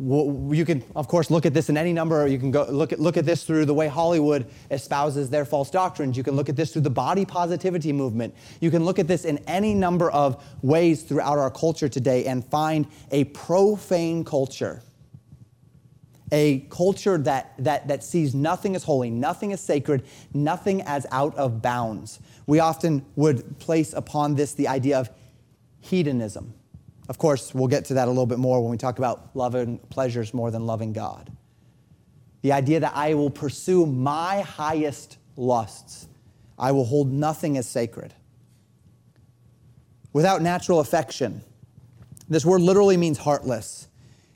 You 0.00 0.64
can, 0.64 0.84
of 0.94 1.08
course, 1.08 1.28
look 1.28 1.44
at 1.44 1.54
this 1.54 1.68
in 1.68 1.76
any 1.76 1.92
number. 1.92 2.28
You 2.28 2.38
can 2.38 2.52
go 2.52 2.64
look 2.70 2.92
at, 2.92 3.00
look 3.00 3.16
at 3.16 3.24
this 3.24 3.42
through 3.42 3.64
the 3.64 3.74
way 3.74 3.88
Hollywood 3.88 4.46
espouses 4.70 5.28
their 5.28 5.44
false 5.44 5.70
doctrines. 5.70 6.16
You 6.16 6.22
can 6.22 6.36
look 6.36 6.48
at 6.48 6.54
this 6.54 6.72
through 6.72 6.82
the 6.82 6.90
body 6.90 7.24
positivity 7.24 7.92
movement. 7.92 8.32
You 8.60 8.70
can 8.70 8.84
look 8.84 9.00
at 9.00 9.08
this 9.08 9.24
in 9.24 9.38
any 9.48 9.74
number 9.74 10.08
of 10.12 10.44
ways 10.62 11.02
throughout 11.02 11.38
our 11.38 11.50
culture 11.50 11.88
today 11.88 12.26
and 12.26 12.44
find 12.44 12.86
a 13.10 13.24
profane 13.24 14.24
culture 14.24 14.82
a 16.32 16.60
culture 16.70 17.18
that, 17.18 17.54
that, 17.58 17.88
that 17.88 18.04
sees 18.04 18.34
nothing 18.34 18.76
as 18.76 18.84
holy, 18.84 19.10
nothing 19.10 19.52
as 19.52 19.60
sacred, 19.60 20.04
nothing 20.34 20.82
as 20.82 21.06
out 21.10 21.34
of 21.36 21.62
bounds. 21.62 22.20
We 22.46 22.60
often 22.60 23.04
would 23.16 23.58
place 23.58 23.92
upon 23.92 24.34
this 24.34 24.54
the 24.54 24.68
idea 24.68 24.98
of 24.98 25.10
hedonism. 25.80 26.54
Of 27.08 27.18
course, 27.18 27.54
we'll 27.54 27.68
get 27.68 27.86
to 27.86 27.94
that 27.94 28.06
a 28.06 28.10
little 28.10 28.26
bit 28.26 28.38
more 28.38 28.60
when 28.60 28.70
we 28.70 28.76
talk 28.76 28.98
about 28.98 29.30
loving 29.34 29.78
pleasures 29.90 30.34
more 30.34 30.50
than 30.50 30.66
loving 30.66 30.92
God. 30.92 31.32
The 32.42 32.52
idea 32.52 32.80
that 32.80 32.92
I 32.94 33.14
will 33.14 33.30
pursue 33.30 33.86
my 33.86 34.42
highest 34.42 35.16
lusts, 35.36 36.08
I 36.58 36.72
will 36.72 36.84
hold 36.84 37.10
nothing 37.10 37.56
as 37.56 37.66
sacred. 37.66 38.14
Without 40.12 40.42
natural 40.42 40.80
affection, 40.80 41.42
this 42.28 42.44
word 42.44 42.60
literally 42.60 42.96
means 42.96 43.18
heartless 43.18 43.88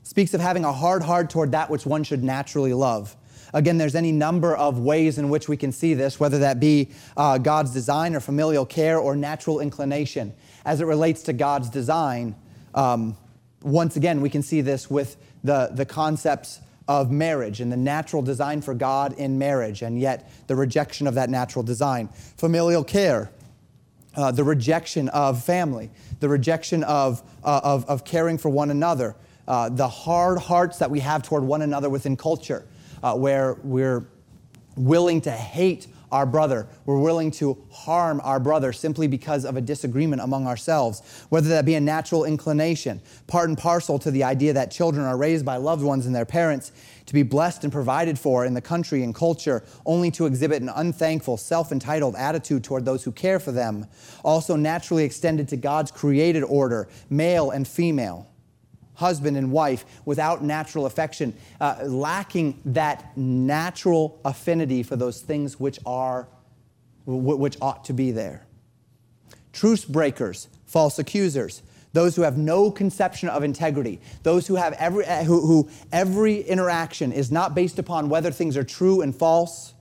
speaks 0.03 0.33
of 0.33 0.41
having 0.41 0.65
a 0.65 0.71
hard 0.71 1.01
heart 1.03 1.29
toward 1.29 1.51
that 1.51 1.69
which 1.69 1.85
one 1.85 2.03
should 2.03 2.23
naturally 2.23 2.73
love. 2.73 3.15
Again, 3.53 3.77
there's 3.77 3.95
any 3.95 4.11
number 4.11 4.55
of 4.55 4.79
ways 4.79 5.17
in 5.17 5.29
which 5.29 5.47
we 5.47 5.57
can 5.57 5.71
see 5.71 5.93
this, 5.93 6.19
whether 6.19 6.39
that 6.39 6.59
be 6.59 6.89
uh, 7.15 7.37
God's 7.37 7.71
design 7.71 8.15
or 8.15 8.19
familial 8.19 8.65
care 8.65 8.97
or 8.97 9.15
natural 9.15 9.59
inclination. 9.59 10.33
As 10.65 10.81
it 10.81 10.85
relates 10.85 11.23
to 11.23 11.33
God's 11.33 11.69
design, 11.69 12.35
um, 12.73 13.15
once 13.61 13.95
again, 13.95 14.21
we 14.21 14.29
can 14.29 14.41
see 14.41 14.61
this 14.61 14.89
with 14.89 15.17
the, 15.43 15.69
the 15.71 15.85
concepts 15.85 16.59
of 16.87 17.11
marriage 17.11 17.61
and 17.61 17.71
the 17.71 17.77
natural 17.77 18.21
design 18.21 18.61
for 18.61 18.73
God 18.73 19.13
in 19.13 19.37
marriage, 19.37 19.83
and 19.83 19.99
yet 19.99 20.29
the 20.47 20.55
rejection 20.55 21.07
of 21.07 21.15
that 21.15 21.29
natural 21.29 21.63
design. 21.63 22.09
Familial 22.37 22.83
care, 22.83 23.31
uh, 24.15 24.31
the 24.31 24.43
rejection 24.43 25.09
of 25.09 25.43
family, 25.43 25.91
the 26.19 26.27
rejection 26.27 26.83
of, 26.83 27.21
uh, 27.43 27.61
of, 27.63 27.85
of 27.85 28.03
caring 28.03 28.37
for 28.37 28.49
one 28.49 28.69
another, 28.69 29.15
uh, 29.47 29.69
the 29.69 29.87
hard 29.87 30.37
hearts 30.37 30.77
that 30.79 30.89
we 30.89 30.99
have 30.99 31.23
toward 31.23 31.43
one 31.43 31.61
another 31.61 31.89
within 31.89 32.15
culture, 32.15 32.65
uh, 33.01 33.15
where 33.15 33.57
we're 33.63 34.07
willing 34.75 35.21
to 35.21 35.31
hate 35.31 35.87
our 36.13 36.25
brother. 36.27 36.67
We're 36.85 36.99
willing 36.99 37.31
to 37.31 37.57
harm 37.71 38.21
our 38.23 38.39
brother 38.39 38.71
simply 38.71 39.07
because 39.07 39.45
of 39.45 39.57
a 39.57 39.61
disagreement 39.61 40.21
among 40.21 40.45
ourselves, 40.45 41.25
whether 41.29 41.49
that 41.49 41.65
be 41.65 41.73
a 41.73 41.81
natural 41.81 42.23
inclination, 42.23 43.01
part 43.25 43.49
and 43.49 43.57
parcel 43.57 43.97
to 43.99 44.11
the 44.11 44.23
idea 44.23 44.53
that 44.53 44.69
children 44.69 45.05
are 45.05 45.17
raised 45.17 45.43
by 45.43 45.57
loved 45.57 45.83
ones 45.83 46.05
and 46.05 46.15
their 46.15 46.25
parents 46.25 46.71
to 47.07 47.13
be 47.15 47.23
blessed 47.23 47.63
and 47.63 47.73
provided 47.73 48.17
for 48.17 48.45
in 48.45 48.53
the 48.53 48.61
country 48.61 49.03
and 49.03 49.15
culture, 49.15 49.63
only 49.87 50.11
to 50.11 50.27
exhibit 50.27 50.61
an 50.61 50.69
unthankful, 50.69 51.35
self 51.35 51.71
entitled 51.71 52.15
attitude 52.15 52.63
toward 52.63 52.85
those 52.85 53.03
who 53.03 53.11
care 53.11 53.39
for 53.39 53.51
them, 53.51 53.87
also 54.23 54.55
naturally 54.55 55.03
extended 55.03 55.47
to 55.47 55.57
God's 55.57 55.89
created 55.89 56.43
order, 56.43 56.87
male 57.09 57.49
and 57.49 57.67
female 57.67 58.29
husband 58.95 59.37
and 59.37 59.51
wife 59.51 59.85
without 60.05 60.43
natural 60.43 60.85
affection, 60.85 61.33
uh, 61.59 61.77
lacking 61.83 62.59
that 62.65 63.17
natural 63.17 64.19
affinity 64.23 64.83
for 64.83 64.95
those 64.95 65.21
things 65.21 65.59
which 65.59 65.79
are 65.85 66.27
which 67.05 67.57
ought 67.61 67.83
to 67.85 67.93
be 67.93 68.11
there. 68.11 68.45
Truce 69.51 69.83
breakers, 69.83 70.47
false 70.65 70.97
accusers, 70.99 71.61
those 71.91 72.15
who 72.15 72.23
have 72.23 72.37
no 72.37 72.71
conception 72.71 73.29
of 73.29 73.43
integrity, 73.43 73.99
those 74.23 74.47
who 74.47 74.55
have 74.55 74.73
every 74.73 75.05
uh, 75.05 75.23
who, 75.23 75.45
who 75.45 75.69
every 75.91 76.41
interaction 76.41 77.11
is 77.11 77.31
not 77.31 77.53
based 77.53 77.77
upon 77.77 78.09
whether 78.09 78.31
things 78.31 78.57
are 78.57 78.63
true 78.63 79.01
and 79.01 79.15
false, 79.15 79.73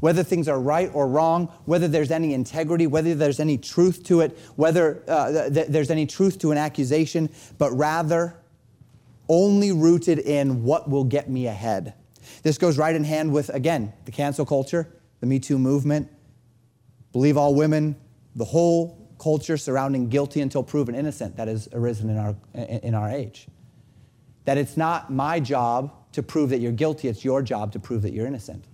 whether 0.00 0.22
things 0.22 0.48
are 0.48 0.60
right 0.60 0.90
or 0.94 1.08
wrong, 1.08 1.46
whether 1.64 1.88
there's 1.88 2.10
any 2.10 2.34
integrity, 2.34 2.86
whether 2.86 3.14
there's 3.14 3.40
any 3.40 3.58
truth 3.58 4.04
to 4.04 4.20
it, 4.20 4.38
whether 4.54 5.02
uh, 5.08 5.48
th- 5.50 5.68
there's 5.68 5.90
any 5.90 6.06
truth 6.06 6.38
to 6.38 6.52
an 6.52 6.58
accusation, 6.58 7.28
but 7.58 7.72
rather 7.72 8.36
only 9.28 9.72
rooted 9.72 10.18
in 10.18 10.62
what 10.62 10.88
will 10.88 11.04
get 11.04 11.28
me 11.28 11.46
ahead. 11.46 11.94
This 12.42 12.58
goes 12.58 12.78
right 12.78 12.94
in 12.94 13.04
hand 13.04 13.32
with, 13.32 13.48
again, 13.50 13.92
the 14.04 14.12
cancel 14.12 14.44
culture, 14.44 14.88
the 15.20 15.26
Me 15.26 15.38
Too 15.38 15.58
movement, 15.58 16.10
believe 17.12 17.36
all 17.36 17.54
women, 17.54 17.96
the 18.34 18.44
whole 18.44 19.14
culture 19.18 19.56
surrounding 19.56 20.08
guilty 20.08 20.40
until 20.40 20.62
proven 20.62 20.94
innocent 20.94 21.36
that 21.36 21.48
has 21.48 21.68
arisen 21.72 22.10
in 22.10 22.18
our, 22.18 22.36
in 22.54 22.94
our 22.94 23.08
age. 23.08 23.46
That 24.44 24.58
it's 24.58 24.76
not 24.76 25.10
my 25.10 25.40
job 25.40 25.92
to 26.12 26.22
prove 26.22 26.50
that 26.50 26.58
you're 26.58 26.72
guilty, 26.72 27.08
it's 27.08 27.24
your 27.24 27.42
job 27.42 27.72
to 27.72 27.78
prove 27.78 28.02
that 28.02 28.12
you're 28.12 28.26
innocent. 28.26 28.64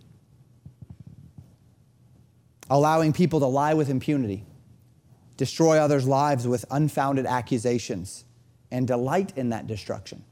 Allowing 2.69 3.13
people 3.13 3.41
to 3.41 3.47
lie 3.47 3.75
with 3.75 3.89
impunity, 3.91 4.45
destroy 5.37 5.79
others' 5.79 6.07
lives 6.07 6.47
with 6.47 6.65
unfounded 6.71 7.27
accusations, 7.27 8.25
and 8.71 8.87
delight 8.87 9.33
in 9.37 9.51
that 9.51 9.67
destruction 9.67 10.25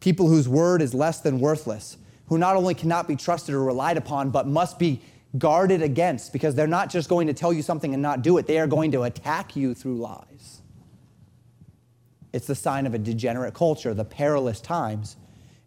people 0.00 0.28
whose 0.28 0.48
word 0.48 0.82
is 0.82 0.94
less 0.94 1.20
than 1.20 1.40
worthless, 1.40 1.96
who 2.26 2.38
not 2.38 2.56
only 2.56 2.74
cannot 2.74 3.08
be 3.08 3.16
trusted 3.16 3.54
or 3.54 3.64
relied 3.64 3.96
upon, 3.96 4.30
but 4.30 4.46
must 4.46 4.78
be 4.78 5.00
guarded 5.36 5.82
against 5.82 6.32
because 6.32 6.54
they're 6.54 6.66
not 6.66 6.90
just 6.90 7.08
going 7.08 7.26
to 7.26 7.34
tell 7.34 7.52
you 7.52 7.62
something 7.62 7.92
and 7.92 8.02
not 8.02 8.22
do 8.22 8.38
it, 8.38 8.46
they 8.46 8.58
are 8.58 8.66
going 8.66 8.92
to 8.92 9.02
attack 9.02 9.56
you 9.56 9.74
through 9.74 9.96
lies. 9.96 10.62
It's 12.32 12.46
the 12.46 12.54
sign 12.54 12.86
of 12.86 12.94
a 12.94 12.98
degenerate 12.98 13.54
culture, 13.54 13.94
the 13.94 14.04
perilous 14.04 14.60
times 14.60 15.16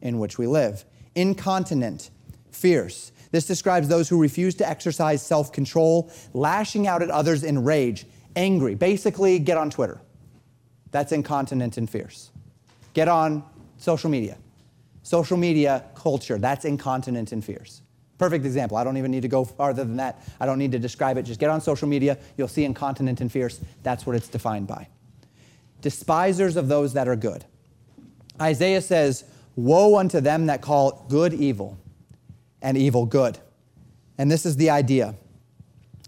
in 0.02 0.20
which 0.20 0.38
we 0.38 0.48
live. 0.48 0.86
Incontinent, 1.16 2.10
fierce. 2.52 3.12
This 3.32 3.46
describes 3.46 3.88
those 3.88 4.10
who 4.10 4.22
refuse 4.22 4.56
to 4.56 4.68
exercise 4.68 5.26
self 5.26 5.52
control, 5.52 6.12
lashing 6.34 6.88
out 6.88 7.02
at 7.02 7.10
others 7.10 7.44
in 7.44 7.64
rage, 7.64 8.06
angry. 8.36 8.76
Basically, 8.76 9.40
get 9.40 9.58
on 9.58 9.70
Twitter. 9.70 10.02
That's 10.92 11.12
incontinent 11.12 11.78
and 11.78 11.90
fierce. 11.90 12.32
Get 12.94 13.08
on 13.08 13.44
social 13.82 14.10
media. 14.10 14.38
Social 15.04 15.36
media 15.36 15.84
culture, 15.96 16.38
that's 16.38 16.64
incontinent 16.64 17.32
and 17.32 17.44
fierce. 17.44 17.82
Perfect 18.20 18.46
example. 18.46 18.78
I 18.78 18.84
don't 18.84 18.98
even 18.98 19.10
need 19.10 19.24
to 19.24 19.28
go 19.28 19.44
farther 19.44 19.84
than 19.84 19.98
that. 19.98 20.22
I 20.40 20.46
don't 20.46 20.60
need 20.60 20.72
to 20.74 20.80
describe 20.80 21.18
it. 21.18 21.24
Just 21.24 21.40
get 21.40 21.50
on 21.50 21.60
social 21.60 21.88
media. 21.88 22.20
You'll 22.38 22.48
see 22.48 22.64
incontinent 22.64 23.20
and 23.20 23.32
fierce. 23.32 23.60
That's 23.82 24.06
what 24.06 24.16
it's 24.16 24.28
defined 24.28 24.68
by. 24.68 24.88
Despisers 25.82 26.56
of 26.56 26.68
those 26.68 26.94
that 26.94 27.08
are 27.08 27.16
good. 27.16 27.46
Isaiah 28.40 28.82
says, 28.82 29.24
Woe 29.56 29.98
unto 29.98 30.22
them 30.22 30.46
that 30.46 30.62
call 30.62 31.06
good 31.10 31.34
evil 31.34 31.80
and 32.62 32.78
evil 32.78 33.08
good. 33.08 33.40
And 34.20 34.30
this 34.30 34.46
is 34.46 34.56
the 34.56 34.70
idea. 34.70 35.16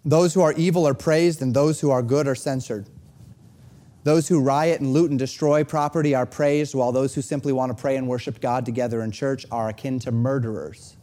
Those 0.06 0.36
who 0.36 0.42
are 0.42 0.54
evil 0.54 0.88
are 0.88 0.94
praised, 0.94 1.42
and 1.42 1.54
those 1.54 1.80
who 1.80 1.90
are 1.90 2.04
good 2.04 2.28
are 2.28 2.36
censured. 2.36 2.90
Those 4.04 4.28
who 4.28 4.42
riot 4.42 4.82
and 4.82 4.92
loot 4.92 5.10
and 5.10 5.18
destroy 5.18 5.64
property 5.64 6.14
are 6.14 6.26
praised, 6.26 6.76
while 6.76 6.92
those 6.92 7.16
who 7.16 7.22
simply 7.22 7.54
want 7.54 7.76
to 7.76 7.82
pray 7.82 7.96
and 7.96 8.08
worship 8.08 8.42
God 8.42 8.66
together 8.66 9.02
in 9.02 9.12
church 9.12 9.46
are 9.50 9.70
akin 9.70 10.00
to 10.00 10.12
murderers. 10.12 10.98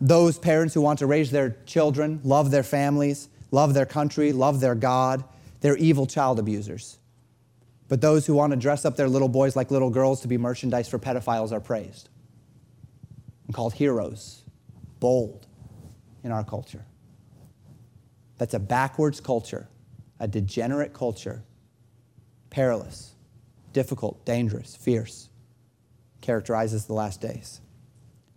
Those 0.00 0.38
parents 0.38 0.74
who 0.74 0.80
want 0.80 0.98
to 0.98 1.06
raise 1.06 1.30
their 1.30 1.56
children, 1.64 2.20
love 2.24 2.50
their 2.50 2.64
families, 2.64 3.28
love 3.52 3.72
their 3.72 3.86
country, 3.86 4.32
love 4.32 4.58
their 4.58 4.74
God, 4.74 5.22
they're 5.60 5.76
evil 5.76 6.06
child 6.06 6.40
abusers. 6.40 6.98
But 7.86 8.00
those 8.00 8.26
who 8.26 8.34
want 8.34 8.52
to 8.52 8.56
dress 8.56 8.84
up 8.84 8.96
their 8.96 9.08
little 9.08 9.28
boys 9.28 9.54
like 9.54 9.70
little 9.70 9.90
girls 9.90 10.22
to 10.22 10.28
be 10.28 10.38
merchandise 10.38 10.88
for 10.88 10.98
pedophiles 10.98 11.52
are 11.52 11.60
praised 11.60 12.08
and 13.46 13.54
called 13.54 13.74
heroes, 13.74 14.42
bold 14.98 15.46
in 16.24 16.32
our 16.32 16.42
culture. 16.42 16.84
That's 18.38 18.54
a 18.54 18.58
backwards 18.58 19.20
culture 19.20 19.68
a 20.22 20.28
degenerate 20.28 20.94
culture, 20.94 21.42
perilous, 22.48 23.12
difficult, 23.72 24.24
dangerous, 24.24 24.76
fierce, 24.76 25.28
characterizes 26.20 26.86
the 26.86 26.92
last 26.92 27.20
days. 27.20 27.60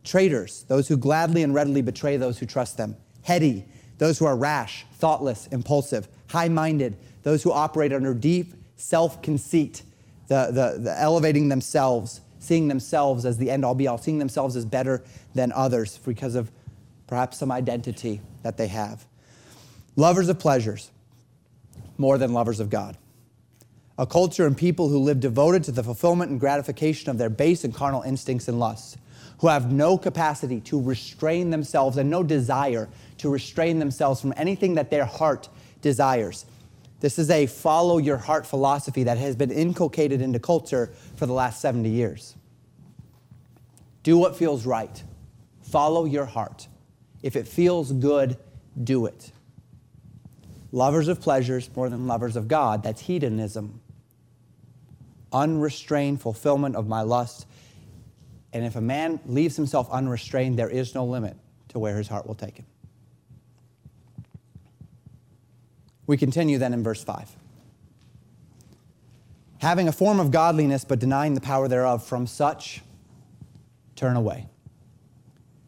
Traitors, 0.03 0.65
those 0.67 0.87
who 0.87 0.97
gladly 0.97 1.43
and 1.43 1.53
readily 1.53 1.83
betray 1.83 2.17
those 2.17 2.39
who 2.39 2.47
trust 2.47 2.77
them. 2.77 2.97
Heady, 3.21 3.65
those 3.99 4.17
who 4.17 4.25
are 4.25 4.35
rash, 4.35 4.83
thoughtless, 4.95 5.45
impulsive. 5.47 6.07
High 6.27 6.49
minded, 6.49 6.97
those 7.21 7.43
who 7.43 7.51
operate 7.51 7.93
under 7.93 8.15
deep 8.15 8.55
self 8.77 9.21
conceit, 9.21 9.83
the, 10.27 10.47
the, 10.47 10.79
the 10.81 10.99
elevating 10.99 11.49
themselves, 11.49 12.21
seeing 12.39 12.67
themselves 12.67 13.25
as 13.25 13.37
the 13.37 13.51
end 13.51 13.63
all 13.63 13.75
be 13.75 13.87
all, 13.87 13.99
seeing 13.99 14.17
themselves 14.17 14.55
as 14.55 14.65
better 14.65 15.03
than 15.35 15.51
others 15.51 15.99
because 16.03 16.33
of 16.33 16.51
perhaps 17.05 17.37
some 17.37 17.51
identity 17.51 18.21
that 18.41 18.57
they 18.57 18.67
have. 18.67 19.05
Lovers 19.95 20.29
of 20.29 20.39
pleasures, 20.39 20.89
more 21.97 22.17
than 22.17 22.33
lovers 22.33 22.59
of 22.59 22.69
God. 22.69 22.97
A 23.97 24.05
culture 24.05 24.45
and 24.45 24.57
people 24.57 24.89
who 24.89 24.99
live 24.99 25.19
devoted 25.19 25.63
to 25.65 25.71
the 25.71 25.83
fulfillment 25.83 26.31
and 26.31 26.39
gratification 26.39 27.09
of 27.09 27.17
their 27.17 27.29
base 27.29 27.63
and 27.63 27.73
carnal 27.73 28.01
instincts 28.01 28.47
and 28.47 28.59
lusts, 28.59 28.97
who 29.39 29.47
have 29.47 29.71
no 29.71 29.97
capacity 29.97 30.59
to 30.61 30.81
restrain 30.81 31.49
themselves 31.49 31.97
and 31.97 32.09
no 32.09 32.23
desire 32.23 32.89
to 33.17 33.29
restrain 33.29 33.79
themselves 33.79 34.19
from 34.19 34.33
anything 34.35 34.75
that 34.75 34.89
their 34.89 35.05
heart 35.05 35.49
desires. 35.81 36.45
This 36.99 37.19
is 37.19 37.29
a 37.29 37.45
follow 37.45 37.97
your 37.97 38.17
heart 38.17 38.45
philosophy 38.45 39.03
that 39.03 39.17
has 39.17 39.35
been 39.35 39.51
inculcated 39.51 40.21
into 40.21 40.39
culture 40.39 40.91
for 41.15 41.25
the 41.25 41.33
last 41.33 41.61
70 41.61 41.89
years. 41.89 42.35
Do 44.03 44.17
what 44.17 44.35
feels 44.35 44.65
right. 44.65 45.03
Follow 45.63 46.05
your 46.05 46.25
heart. 46.25 46.67
If 47.21 47.35
it 47.35 47.47
feels 47.47 47.91
good, 47.91 48.37
do 48.83 49.05
it 49.05 49.31
lovers 50.75 51.07
of 51.07 51.21
pleasures 51.21 51.69
more 51.73 51.89
than 51.89 52.05
lovers 52.05 52.35
of 52.35 52.49
God. 52.49 52.83
That's 52.83 53.01
hedonism. 53.01 53.79
Unrestrained 55.31 56.21
fulfillment 56.21 56.75
of 56.75 56.87
my 56.87 57.01
lust. 57.01 57.47
And 58.51 58.65
if 58.65 58.75
a 58.75 58.81
man 58.81 59.19
leaves 59.25 59.55
himself 59.55 59.89
unrestrained, 59.89 60.59
there 60.59 60.69
is 60.69 60.93
no 60.93 61.05
limit 61.05 61.37
to 61.69 61.79
where 61.79 61.97
his 61.97 62.09
heart 62.09 62.27
will 62.27 62.35
take 62.35 62.57
him. 62.57 62.65
We 66.07 66.17
continue 66.17 66.57
then 66.57 66.73
in 66.73 66.83
verse 66.83 67.03
5. 67.03 67.35
Having 69.59 69.87
a 69.87 69.93
form 69.93 70.19
of 70.19 70.29
godliness 70.29 70.83
but 70.83 70.99
denying 70.99 71.33
the 71.33 71.41
power 71.41 71.67
thereof, 71.67 72.05
from 72.05 72.27
such 72.27 72.81
turn 73.95 74.15
away. 74.15 74.47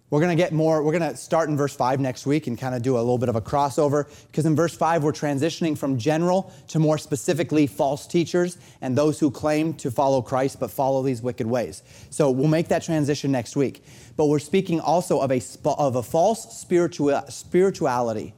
We're 0.09 0.21
going 0.21 0.35
to 0.35 0.41
get 0.41 0.53
more, 0.53 0.83
we're 0.83 0.97
going 0.97 1.11
to 1.11 1.17
start 1.17 1.49
in 1.49 1.57
verse 1.57 1.75
5 1.75 1.99
next 1.99 2.25
week 2.25 2.47
and 2.47 2.57
kind 2.57 2.73
of 2.73 2.81
do 2.81 2.95
a 2.95 2.99
little 2.99 3.17
bit 3.17 3.27
of 3.27 3.35
a 3.35 3.41
crossover 3.41 4.07
because 4.27 4.45
in 4.45 4.55
verse 4.55 4.73
5 4.73 5.03
we're 5.03 5.11
transitioning 5.11 5.77
from 5.77 5.97
general 5.97 6.53
to 6.69 6.79
more 6.79 6.97
specifically 6.97 7.67
false 7.67 8.07
teachers 8.07 8.57
and 8.79 8.97
those 8.97 9.19
who 9.19 9.29
claim 9.29 9.73
to 9.73 9.91
follow 9.91 10.21
Christ 10.21 10.61
but 10.61 10.71
follow 10.71 11.03
these 11.03 11.21
wicked 11.21 11.45
ways. 11.45 11.83
So 12.09 12.31
we'll 12.31 12.47
make 12.47 12.69
that 12.69 12.83
transition 12.83 13.33
next 13.33 13.57
week. 13.57 13.83
But 14.15 14.27
we're 14.27 14.39
speaking 14.39 14.79
also 14.79 15.19
of 15.19 15.29
a, 15.29 15.41
of 15.65 15.97
a 15.97 16.03
false 16.03 16.57
spiritual, 16.57 17.21
spirituality. 17.27 18.33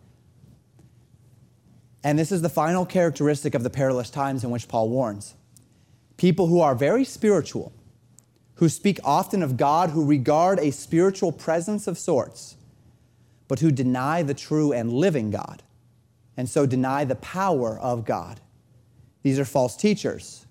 And 2.03 2.17
this 2.17 2.32
is 2.32 2.41
the 2.41 2.49
final 2.49 2.84
characteristic 2.84 3.53
of 3.53 3.61
the 3.61 3.70
perilous 3.70 4.09
times 4.09 4.43
in 4.43 4.49
which 4.49 4.67
Paul 4.67 4.89
warns. 4.89 5.36
People 6.17 6.47
who 6.47 6.61
are 6.61 6.74
very 6.74 7.03
spiritual 7.05 7.72
who 8.60 8.68
speak 8.68 8.99
often 9.05 9.41
of 9.41 9.55
God, 9.55 9.91
who 9.91 10.03
regard 10.03 10.60
a 10.60 10.70
spiritual 10.70 11.32
presence 11.32 11.88
of 11.88 11.97
sorts, 11.97 12.57
but 13.47 13.60
who 13.60 13.72
deny 13.72 14.22
the 14.22 14.34
true 14.34 14.74
and 14.74 14.91
living 14.91 15.32
God, 15.32 15.64
and 16.36 16.47
so 16.47 16.66
deny 16.66 17.05
the 17.05 17.16
power 17.16 17.80
of 17.80 18.03
God. 18.03 18.41
These 19.24 19.39
are 19.39 19.45
false 19.45 19.78
teachers 19.78 20.45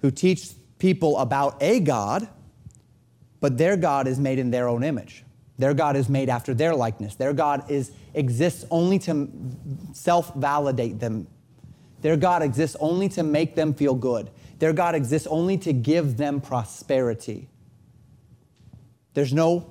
who 0.00 0.10
teach 0.10 0.50
people 0.80 1.18
about 1.18 1.56
a 1.60 1.78
God, 1.78 2.28
but 3.38 3.58
their 3.58 3.76
God 3.76 4.08
is 4.08 4.18
made 4.18 4.40
in 4.40 4.50
their 4.50 4.66
own 4.66 4.82
image. 4.82 5.24
Their 5.58 5.72
God 5.72 5.94
is 5.94 6.08
made 6.08 6.28
after 6.28 6.52
their 6.52 6.74
likeness. 6.74 7.14
Their 7.14 7.32
God 7.32 7.70
is, 7.70 7.92
exists 8.12 8.64
only 8.72 8.98
to 9.00 9.28
self 9.92 10.34
validate 10.34 10.98
them. 10.98 11.28
Their 12.02 12.16
God 12.16 12.42
exists 12.42 12.76
only 12.80 13.08
to 13.10 13.22
make 13.22 13.54
them 13.54 13.72
feel 13.72 13.94
good. 13.94 14.30
Their 14.58 14.72
God 14.72 14.94
exists 14.94 15.26
only 15.26 15.58
to 15.58 15.72
give 15.72 16.16
them 16.16 16.40
prosperity. 16.40 17.48
There's 19.14 19.32
no 19.32 19.70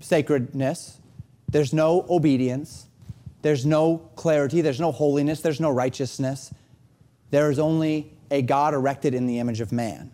sacredness, 0.00 0.98
there's 1.48 1.72
no 1.72 2.04
obedience, 2.08 2.86
there's 3.42 3.66
no 3.66 3.98
clarity, 4.16 4.60
there's 4.60 4.80
no 4.80 4.92
holiness, 4.92 5.40
there's 5.40 5.60
no 5.60 5.70
righteousness. 5.70 6.52
There 7.30 7.50
is 7.50 7.58
only 7.58 8.12
a 8.30 8.42
God 8.42 8.74
erected 8.74 9.14
in 9.14 9.26
the 9.26 9.38
image 9.38 9.60
of 9.60 9.72
man. 9.72 10.12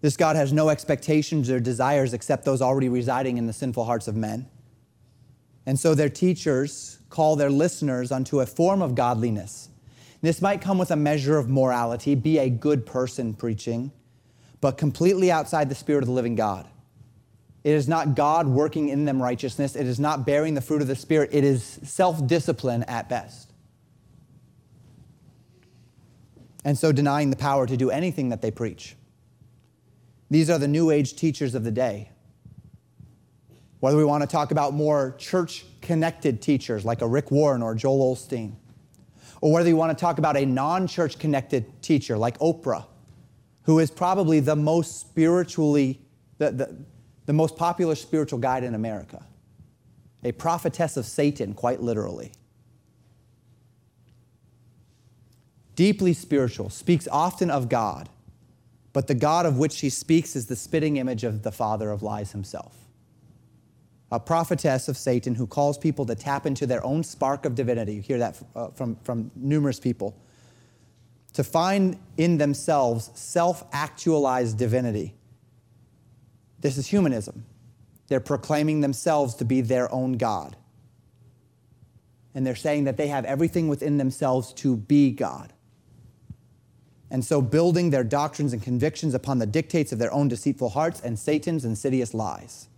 This 0.00 0.16
God 0.16 0.34
has 0.34 0.52
no 0.52 0.68
expectations 0.68 1.48
or 1.48 1.60
desires 1.60 2.12
except 2.12 2.44
those 2.44 2.60
already 2.60 2.88
residing 2.88 3.38
in 3.38 3.46
the 3.46 3.52
sinful 3.52 3.84
hearts 3.84 4.08
of 4.08 4.16
men. 4.16 4.48
And 5.66 5.78
so 5.78 5.94
their 5.94 6.08
teachers 6.08 6.98
call 7.08 7.36
their 7.36 7.50
listeners 7.50 8.10
unto 8.10 8.40
a 8.40 8.46
form 8.46 8.82
of 8.82 8.94
godliness. 8.94 9.68
This 10.20 10.40
might 10.40 10.60
come 10.60 10.78
with 10.78 10.90
a 10.90 10.96
measure 10.96 11.38
of 11.38 11.48
morality, 11.48 12.14
be 12.14 12.38
a 12.38 12.48
good 12.48 12.86
person 12.86 13.34
preaching, 13.34 13.92
but 14.60 14.78
completely 14.78 15.30
outside 15.30 15.68
the 15.68 15.74
spirit 15.74 16.02
of 16.02 16.06
the 16.06 16.12
living 16.12 16.36
God. 16.36 16.68
It 17.64 17.72
is 17.72 17.88
not 17.88 18.16
God 18.16 18.48
working 18.48 18.88
in 18.88 19.04
them 19.04 19.22
righteousness. 19.22 19.76
It 19.76 19.86
is 19.86 20.00
not 20.00 20.26
bearing 20.26 20.54
the 20.54 20.60
fruit 20.60 20.82
of 20.82 20.88
the 20.88 20.96
Spirit. 20.96 21.30
It 21.32 21.44
is 21.44 21.78
self 21.84 22.26
discipline 22.26 22.82
at 22.84 23.08
best. 23.08 23.52
And 26.64 26.76
so 26.78 26.92
denying 26.92 27.30
the 27.30 27.36
power 27.36 27.66
to 27.66 27.76
do 27.76 27.90
anything 27.90 28.28
that 28.30 28.42
they 28.42 28.50
preach. 28.50 28.96
These 30.30 30.48
are 30.48 30.58
the 30.58 30.68
New 30.68 30.90
Age 30.90 31.14
teachers 31.14 31.54
of 31.54 31.64
the 31.64 31.70
day. 31.70 32.11
Whether 33.82 33.96
we 33.96 34.04
want 34.04 34.22
to 34.22 34.28
talk 34.28 34.52
about 34.52 34.74
more 34.74 35.16
church 35.18 35.64
connected 35.80 36.40
teachers 36.40 36.84
like 36.84 37.02
a 37.02 37.08
Rick 37.08 37.32
Warren 37.32 37.64
or 37.64 37.74
Joel 37.74 38.14
Osteen, 38.14 38.52
or 39.40 39.52
whether 39.52 39.68
you 39.68 39.74
want 39.74 39.98
to 39.98 40.00
talk 40.00 40.18
about 40.18 40.36
a 40.36 40.46
non 40.46 40.86
church 40.86 41.18
connected 41.18 41.82
teacher 41.82 42.16
like 42.16 42.38
Oprah, 42.38 42.84
who 43.62 43.80
is 43.80 43.90
probably 43.90 44.38
the 44.38 44.54
most 44.54 45.00
spiritually, 45.00 46.00
the, 46.38 46.52
the, 46.52 46.76
the 47.26 47.32
most 47.32 47.56
popular 47.56 47.96
spiritual 47.96 48.38
guide 48.38 48.62
in 48.62 48.76
America, 48.76 49.26
a 50.22 50.30
prophetess 50.30 50.96
of 50.96 51.04
Satan, 51.04 51.52
quite 51.52 51.82
literally. 51.82 52.30
Deeply 55.74 56.12
spiritual, 56.12 56.70
speaks 56.70 57.08
often 57.10 57.50
of 57.50 57.68
God 57.68 58.08
but 58.92 59.06
the 59.06 59.14
God 59.14 59.46
of 59.46 59.56
which 59.56 59.72
she 59.72 59.88
speaks 59.88 60.36
is 60.36 60.46
the 60.46 60.54
spitting 60.54 60.98
image 60.98 61.24
of 61.24 61.42
the 61.42 61.50
father 61.50 61.90
of 61.90 62.02
lies 62.02 62.32
himself. 62.32 62.81
A 64.12 64.20
prophetess 64.20 64.86
of 64.86 64.96
Satan 64.96 65.34
who 65.34 65.46
calls 65.46 65.76
people 65.76 66.06
to 66.06 66.14
tap 66.14 66.46
into 66.46 66.66
their 66.66 66.84
own 66.84 67.02
spark 67.02 67.44
of 67.44 67.56
divinity. 67.56 67.94
You 67.94 68.02
hear 68.02 68.18
that 68.18 68.40
uh, 68.54 68.68
from, 68.68 68.94
from 69.02 69.32
numerous 69.34 69.80
people. 69.80 70.16
To 71.32 71.42
find 71.42 71.98
in 72.16 72.38
themselves 72.38 73.10
self 73.14 73.64
actualized 73.72 74.56
divinity. 74.56 75.14
This 76.60 76.78
is 76.78 76.86
humanism. 76.86 77.44
They're 78.06 78.20
proclaiming 78.20 78.82
themselves 78.82 79.34
to 79.36 79.44
be 79.44 79.62
their 79.62 79.92
own 79.92 80.12
God. 80.12 80.56
And 82.34 82.46
they're 82.46 82.54
saying 82.54 82.84
that 82.84 82.96
they 82.96 83.08
have 83.08 83.24
everything 83.24 83.66
within 83.66 83.96
themselves 83.96 84.52
to 84.54 84.76
be 84.76 85.10
God 85.10 85.52
and 87.12 87.22
so 87.22 87.42
building 87.42 87.90
their 87.90 88.02
doctrines 88.04 88.54
and 88.54 88.62
convictions 88.62 89.12
upon 89.12 89.38
the 89.38 89.44
dictates 89.44 89.92
of 89.92 89.98
their 89.98 90.12
own 90.14 90.28
deceitful 90.28 90.70
hearts 90.70 90.98
and 90.98 91.18
Satan's 91.18 91.62
insidious 91.66 92.14
lies. 92.14 92.68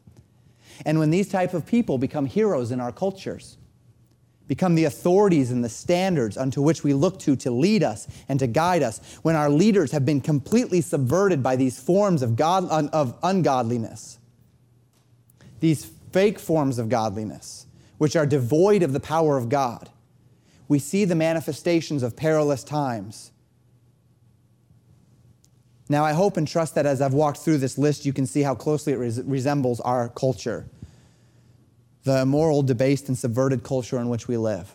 And 0.84 0.98
when 0.98 1.10
these 1.10 1.28
type 1.28 1.54
of 1.54 1.66
people 1.66 1.98
become 1.98 2.26
heroes 2.26 2.70
in 2.70 2.80
our 2.80 2.92
cultures, 2.92 3.56
become 4.46 4.74
the 4.74 4.84
authorities 4.84 5.50
and 5.50 5.64
the 5.64 5.68
standards 5.68 6.36
unto 6.36 6.60
which 6.60 6.84
we 6.84 6.92
look 6.92 7.18
to 7.20 7.36
to 7.36 7.50
lead 7.50 7.82
us 7.82 8.06
and 8.28 8.38
to 8.40 8.46
guide 8.46 8.82
us, 8.82 9.00
when 9.22 9.36
our 9.36 9.48
leaders 9.50 9.92
have 9.92 10.04
been 10.04 10.20
completely 10.20 10.80
subverted 10.80 11.42
by 11.42 11.56
these 11.56 11.78
forms 11.78 12.22
of, 12.22 12.36
God, 12.36 12.68
of 12.70 13.16
ungodliness, 13.22 14.18
these 15.60 15.84
fake 16.12 16.38
forms 16.38 16.78
of 16.78 16.88
godliness, 16.88 17.66
which 17.98 18.16
are 18.16 18.26
devoid 18.26 18.82
of 18.82 18.92
the 18.92 19.00
power 19.00 19.36
of 19.36 19.48
God, 19.48 19.88
we 20.68 20.78
see 20.78 21.04
the 21.04 21.14
manifestations 21.14 22.02
of 22.02 22.16
perilous 22.16 22.64
times 22.64 23.30
now, 25.94 26.04
I 26.04 26.12
hope 26.12 26.36
and 26.36 26.48
trust 26.48 26.74
that 26.74 26.86
as 26.86 27.00
I've 27.00 27.14
walked 27.14 27.38
through 27.38 27.58
this 27.58 27.78
list, 27.78 28.04
you 28.04 28.12
can 28.12 28.26
see 28.26 28.42
how 28.42 28.56
closely 28.56 28.92
it 28.94 28.96
res- 28.96 29.22
resembles 29.22 29.78
our 29.78 30.08
culture, 30.08 30.68
the 32.02 32.22
immoral, 32.22 32.64
debased, 32.64 33.06
and 33.06 33.16
subverted 33.16 33.62
culture 33.62 34.00
in 34.00 34.08
which 34.08 34.26
we 34.26 34.36
live. 34.36 34.74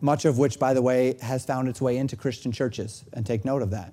Much 0.00 0.24
of 0.24 0.38
which, 0.38 0.58
by 0.58 0.72
the 0.72 0.80
way, 0.80 1.18
has 1.20 1.44
found 1.44 1.68
its 1.68 1.82
way 1.82 1.98
into 1.98 2.16
Christian 2.16 2.52
churches, 2.52 3.04
and 3.12 3.26
take 3.26 3.44
note 3.44 3.60
of 3.60 3.70
that. 3.72 3.92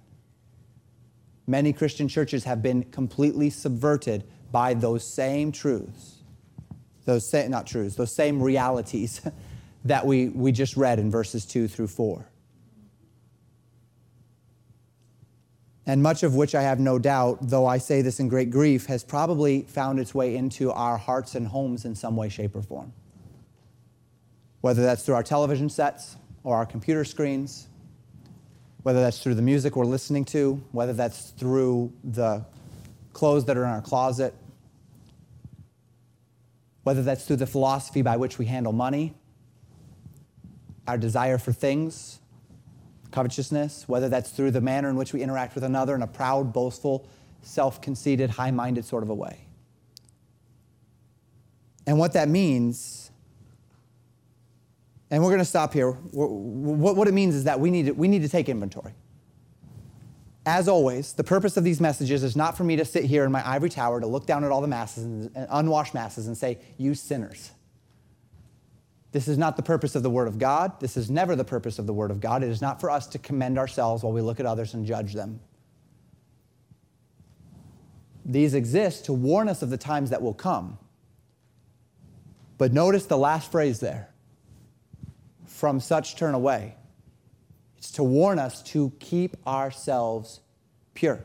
Many 1.47 1.73
Christian 1.73 2.07
churches 2.07 2.45
have 2.45 2.63
been 2.63 2.83
completely 2.83 3.49
subverted 3.49 4.23
by 4.53 4.73
those 4.73 5.03
same 5.03 5.51
truths, 5.51 6.23
those 7.03 7.29
not 7.33 7.67
truths, 7.67 7.97
those 7.97 8.15
same 8.15 8.41
realities 8.41 9.19
that 9.83 10.05
we, 10.05 10.29
we 10.29 10.53
just 10.53 10.77
read 10.77 10.97
in 10.97 11.11
verses 11.11 11.45
2 11.45 11.67
through 11.67 11.87
4. 11.87 12.25
And 15.87 16.01
much 16.01 16.23
of 16.23 16.35
which 16.35 16.55
I 16.55 16.63
have 16.63 16.79
no 16.79 16.97
doubt, 16.97 17.37
though 17.41 17.65
I 17.67 17.77
say 17.77 18.01
this 18.01 18.19
in 18.19 18.27
great 18.27 18.49
grief, 18.49 18.87
has 18.87 19.03
probably 19.03 19.61
found 19.63 19.99
its 19.99 20.15
way 20.15 20.35
into 20.35 20.71
our 20.71 20.97
hearts 20.97 21.35
and 21.35 21.47
homes 21.47 21.85
in 21.85 21.93
some 21.93 22.15
way, 22.15 22.29
shape, 22.29 22.55
or 22.55 22.63
form. 22.63 22.91
Whether 24.61 24.83
that's 24.83 25.03
through 25.03 25.15
our 25.15 25.23
television 25.23 25.69
sets 25.69 26.17
or 26.43 26.55
our 26.55 26.65
computer 26.65 27.05
screens, 27.05 27.67
whether 28.81 28.99
that's 28.99 29.21
through 29.21 29.35
the 29.35 29.41
music 29.41 29.75
we're 29.75 29.85
listening 29.85 30.25
to, 30.25 30.63
whether 30.71 30.93
that's 30.93 31.31
through 31.31 31.93
the 32.03 32.43
clothes 33.13 33.45
that 33.45 33.57
are 33.57 33.63
in 33.63 33.69
our 33.69 33.81
closet, 33.81 34.33
whether 36.83 37.03
that's 37.03 37.25
through 37.25 37.37
the 37.37 37.47
philosophy 37.47 38.01
by 38.01 38.17
which 38.17 38.37
we 38.37 38.45
handle 38.45 38.73
money, 38.73 39.13
our 40.87 40.97
desire 40.97 41.37
for 41.37 41.51
things, 41.51 42.19
covetousness, 43.11 43.87
whether 43.87 44.09
that's 44.09 44.29
through 44.29 44.51
the 44.51 44.61
manner 44.61 44.89
in 44.89 44.95
which 44.95 45.13
we 45.13 45.21
interact 45.21 45.55
with 45.55 45.63
another 45.63 45.95
in 45.95 46.01
a 46.01 46.07
proud, 46.07 46.51
boastful, 46.53 47.07
self 47.41 47.81
conceited, 47.81 48.29
high 48.29 48.51
minded 48.51 48.85
sort 48.85 49.03
of 49.03 49.09
a 49.09 49.13
way. 49.13 49.45
And 51.87 51.99
what 51.99 52.13
that 52.13 52.27
means, 52.29 53.11
and 55.11 55.23
we're 55.23 55.29
going 55.29 55.39
to 55.39 55.45
stop 55.45 55.73
here, 55.73 55.91
what 55.91 57.07
it 57.07 57.13
means 57.13 57.35
is 57.35 57.43
that 57.43 57.59
we 57.59 57.69
need 57.69 57.85
to, 57.87 57.91
we 57.91 58.07
need 58.07 58.23
to 58.23 58.29
take 58.29 58.49
inventory. 58.49 58.93
As 60.47 60.67
always, 60.67 61.13
the 61.13 61.23
purpose 61.23 61.57
of 61.57 61.63
these 61.63 61.81
messages 61.81 62.23
is 62.23 62.35
not 62.35 62.55
for 62.55 62.63
me 62.63 62.75
to 62.75 62.85
sit 62.85 63.05
here 63.05 63.23
in 63.23 63.31
my 63.31 63.47
ivory 63.47 63.69
tower 63.69 63.99
to 63.99 64.05
look 64.05 64.27
down 64.27 64.43
at 64.43 64.51
all 64.51 64.61
the 64.61 64.67
masses 64.67 65.03
and 65.03 65.31
unwashed 65.49 65.93
masses 65.93 66.27
and 66.27 66.37
say, 66.37 66.59
You 66.77 66.93
sinners. 66.93 67.51
This 69.15 69.29
is 69.29 69.37
not 69.37 69.55
the 69.55 69.63
purpose 69.63 69.95
of 69.95 70.03
the 70.03 70.09
Word 70.09 70.27
of 70.27 70.37
God. 70.37 70.77
This 70.81 70.97
is 70.97 71.09
never 71.09 71.37
the 71.37 71.45
purpose 71.45 71.79
of 71.79 71.87
the 71.87 71.93
Word 71.93 72.11
of 72.11 72.19
God. 72.19 72.43
It 72.43 72.49
is 72.49 72.61
not 72.61 72.81
for 72.81 72.91
us 72.91 73.07
to 73.07 73.17
commend 73.17 73.57
ourselves 73.57 74.03
while 74.03 74.11
we 74.11 74.19
look 74.19 74.41
at 74.41 74.45
others 74.45 74.73
and 74.73 74.85
judge 74.85 75.13
them. 75.13 75.39
These 78.25 78.53
exist 78.53 79.05
to 79.05 79.13
warn 79.13 79.47
us 79.47 79.61
of 79.61 79.69
the 79.69 79.77
times 79.77 80.09
that 80.09 80.21
will 80.21 80.33
come. 80.33 80.77
But 82.57 82.73
notice 82.73 83.05
the 83.05 83.17
last 83.17 83.53
phrase 83.53 83.79
there 83.79 84.09
from 85.45 85.79
such 85.79 86.17
turn 86.17 86.33
away. 86.33 86.75
It's 87.77 87.91
to 87.91 88.03
warn 88.03 88.37
us 88.37 88.61
to 88.63 88.91
keep 88.99 89.37
ourselves 89.47 90.41
pure. 90.93 91.23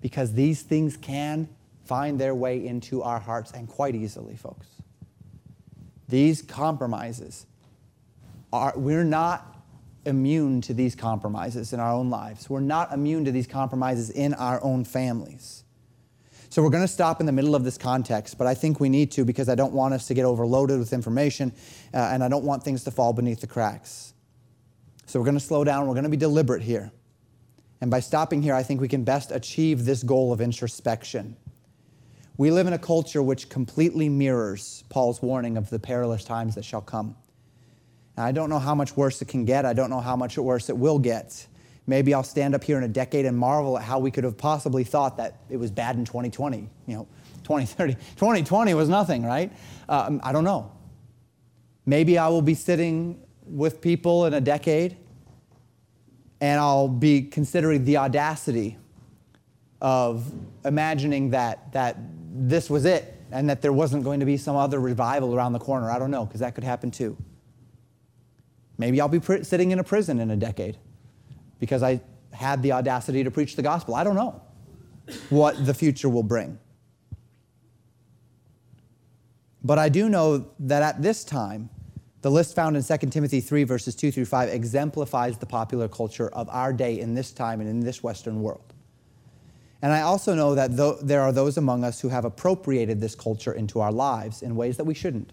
Because 0.00 0.32
these 0.32 0.62
things 0.62 0.96
can 0.96 1.48
find 1.84 2.18
their 2.18 2.34
way 2.34 2.66
into 2.66 3.04
our 3.04 3.20
hearts 3.20 3.52
and 3.52 3.68
quite 3.68 3.94
easily, 3.94 4.34
folks. 4.34 4.81
These 6.12 6.42
compromises 6.42 7.46
are, 8.52 8.74
we're 8.76 9.02
not 9.02 9.64
immune 10.04 10.60
to 10.60 10.74
these 10.74 10.94
compromises 10.94 11.72
in 11.72 11.80
our 11.80 11.90
own 11.90 12.10
lives. 12.10 12.50
We're 12.50 12.60
not 12.60 12.92
immune 12.92 13.24
to 13.24 13.32
these 13.32 13.46
compromises 13.46 14.10
in 14.10 14.34
our 14.34 14.62
own 14.62 14.84
families. 14.84 15.64
So 16.50 16.62
we're 16.62 16.68
going 16.68 16.84
to 16.84 16.88
stop 16.88 17.20
in 17.20 17.24
the 17.24 17.32
middle 17.32 17.54
of 17.54 17.64
this 17.64 17.78
context, 17.78 18.36
but 18.36 18.46
I 18.46 18.52
think 18.52 18.78
we 18.78 18.90
need 18.90 19.10
to 19.12 19.24
because 19.24 19.48
I 19.48 19.54
don't 19.54 19.72
want 19.72 19.94
us 19.94 20.06
to 20.08 20.12
get 20.12 20.26
overloaded 20.26 20.78
with 20.78 20.92
information 20.92 21.50
uh, 21.94 22.10
and 22.12 22.22
I 22.22 22.28
don't 22.28 22.44
want 22.44 22.62
things 22.62 22.84
to 22.84 22.90
fall 22.90 23.14
beneath 23.14 23.40
the 23.40 23.46
cracks. 23.46 24.12
So 25.06 25.18
we're 25.18 25.24
going 25.24 25.38
to 25.38 25.40
slow 25.40 25.64
down, 25.64 25.86
we're 25.86 25.94
going 25.94 26.04
to 26.04 26.10
be 26.10 26.18
deliberate 26.18 26.60
here. 26.60 26.92
And 27.80 27.90
by 27.90 28.00
stopping 28.00 28.42
here, 28.42 28.54
I 28.54 28.62
think 28.62 28.82
we 28.82 28.88
can 28.88 29.02
best 29.02 29.32
achieve 29.32 29.86
this 29.86 30.02
goal 30.02 30.30
of 30.30 30.42
introspection. 30.42 31.38
We 32.36 32.50
live 32.50 32.66
in 32.66 32.72
a 32.72 32.78
culture 32.78 33.22
which 33.22 33.48
completely 33.48 34.08
mirrors 34.08 34.84
Paul's 34.88 35.20
warning 35.20 35.56
of 35.56 35.68
the 35.70 35.78
perilous 35.78 36.24
times 36.24 36.54
that 36.54 36.64
shall 36.64 36.80
come. 36.80 37.14
And 38.16 38.26
I 38.26 38.32
don't 38.32 38.48
know 38.48 38.58
how 38.58 38.74
much 38.74 38.96
worse 38.96 39.20
it 39.22 39.28
can 39.28 39.44
get. 39.44 39.64
I 39.64 39.72
don't 39.72 39.90
know 39.90 40.00
how 40.00 40.16
much 40.16 40.38
worse 40.38 40.68
it 40.68 40.76
will 40.76 40.98
get. 40.98 41.46
Maybe 41.86 42.14
I'll 42.14 42.22
stand 42.22 42.54
up 42.54 42.64
here 42.64 42.78
in 42.78 42.84
a 42.84 42.88
decade 42.88 43.26
and 43.26 43.36
marvel 43.36 43.76
at 43.76 43.84
how 43.84 43.98
we 43.98 44.10
could 44.10 44.24
have 44.24 44.38
possibly 44.38 44.84
thought 44.84 45.16
that 45.16 45.40
it 45.50 45.56
was 45.56 45.70
bad 45.70 45.96
in 45.96 46.04
2020. 46.04 46.68
You 46.86 46.94
know, 46.94 47.08
2030. 47.44 47.94
2020 47.94 48.74
was 48.74 48.88
nothing, 48.88 49.24
right? 49.24 49.52
Um, 49.88 50.20
I 50.22 50.32
don't 50.32 50.44
know. 50.44 50.72
Maybe 51.84 52.16
I 52.16 52.28
will 52.28 52.42
be 52.42 52.54
sitting 52.54 53.20
with 53.44 53.80
people 53.80 54.26
in 54.26 54.34
a 54.34 54.40
decade 54.40 54.96
and 56.40 56.60
I'll 56.60 56.88
be 56.88 57.22
considering 57.22 57.84
the 57.84 57.98
audacity 57.98 58.78
of 59.82 60.32
imagining 60.64 61.30
that, 61.30 61.72
that 61.72 61.96
this 62.32 62.70
was 62.70 62.84
it 62.84 63.20
and 63.32 63.50
that 63.50 63.60
there 63.60 63.72
wasn't 63.72 64.04
going 64.04 64.20
to 64.20 64.26
be 64.26 64.36
some 64.36 64.54
other 64.54 64.78
revival 64.78 65.34
around 65.34 65.52
the 65.52 65.58
corner. 65.58 65.90
I 65.90 65.98
don't 65.98 66.12
know, 66.12 66.24
because 66.24 66.40
that 66.40 66.54
could 66.54 66.64
happen 66.64 66.90
too. 66.90 67.16
Maybe 68.78 69.00
I'll 69.00 69.08
be 69.08 69.20
pr- 69.20 69.42
sitting 69.42 69.72
in 69.72 69.80
a 69.80 69.84
prison 69.84 70.20
in 70.20 70.30
a 70.30 70.36
decade 70.36 70.78
because 71.58 71.82
I 71.82 72.00
had 72.32 72.62
the 72.62 72.72
audacity 72.72 73.24
to 73.24 73.30
preach 73.30 73.56
the 73.56 73.62
gospel. 73.62 73.96
I 73.96 74.04
don't 74.04 74.14
know 74.14 74.40
what 75.30 75.66
the 75.66 75.74
future 75.74 76.08
will 76.08 76.22
bring. 76.22 76.58
But 79.64 79.78
I 79.78 79.88
do 79.88 80.08
know 80.08 80.46
that 80.60 80.82
at 80.82 81.02
this 81.02 81.24
time, 81.24 81.70
the 82.20 82.30
list 82.30 82.54
found 82.54 82.76
in 82.76 82.84
2 82.84 82.96
Timothy 83.08 83.40
3, 83.40 83.64
verses 83.64 83.96
2 83.96 84.12
through 84.12 84.26
5, 84.26 84.48
exemplifies 84.48 85.38
the 85.38 85.46
popular 85.46 85.88
culture 85.88 86.28
of 86.28 86.48
our 86.50 86.72
day 86.72 87.00
in 87.00 87.14
this 87.14 87.32
time 87.32 87.60
and 87.60 87.68
in 87.68 87.80
this 87.80 88.02
Western 88.02 88.42
world. 88.42 88.72
And 89.82 89.92
I 89.92 90.02
also 90.02 90.34
know 90.34 90.54
that 90.54 90.76
there 91.02 91.20
are 91.20 91.32
those 91.32 91.58
among 91.58 91.82
us 91.82 92.00
who 92.00 92.08
have 92.08 92.24
appropriated 92.24 93.00
this 93.00 93.14
culture 93.14 93.52
into 93.52 93.80
our 93.80 93.92
lives 93.92 94.42
in 94.42 94.54
ways 94.54 94.76
that 94.76 94.84
we 94.84 94.94
shouldn't. 94.94 95.32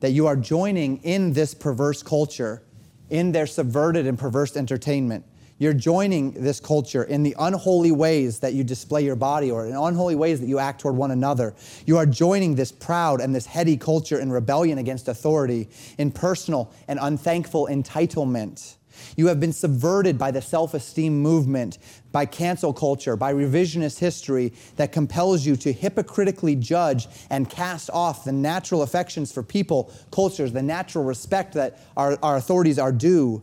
That 0.00 0.10
you 0.10 0.26
are 0.26 0.36
joining 0.36 0.98
in 0.98 1.32
this 1.32 1.54
perverse 1.54 2.02
culture, 2.02 2.62
in 3.08 3.32
their 3.32 3.46
subverted 3.46 4.06
and 4.06 4.18
perverse 4.18 4.56
entertainment, 4.56 5.24
you're 5.62 5.72
joining 5.72 6.32
this 6.32 6.58
culture 6.58 7.04
in 7.04 7.22
the 7.22 7.36
unholy 7.38 7.92
ways 7.92 8.40
that 8.40 8.52
you 8.52 8.64
display 8.64 9.04
your 9.04 9.14
body 9.14 9.48
or 9.48 9.64
in 9.64 9.76
unholy 9.76 10.16
ways 10.16 10.40
that 10.40 10.46
you 10.46 10.58
act 10.58 10.80
toward 10.80 10.96
one 10.96 11.12
another. 11.12 11.54
You 11.86 11.98
are 11.98 12.06
joining 12.06 12.56
this 12.56 12.72
proud 12.72 13.20
and 13.20 13.32
this 13.32 13.46
heady 13.46 13.76
culture 13.76 14.18
in 14.18 14.32
rebellion 14.32 14.78
against 14.78 15.06
authority, 15.06 15.68
in 15.98 16.10
personal 16.10 16.72
and 16.88 16.98
unthankful 17.00 17.68
entitlement. 17.68 18.74
You 19.16 19.26
have 19.28 19.40
been 19.40 19.52
subverted 19.52 20.18
by 20.18 20.30
the 20.30 20.42
self 20.42 20.74
esteem 20.74 21.20
movement, 21.20 21.78
by 22.10 22.26
cancel 22.26 22.72
culture, 22.72 23.16
by 23.16 23.32
revisionist 23.32 23.98
history 23.98 24.52
that 24.76 24.92
compels 24.92 25.46
you 25.46 25.56
to 25.56 25.72
hypocritically 25.72 26.56
judge 26.56 27.08
and 27.30 27.48
cast 27.48 27.90
off 27.90 28.24
the 28.24 28.32
natural 28.32 28.82
affections 28.82 29.32
for 29.32 29.42
people, 29.42 29.92
cultures, 30.10 30.52
the 30.52 30.62
natural 30.62 31.04
respect 31.04 31.54
that 31.54 31.78
our, 31.96 32.18
our 32.22 32.36
authorities 32.36 32.78
are 32.78 32.92
due 32.92 33.42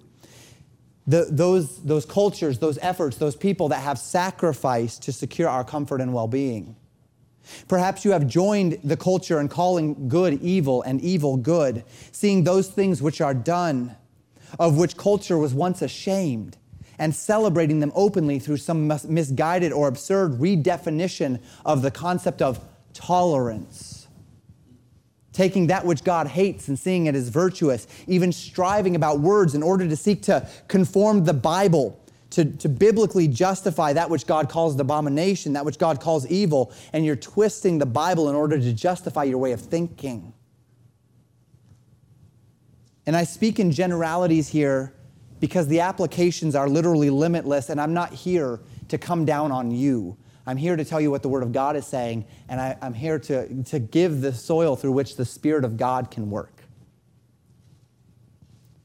the, 1.09 1.27
those, 1.31 1.81
those 1.81 2.05
cultures, 2.05 2.59
those 2.59 2.77
efforts, 2.83 3.17
those 3.17 3.35
people 3.35 3.69
that 3.69 3.81
have 3.81 3.97
sacrificed 3.97 5.01
to 5.03 5.11
secure 5.11 5.49
our 5.49 5.63
comfort 5.63 6.01
and 6.01 6.13
well 6.13 6.27
being. 6.27 6.75
Perhaps 7.67 8.05
you 8.05 8.11
have 8.11 8.27
joined 8.27 8.79
the 8.83 8.95
culture 8.95 9.39
in 9.39 9.47
calling 9.47 10.07
good 10.07 10.39
evil 10.43 10.83
and 10.83 11.01
evil 11.01 11.35
good, 11.35 11.83
seeing 12.11 12.43
those 12.43 12.69
things 12.69 13.01
which 13.01 13.21
are 13.21 13.33
done, 13.33 13.95
of 14.57 14.77
which 14.77 14.97
culture 14.97 15.37
was 15.37 15.53
once 15.53 15.81
ashamed, 15.81 16.57
and 16.97 17.13
celebrating 17.13 17.79
them 17.79 17.91
openly 17.95 18.39
through 18.39 18.57
some 18.57 18.87
misguided 19.07 19.71
or 19.71 19.87
absurd 19.87 20.39
redefinition 20.39 21.39
of 21.65 21.81
the 21.81 21.91
concept 21.91 22.41
of 22.41 22.59
tolerance 22.93 23.99
taking 25.39 25.67
that 25.67 25.85
which 25.85 26.03
God 26.03 26.27
hates 26.27 26.67
and 26.67 26.77
seeing 26.77 27.05
it 27.05 27.15
as 27.15 27.29
virtuous, 27.29 27.87
even 28.07 28.33
striving 28.33 28.93
about 28.93 29.21
words 29.21 29.55
in 29.55 29.63
order 29.63 29.87
to 29.87 29.95
seek 29.95 30.21
to 30.23 30.45
conform 30.67 31.23
the 31.23 31.33
Bible 31.33 31.97
to, 32.31 32.43
to 32.43 32.67
biblically 32.67 33.25
justify 33.25 33.93
that 33.93 34.09
which 34.09 34.27
God 34.27 34.49
calls 34.49 34.77
abomination, 34.77 35.53
that 35.53 35.63
which 35.63 35.77
God 35.77 36.01
calls 36.01 36.27
evil, 36.27 36.73
and 36.91 37.05
you're 37.05 37.15
twisting 37.15 37.77
the 37.77 37.85
Bible 37.85 38.29
in 38.29 38.35
order 38.35 38.59
to 38.59 38.73
justify 38.73 39.23
your 39.23 39.37
way 39.37 39.53
of 39.53 39.61
thinking. 39.61 40.33
And 43.09 43.17
I 43.17 43.23
speak 43.23 43.59
in 43.59 43.71
generalities 43.71 44.49
here 44.49 44.93
because 45.39 45.67
the 45.67 45.79
applications 45.79 46.53
are 46.53 46.69
literally 46.69 47.09
limitless, 47.09 47.71
and 47.71 47.81
I'm 47.81 47.91
not 47.91 48.13
here 48.13 48.59
to 48.87 48.99
come 48.99 49.25
down 49.25 49.51
on 49.51 49.71
you. 49.71 50.15
I'm 50.45 50.57
here 50.57 50.75
to 50.75 50.85
tell 50.85 51.01
you 51.01 51.09
what 51.09 51.23
the 51.23 51.27
Word 51.27 51.41
of 51.41 51.51
God 51.51 51.75
is 51.75 51.87
saying, 51.87 52.27
and 52.49 52.61
I, 52.61 52.77
am 52.83 52.93
here 52.93 53.17
to, 53.17 53.63
to 53.63 53.79
give 53.79 54.21
the 54.21 54.31
soil 54.31 54.75
through 54.75 54.91
which 54.91 55.15
the 55.15 55.25
Spirit 55.25 55.65
of 55.65 55.75
God 55.75 56.11
can 56.11 56.29
work. 56.29 56.61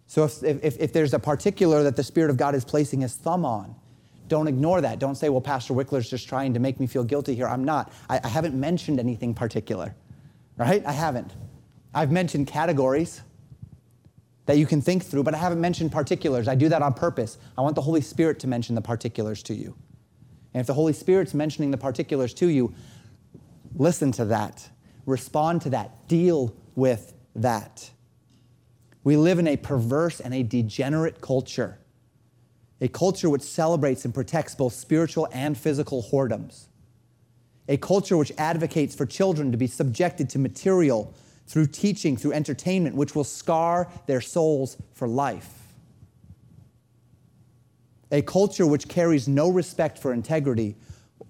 So 0.07 0.25
if, 0.25 0.43
if, 0.43 0.81
if 0.81 0.95
there's 0.95 1.13
a 1.13 1.19
particular 1.19 1.83
that 1.83 1.95
the 1.95 2.03
Spirit 2.03 2.31
of 2.31 2.39
God 2.39 2.55
is 2.55 2.65
placing 2.65 3.03
his 3.03 3.17
thumb 3.17 3.45
on, 3.45 3.75
don't 4.29 4.49
ignore 4.49 4.81
that. 4.81 5.01
Don't 5.01 5.17
say, 5.17 5.29
well, 5.29 5.43
Pastor 5.43 5.75
Wickler's 5.75 6.09
just 6.09 6.27
trying 6.31 6.55
to 6.55 6.61
make 6.61 6.81
me 6.81 6.87
feel 6.87 7.05
guilty 7.05 7.35
here. 7.35 7.47
I'm 7.47 7.65
not. 7.65 7.93
I, 8.09 8.21
I 8.25 8.29
haven't 8.29 8.59
mentioned 8.59 9.01
anything 9.01 9.35
particular, 9.35 9.95
right? 10.57 10.83
I 10.87 10.93
haven't. 10.93 11.35
I've 11.93 12.11
mentioned 12.11 12.47
categories 12.47 13.21
that 14.47 14.59
you 14.59 14.67
can 14.67 14.83
think 14.83 15.05
through, 15.05 15.23
but 15.23 15.35
I 15.35 15.39
haven't 15.39 15.61
mentioned 15.61 15.93
particulars. 15.93 16.49
I 16.49 16.55
do 16.55 16.69
that 16.69 16.83
on 16.83 16.95
purpose. 16.95 17.39
I 17.57 17.63
want 17.63 17.75
the 17.75 17.83
Holy 17.83 18.01
Spirit 18.01 18.39
to 18.41 18.47
mention 18.47 18.75
the 18.75 18.83
particulars 18.83 19.43
to 19.45 19.55
you. 19.55 19.75
And 20.53 20.61
if 20.61 20.67
the 20.67 20.75
Holy 20.75 20.93
Spirit's 20.93 21.35
mentioning 21.35 21.71
the 21.71 21.79
particulars 21.79 22.35
to 22.35 22.47
you, 22.49 22.75
listen 23.75 24.13
to 24.13 24.27
that, 24.27 24.69
respond 25.07 25.63
to 25.63 25.71
that, 25.71 26.09
deal 26.09 26.55
with 26.75 27.15
that. 27.35 27.91
We 29.03 29.17
live 29.17 29.39
in 29.39 29.49
a 29.49 29.57
perverse 29.57 30.21
and 30.21 30.33
a 30.33 30.43
degenerate 30.43 31.21
culture, 31.21 31.79
a 32.81 32.89
culture 32.89 33.29
which 33.29 33.43
celebrates 33.43 34.05
and 34.05 34.15
protects 34.15 34.55
both 34.55 34.75
spiritual 34.75 35.29
and 35.33 35.57
physical 35.57 36.03
whoredoms, 36.11 36.67
a 37.69 37.77
culture 37.77 38.17
which 38.17 38.33
advocates 38.39 38.95
for 38.95 39.07
children 39.07 39.51
to 39.53 39.59
be 39.59 39.67
subjected 39.67 40.29
to 40.31 40.39
material 40.39 41.15
through 41.47 41.67
teaching, 41.67 42.17
through 42.17 42.33
entertainment, 42.33 42.97
which 42.97 43.15
will 43.15 43.25
scar 43.25 43.89
their 44.07 44.21
souls 44.21 44.77
for 44.93 45.07
life 45.07 45.65
a 48.15 48.23
culture 48.23 48.65
which 48.65 48.87
carries 48.89 49.27
no 49.27 49.49
respect 49.49 49.99
for 49.99 50.13
integrity, 50.13 50.77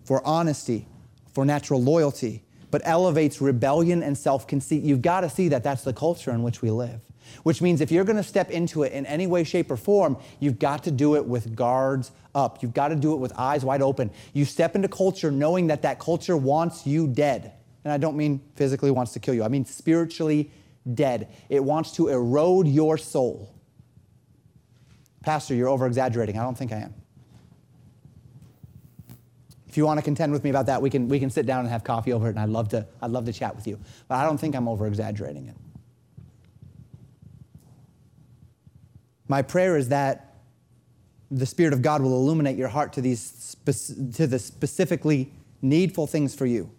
for 0.05 0.25
honesty, 0.27 0.87
for 1.33 1.45
natural 1.45 1.83
loyalty, 1.83 2.45
but 2.71 2.83
elevates 2.85 3.41
rebellion 3.41 4.03
and 4.03 4.17
self 4.17 4.47
conceit. 4.47 4.83
You've 4.83 5.03
got 5.03 5.23
to 5.23 5.31
see 5.31 5.49
that 5.49 5.65
that's 5.65 5.83
the 5.83 5.95
culture 5.95 6.31
in 6.31 6.43
which 6.43 6.61
we 6.61 6.71
live. 6.71 7.01
Which 7.43 7.62
means 7.62 7.81
if 7.81 7.91
you're 7.91 8.05
going 8.05 8.19
to 8.19 8.23
step 8.23 8.51
into 8.51 8.83
it 8.83 8.93
in 8.93 9.07
any 9.07 9.27
way, 9.27 9.45
shape, 9.45 9.71
or 9.71 9.79
form, 9.79 10.19
you've 10.41 10.59
got 10.59 10.85
to 10.85 10.91
do 10.91 11.17
it 11.17 11.25
with 11.25 11.57
guards 11.57 12.12
up. 12.35 12.62
You've 12.62 12.75
got 12.75 12.89
to 12.89 12.97
do 12.97 13.15
it 13.15 13.17
with 13.17 13.33
eyes 13.39 13.65
wide 13.65 13.81
open. 13.81 14.11
You 14.35 14.45
step 14.45 14.77
into 14.77 14.89
culture 14.89 15.31
knowing 15.31 15.69
that 15.69 15.83
that 15.83 15.99
culture 15.99 16.37
wants 16.37 16.87
you 16.87 17.07
dead. 17.07 17.53
And 17.85 17.93
I 17.93 17.99
don't 17.99 18.16
mean 18.16 18.41
physically 18.57 18.91
wants 18.91 19.12
to 19.12 19.20
kill 19.20 19.35
you, 19.35 19.45
I 19.45 19.49
mean 19.49 19.64
spiritually 19.64 20.51
dead. 20.93 21.28
It 21.49 21.62
wants 21.62 21.93
to 21.93 22.09
erode 22.09 22.66
your 22.66 22.99
soul. 22.99 23.55
Pastor, 25.22 25.55
you're 25.55 25.68
over 25.68 25.87
exaggerating. 25.87 26.39
I 26.39 26.43
don't 26.43 26.57
think 26.57 26.72
I 26.72 26.76
am. 26.76 26.95
If 29.66 29.78
you 29.78 29.87
want 29.87 29.99
to 29.99 30.05
contend 30.05 30.32
with 30.32 30.45
me 30.45 30.51
about 30.51 30.66
that, 30.66 30.80
we 30.82 30.91
can, 30.91 31.09
we 31.09 31.18
can 31.18 31.30
sit 31.30 31.47
down 31.47 31.61
and 31.61 31.68
have 31.68 31.82
coffee 31.82 32.12
over 32.12 32.26
it, 32.28 32.30
and 32.30 32.39
I'd 32.39 32.49
love, 32.49 32.68
to, 32.68 32.87
I'd 33.03 33.11
love 33.11 33.24
to 33.24 33.32
chat 33.32 33.57
with 33.57 33.66
you. 33.66 33.80
But 34.07 34.16
I 34.16 34.24
don't 34.24 34.39
think 34.39 34.55
I'm 34.55 34.68
over 34.68 34.87
exaggerating 34.87 35.49
it. 35.49 35.57
My 39.26 39.43
prayer 39.43 39.76
is 39.76 39.89
that 39.89 40.37
the 41.30 41.47
Spirit 41.47 41.72
of 41.72 41.82
God 41.82 42.03
will 42.03 42.12
illuminate 42.12 42.57
your 42.57 42.68
heart 42.68 42.93
to, 42.93 43.01
these 43.01 43.57
to 43.64 44.26
the 44.26 44.39
specifically 44.39 45.32
needful 45.62 46.07
things 46.07 46.35
for 46.35 46.47
you. 46.47 46.70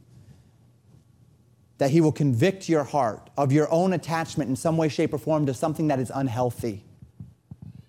That 1.77 1.91
He 1.91 2.01
will 2.01 2.11
convict 2.11 2.69
your 2.69 2.83
heart 2.83 3.29
of 3.37 3.51
your 3.51 3.71
own 3.71 3.93
attachment 3.93 4.49
in 4.49 4.55
some 4.55 4.77
way, 4.77 4.89
shape, 4.89 5.13
or 5.13 5.17
form 5.17 5.45
to 5.45 5.53
something 5.53 5.87
that 5.87 5.99
is 5.99 6.11
unhealthy 6.13 6.85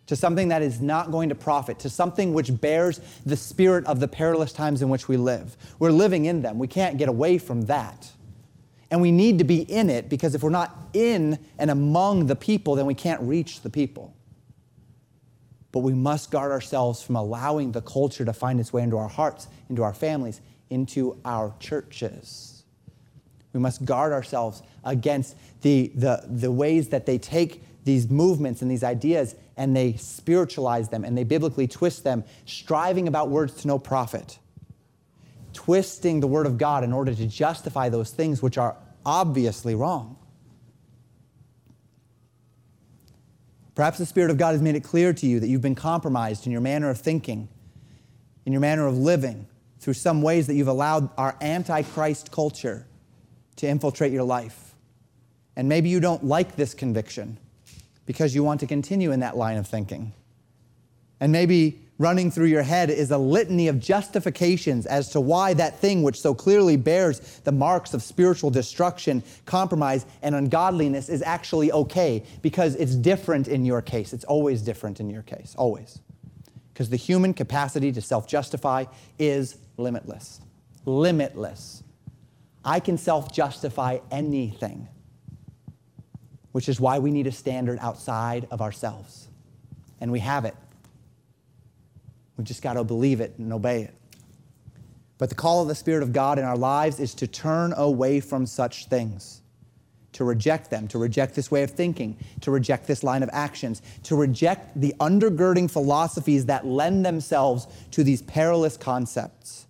to 0.07 0.15
something 0.15 0.49
that 0.49 0.63
is 0.63 0.81
not 0.81 1.11
going 1.11 1.29
to 1.29 1.35
profit, 1.35 1.79
to 1.81 1.91
something 1.91 2.33
which 2.33 2.61
bears 2.61 3.01
the 3.25 3.37
spirit 3.37 3.85
of 3.87 4.01
the 4.01 4.09
perilous 4.09 4.53
times 4.53 4.83
in 4.83 4.89
which 4.89 5.09
we 5.09 5.17
live. 5.17 5.57
We're 5.79 5.91
living 5.91 6.27
in 6.27 6.43
them. 6.43 6.59
We 6.59 6.69
can't 6.69 6.97
get 6.97 7.09
away 7.09 7.39
from 7.39 7.63
that. 7.63 8.11
And 8.91 9.01
we 9.01 9.11
need 9.11 9.39
to 9.39 9.45
be 9.45 9.63
in 9.63 9.91
it 9.91 10.09
because 10.09 10.35
if 10.35 10.45
we're 10.45 10.51
not 10.51 10.77
in 10.93 11.39
and 11.59 11.71
among 11.71 12.27
the 12.27 12.37
people, 12.37 12.77
then 12.77 12.87
we 12.87 12.95
can't 12.95 13.21
reach 13.23 13.63
the 13.63 13.71
people. 13.71 14.15
But 15.73 15.81
we 15.81 15.93
must 15.93 16.31
guard 16.31 16.53
ourselves 16.53 17.03
from 17.03 17.17
allowing 17.17 17.73
the 17.73 17.83
culture 17.83 18.25
to 18.25 18.33
find 18.33 18.61
its 18.61 18.73
way 18.73 18.83
into 18.83 18.97
our 18.97 19.09
hearts, 19.09 19.49
into 19.69 19.83
our 19.83 19.93
families, 19.93 20.41
into 20.71 21.21
our 21.25 21.53
churches. 21.59 22.46
We 23.57 23.63
must 23.63 23.87
guard 23.87 24.13
ourselves 24.13 24.63
against 24.85 25.35
the, 25.63 25.91
the, 25.95 26.23
the 26.29 26.53
ways 26.53 26.91
that 26.91 27.07
they 27.07 27.17
take 27.17 27.63
these 27.85 28.11
movements 28.11 28.61
and 28.61 28.71
these 28.71 28.85
ideas 28.85 29.35
and 29.57 29.75
they 29.75 29.95
spiritualize 29.95 30.91
them 30.91 31.05
and 31.05 31.17
they 31.17 31.25
biblically 31.25 31.67
twist 31.67 32.05
them, 32.05 32.23
striving 32.45 33.09
about 33.09 33.31
words 33.31 33.55
to 33.55 33.67
no 33.67 33.79
profit, 33.79 34.39
twisting 35.55 36.21
the 36.21 36.27
word 36.27 36.45
of 36.45 36.59
God 36.59 36.85
in 36.85 36.93
order 36.93 37.15
to 37.15 37.27
justify 37.27 37.89
those 37.89 38.11
things 38.11 38.43
which 38.43 38.59
are 38.59 38.77
obviously 39.07 39.75
wrong. 39.75 40.19
Perhaps 43.75 43.97
the 43.97 44.07
Spirit 44.07 44.31
of 44.31 44.37
God 44.37 44.53
has 44.53 44.61
made 44.61 44.75
it 44.75 44.85
clear 44.85 45.15
to 45.15 45.27
you 45.27 45.41
that 45.41 45.49
you've 45.49 45.63
been 45.63 45.75
compromised 45.75 46.45
in 46.45 46.53
your 46.53 46.61
manner 46.61 46.91
of 46.91 46.99
thinking, 46.99 47.49
in 48.45 48.53
your 48.53 48.61
manner 48.61 48.87
of 48.87 48.99
living, 48.99 49.47
through 49.81 49.95
some 49.95 50.21
ways 50.21 50.47
that 50.47 50.55
you've 50.57 50.69
allowed 50.69 51.09
our 51.17 51.37
antichrist 51.41 52.31
culture 52.31 52.87
to 53.57 53.67
infiltrate 53.67 54.13
your 54.13 54.23
life. 54.23 54.75
And 55.57 55.69
maybe 55.69 55.89
you 55.89 56.01
don't 56.01 56.25
like 56.25 56.57
this 56.57 56.75
conviction 56.75 57.39
because 58.05 58.35
you 58.35 58.45
want 58.45 58.61
to 58.61 58.67
continue 58.67 59.11
in 59.13 59.21
that 59.21 59.37
line 59.37 59.57
of 59.57 59.67
thinking. 59.67 60.13
And 61.19 61.33
maybe 61.33 61.81
running 61.99 62.31
through 62.31 62.47
your 62.47 62.63
head 62.63 62.91
is 62.91 63.11
a 63.11 63.19
litany 63.19 63.69
of 63.69 63.81
justifications 63.81 64.87
as 64.87 65.11
to 65.11 65.21
why 65.21 65.55
that 65.55 65.79
thing 65.79 66.03
which 66.03 66.21
so 66.21 66.35
clearly 66.35 66.77
bears 66.77 67.21
the 67.45 67.53
marks 67.53 67.95
of 67.95 68.03
spiritual 68.03 68.51
destruction, 68.51 69.23
compromise, 69.47 70.05
and 70.23 70.35
ungodliness 70.35 71.09
is 71.09 71.23
actually 71.23 71.73
okay 71.73 72.23
because 72.43 72.75
it's 72.77 72.95
different 72.95 73.49
in 73.49 73.65
your 73.65 73.81
case. 73.81 74.13
It's 74.13 74.25
always 74.25 74.63
different 74.63 75.01
in 75.01 75.09
your 75.09 75.23
case, 75.23 75.55
always. 75.57 76.01
Because 76.73 76.91
the 76.91 76.97
human 76.97 77.33
capacity 77.33 77.91
to 77.93 78.03
self 78.03 78.29
justify 78.29 78.85
is 79.19 79.57
limitless. 79.79 80.41
Limitless. 80.85 81.83
I 82.67 82.81
can 82.81 82.99
self 82.99 83.33
justify 83.33 83.99
anything, 84.11 84.89
which 86.51 86.69
is 86.69 86.81
why 86.81 86.99
we 86.99 87.13
need 87.13 87.29
a 87.29 87.33
standard 87.33 87.79
outside 87.81 88.49
of 88.51 88.61
ourselves. 88.61 89.29
And 90.01 90.11
we 90.11 90.19
have 90.19 90.45
it. 90.45 90.57
We've 92.37 92.47
just 92.47 92.63
got 92.63 92.75
to 92.75 92.83
believe 92.83 93.21
it 93.21 93.35
and 93.39 93.53
obey 93.53 93.83
it. 93.83 93.95
But 95.17 95.29
the 95.29 95.37
call 95.37 95.63
of 95.63 95.69
the 95.69 95.75
Spirit 95.75 96.03
of 96.03 96.13
God 96.13 96.39
in 96.39 96.45
our 96.45 96.57
lives 96.57 97.01
is 97.01 97.15
to 97.15 97.27
turn 97.27 97.73
away 97.75 98.21
from 98.21 98.45
such 98.45 98.87
things, 98.87 99.41
to 100.13 100.25
reject 100.25 100.69
them, 100.69 100.89
to 100.89 100.99
reject 100.99 101.35
this 101.35 101.51
way 101.51 101.63
of 101.63 101.71
thinking, 101.71 102.19
to 102.43 102.51
reject 102.51 102.87
this 102.87 103.03
line 103.03 103.23
of 103.23 103.31
actions, 103.33 103.81
to 104.03 104.17
reject 104.17 104.79
the 104.79 104.95
undergirding 105.01 105.71
philosophies 105.71 106.47
that 106.47 106.67
lend 106.67 107.07
themselves 107.07 107.67
to 107.93 108.05
these 108.05 108.21
perilous 108.23 108.77
concepts. 108.77 109.66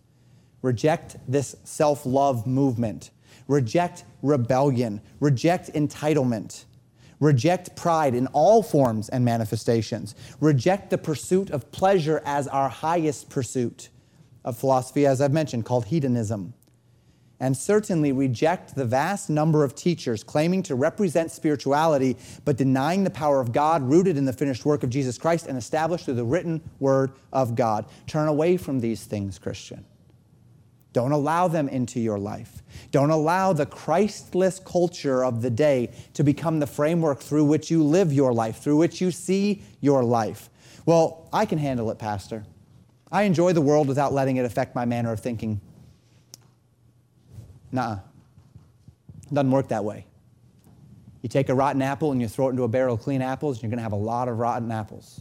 Reject 0.67 1.17
this 1.29 1.55
self 1.63 2.05
love 2.05 2.45
movement. 2.45 3.13
Reject 3.47 4.03
rebellion. 4.21 5.01
Reject 5.21 5.73
entitlement. 5.75 6.65
Reject 7.21 7.77
pride 7.77 8.17
in 8.17 8.27
all 8.33 8.65
forms 8.65 9.09
and 9.09 9.25
manifestations. 9.25 10.17
Reject 10.41 10.91
the 10.91 10.99
pursuit 10.99 11.51
of 11.51 11.71
pleasure 11.71 12.21
as 12.25 12.49
our 12.49 12.69
highest 12.69 13.31
pursuit 13.31 13.91
of 14.45 14.59
philosophy, 14.59 15.07
as 15.07 15.21
I've 15.21 15.33
mentioned, 15.33 15.65
called 15.65 15.85
hedonism. 15.85 16.53
And 17.39 17.57
certainly 17.57 18.11
reject 18.11 18.75
the 18.75 18.85
vast 18.85 19.31
number 19.31 19.63
of 19.63 19.77
teachers 19.77 20.25
claiming 20.25 20.65
to 20.65 20.75
represent 20.75 21.31
spirituality, 21.31 22.17
but 22.45 22.57
denying 22.57 23.05
the 23.05 23.11
power 23.11 23.41
of 23.41 23.53
God 23.53 23.85
rooted 23.85 24.17
in 24.17 24.25
the 24.25 24.33
finished 24.33 24.65
work 24.65 24.83
of 24.83 24.91
Jesus 24.91 25.17
Christ 25.17 25.47
and 25.47 25.57
established 25.57 26.07
through 26.07 26.15
the 26.15 26.25
written 26.25 26.61
word 26.81 27.13
of 27.33 27.55
God. 27.55 27.85
Turn 28.09 28.27
away 28.27 28.57
from 28.57 28.81
these 28.81 29.05
things, 29.05 29.39
Christian. 29.39 29.85
Don't 30.97 31.13
allow 31.13 31.47
them 31.47 31.69
into 31.69 32.01
your 32.01 32.19
life. 32.19 32.63
Don't 32.91 33.11
allow 33.11 33.53
the 33.53 33.67
Christless 33.67 34.59
culture 34.59 35.23
of 35.23 35.43
the 35.43 35.51
day 35.51 35.91
to 36.15 36.25
become 36.25 36.59
the 36.59 36.67
framework 36.67 37.21
through 37.21 37.45
which 37.45 37.71
you 37.71 37.85
live 37.85 38.15
your 38.15 38.33
life, 38.33 38.63
through 38.63 38.79
which 38.79 38.99
you 39.03 39.11
see 39.11 39.63
your 39.83 40.03
life. 40.03 40.49
Well, 40.87 41.29
I 41.35 41.45
can 41.45 41.59
handle 41.59 41.91
it, 41.91 41.99
Pastor. 41.99 42.47
I 43.13 43.25
enjoy 43.25 43.53
the 43.53 43.61
world 43.61 43.89
without 43.89 44.15
letting 44.15 44.39
it 44.39 44.47
affect 44.47 44.75
my 44.75 44.87
manner 44.87 45.13
of 45.13 45.21
thinking. 45.21 45.61
Nah, 47.71 47.99
doesn't 49.31 49.51
work 49.51 49.69
that 49.69 49.85
way. 49.85 50.07
You 51.21 51.29
take 51.29 51.51
a 51.51 51.55
rotten 51.55 51.83
apple 51.83 52.11
and 52.11 52.23
you 52.23 52.27
throw 52.27 52.47
it 52.47 52.53
into 52.53 52.63
a 52.63 52.69
barrel 52.69 52.95
of 52.95 53.03
clean 53.03 53.21
apples, 53.21 53.59
and 53.59 53.65
you're 53.65 53.71
going 53.71 53.81
to 53.81 53.83
have 53.83 53.93
a 53.93 53.97
lot 53.97 54.29
of 54.29 54.39
rotten 54.39 54.73
apples. 54.73 55.21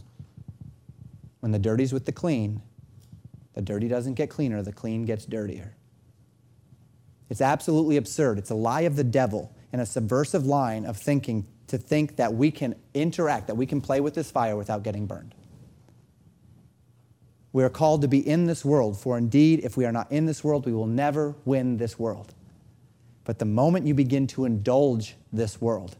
When 1.40 1.52
the 1.52 1.58
dirty's 1.58 1.92
with 1.92 2.06
the 2.06 2.12
clean, 2.12 2.62
the 3.56 3.62
dirty 3.62 3.88
doesn't 3.88 4.14
get 4.14 4.28
cleaner, 4.28 4.62
the 4.62 4.70
clean 4.70 5.06
gets 5.06 5.24
dirtier. 5.24 5.74
It's 7.30 7.40
absolutely 7.40 7.96
absurd. 7.96 8.38
It's 8.38 8.50
a 8.50 8.54
lie 8.54 8.82
of 8.82 8.96
the 8.96 9.02
devil 9.02 9.56
and 9.72 9.80
a 9.80 9.86
subversive 9.86 10.44
line 10.44 10.84
of 10.84 10.98
thinking 10.98 11.46
to 11.68 11.78
think 11.78 12.16
that 12.16 12.34
we 12.34 12.50
can 12.50 12.76
interact, 12.92 13.46
that 13.46 13.56
we 13.56 13.64
can 13.64 13.80
play 13.80 14.00
with 14.00 14.14
this 14.14 14.30
fire 14.30 14.56
without 14.56 14.82
getting 14.82 15.06
burned. 15.06 15.34
We 17.54 17.64
are 17.64 17.70
called 17.70 18.02
to 18.02 18.08
be 18.08 18.18
in 18.18 18.44
this 18.44 18.62
world, 18.62 19.00
for 19.00 19.16
indeed, 19.16 19.60
if 19.64 19.74
we 19.74 19.86
are 19.86 19.92
not 19.92 20.12
in 20.12 20.26
this 20.26 20.44
world, 20.44 20.66
we 20.66 20.72
will 20.72 20.86
never 20.86 21.34
win 21.46 21.78
this 21.78 21.98
world. 21.98 22.34
But 23.24 23.38
the 23.38 23.46
moment 23.46 23.86
you 23.86 23.94
begin 23.94 24.26
to 24.28 24.44
indulge 24.44 25.16
this 25.32 25.62
world, 25.62 25.96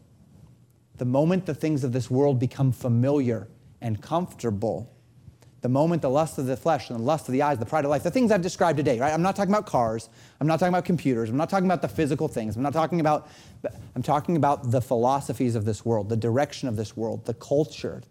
the 0.97 1.05
moment 1.05 1.47
the 1.47 1.55
things 1.55 1.83
of 1.83 1.91
this 1.91 2.11
world 2.11 2.39
become 2.39 2.71
familiar 2.71 3.47
and 3.81 3.99
comfortable, 3.99 4.93
the 5.67 5.73
moment 5.73 6.01
the 6.01 6.09
lust 6.09 6.37
of 6.37 6.45
the 6.45 6.55
flesh 6.55 6.89
and 6.89 6.97
the 6.97 7.03
lust 7.03 7.27
of 7.27 7.33
the 7.33 7.41
eyes, 7.41 7.57
the 7.57 7.65
pride 7.65 7.83
of 7.83 7.91
life, 7.91 8.01
the 8.01 8.09
things 8.09 8.31
I've 8.31 8.41
described 8.41 8.77
today, 8.77 9.01
right? 9.01 9.13
I'm 9.13 9.21
not 9.21 9.35
talking 9.35 9.53
about 9.53 9.65
cars. 9.65 10.07
I'm 10.39 10.47
not 10.47 10.61
talking 10.61 10.73
about 10.73 10.85
computers. 10.85 11.29
I'm 11.29 11.35
not 11.35 11.49
talking 11.49 11.65
about 11.65 11.81
the 11.81 11.89
physical 11.89 12.29
things. 12.29 12.55
I'm 12.55 12.61
not 12.61 12.71
talking 12.71 13.01
about, 13.01 13.27
I'm 13.93 14.01
talking 14.01 14.37
about 14.37 14.71
the 14.71 14.79
philosophies 14.79 15.55
of 15.55 15.65
this 15.65 15.83
world, 15.83 16.07
the 16.07 16.15
direction 16.15 16.69
of 16.69 16.77
this 16.77 16.95
world, 16.95 17.25
the 17.25 17.33
culture. 17.33 18.01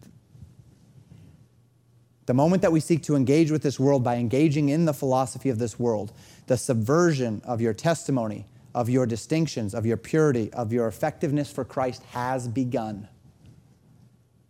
The 2.26 2.34
moment 2.34 2.60
that 2.60 2.72
we 2.72 2.80
seek 2.80 3.02
to 3.04 3.16
engage 3.16 3.50
with 3.50 3.62
this 3.62 3.80
world 3.80 4.04
by 4.04 4.16
engaging 4.16 4.68
in 4.68 4.84
the 4.84 4.92
philosophy 4.92 5.48
of 5.48 5.58
this 5.58 5.78
world, 5.78 6.12
the 6.48 6.58
subversion 6.58 7.40
of 7.42 7.62
your 7.62 7.72
testimony, 7.72 8.44
of 8.74 8.90
your 8.90 9.06
distinctions, 9.06 9.74
of 9.74 9.86
your 9.86 9.96
purity, 9.96 10.52
of 10.52 10.74
your 10.74 10.88
effectiveness 10.88 11.50
for 11.50 11.64
Christ 11.64 12.02
has 12.10 12.48
begun 12.48 13.08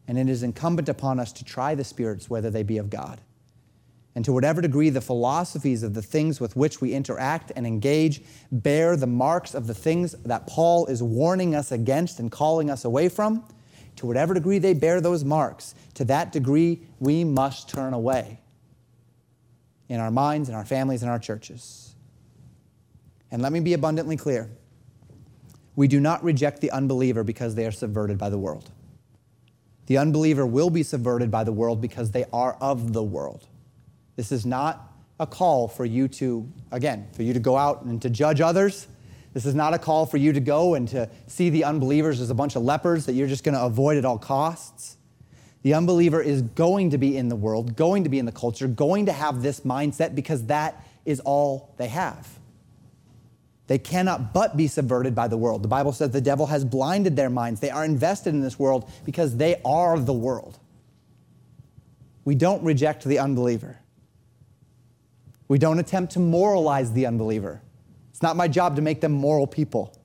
and 0.09 0.19
it 0.19 0.29
is 0.29 0.43
incumbent 0.43 0.89
upon 0.89 1.19
us 1.19 1.33
to 1.33 1.45
try 1.45 1.75
the 1.75 1.85
spirits 1.85 2.31
whether 2.31 2.51
they 2.51 2.63
be 2.63 2.79
of 2.79 2.91
God. 2.91 3.21
And 4.15 4.25
to 4.25 4.33
whatever 4.33 4.63
degree 4.63 4.89
the 4.89 5.01
philosophies 5.01 5.83
of 5.83 5.93
the 5.93 6.01
things 6.01 6.41
with 6.41 6.57
which 6.57 6.81
we 6.81 6.95
interact 6.95 7.53
and 7.55 7.67
engage 7.67 8.23
bear 8.51 8.97
the 8.97 9.07
marks 9.07 9.55
of 9.55 9.67
the 9.67 9.75
things 9.75 10.13
that 10.25 10.47
Paul 10.47 10.87
is 10.87 11.03
warning 11.03 11.55
us 11.55 11.71
against 11.71 12.19
and 12.19 12.33
calling 12.33 12.71
us 12.71 12.85
away 12.85 13.11
from, 13.11 13.45
to 13.97 14.07
whatever 14.07 14.33
degree 14.33 14.59
they 14.59 14.73
bear 14.75 15.01
those 15.01 15.25
marks, 15.25 15.75
to 15.95 16.05
that 16.07 16.33
degree 16.33 16.83
we 16.99 17.25
must 17.25 17.69
turn 17.69 17.93
away 17.93 18.41
in 19.89 20.01
our 20.01 20.11
minds, 20.11 20.49
in 20.49 20.55
our 20.55 20.65
families, 20.65 21.03
in 21.03 21.09
our 21.09 21.19
churches. 21.19 21.95
And 23.31 23.43
let 23.43 23.53
me 23.53 23.61
be 23.61 23.75
abundantly 23.75 24.17
clear 24.17 24.51
we 25.75 25.89
do 25.89 26.01
not 26.01 26.25
reject 26.25 26.63
the 26.63 26.71
unbeliever 26.71 27.23
because 27.23 27.55
they 27.55 27.67
are 27.67 27.73
subverted 27.73 28.17
by 28.17 28.31
the 28.31 28.39
world. 28.39 28.71
The 29.87 29.99
unbeliever 29.99 30.47
will 30.47 30.70
be 30.70 30.82
subverted 30.82 31.30
by 31.30 31.45
the 31.45 31.53
world 31.53 31.80
because 31.80 32.11
they 32.11 32.24
are 32.32 32.57
of 32.61 32.93
the 32.93 33.03
world. 33.03 33.47
This 34.16 34.32
is 34.32 34.45
not 34.45 34.93
a 35.18 35.26
call 35.26 35.68
for 35.68 35.84
you 35.84 36.09
to, 36.09 36.51
again, 36.72 37.09
for 37.12 37.22
you 37.22 37.32
to 37.32 37.41
go 37.41 37.57
out 37.57 37.82
and 37.82 38.01
to 38.03 38.11
judge 38.11 38.41
others. 38.41 38.89
This 39.32 39.47
is 39.47 39.55
not 39.55 39.74
a 39.74 39.78
call 39.78 40.07
for 40.07 40.16
you 40.16 40.32
to 40.32 40.41
go 40.41 40.74
and 40.74 40.89
to 40.89 41.09
see 41.26 41.51
the 41.51 41.64
unbelievers 41.64 42.20
as 42.20 42.30
a 42.30 42.34
bunch 42.34 42.57
of 42.57 42.62
lepers 42.62 43.07
that 43.07 43.12
you're 43.12 43.28
just 43.28 43.45
going 43.45 43.55
to 43.55 43.62
avoid 43.62 43.97
at 43.99 44.05
all 44.05 44.18
costs. 44.18 44.97
The 45.62 45.74
unbeliever 45.74 46.22
is 46.22 46.43
going 46.43 46.91
to 46.91 46.99
be 46.99 47.16
in 47.16 47.28
the 47.28 47.37
world, 47.37 47.76
going 47.76 48.05
to 48.05 48.11
be 48.11 48.18
in 48.18 48.24
the 48.24 48.32
culture, 48.32 48.66
going 48.66 49.07
to 49.07 49.12
have 49.12 49.43
this 49.43 49.61
mindset 49.61 50.14
because 50.14 50.47
that 50.47 50.87
is 51.05 51.20
all 51.20 51.74
they 51.76 51.89
have. 51.89 52.36
They 53.67 53.79
cannot 53.79 54.33
but 54.33 54.57
be 54.57 54.69
subverted 54.69 55.14
by 55.14 55.29
the 55.29 55.37
world. 55.37 55.62
The 55.62 55.69
Bible 55.69 55.93
says 55.93 56.11
the 56.11 56.21
devil 56.21 56.47
has 56.47 56.64
blinded 56.64 57.17
their 57.17 57.31
minds. 57.31 57.61
They 57.61 57.71
are 57.71 57.85
invested 57.85 58.33
in 58.33 58.41
this 58.41 58.59
world 58.59 58.89
because 59.05 59.37
they 59.37 59.61
are 59.64 59.99
the 59.99 60.12
world. 60.12 60.59
We 62.25 62.35
don't 62.35 62.62
reject 62.62 63.05
the 63.05 63.19
unbeliever. 63.19 63.79
We 65.49 65.59
don't 65.59 65.79
attempt 65.79 66.12
to 66.12 66.21
moralize 66.21 66.93
the 66.93 67.07
unbeliever. 67.07 67.61
It's 68.11 68.23
not 68.23 68.37
my 68.37 68.49
job 68.49 68.77
to 68.77 68.83
make 68.83 69.01
them 69.01 69.12
moral 69.12 69.47
people. 69.47 69.97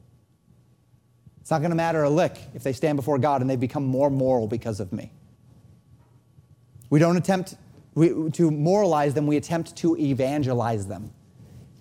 It's 1.41 1.49
not 1.49 1.59
going 1.59 1.71
to 1.71 1.75
matter 1.75 2.03
a 2.03 2.09
lick 2.09 2.37
if 2.53 2.63
they 2.63 2.73
stand 2.73 2.95
before 2.95 3.17
God 3.17 3.41
and 3.41 3.49
they 3.49 3.55
become 3.55 3.85
more 3.85 4.09
moral 4.09 4.47
because 4.47 4.79
of 4.79 4.91
me. 4.91 5.11
We 6.89 6.99
don't 6.99 7.17
attempt 7.17 7.55
to 7.95 8.51
moralize 8.51 9.13
them, 9.13 9.27
we 9.27 9.37
attempt 9.37 9.75
to 9.77 9.97
evangelize 9.97 10.87
them 10.87 11.11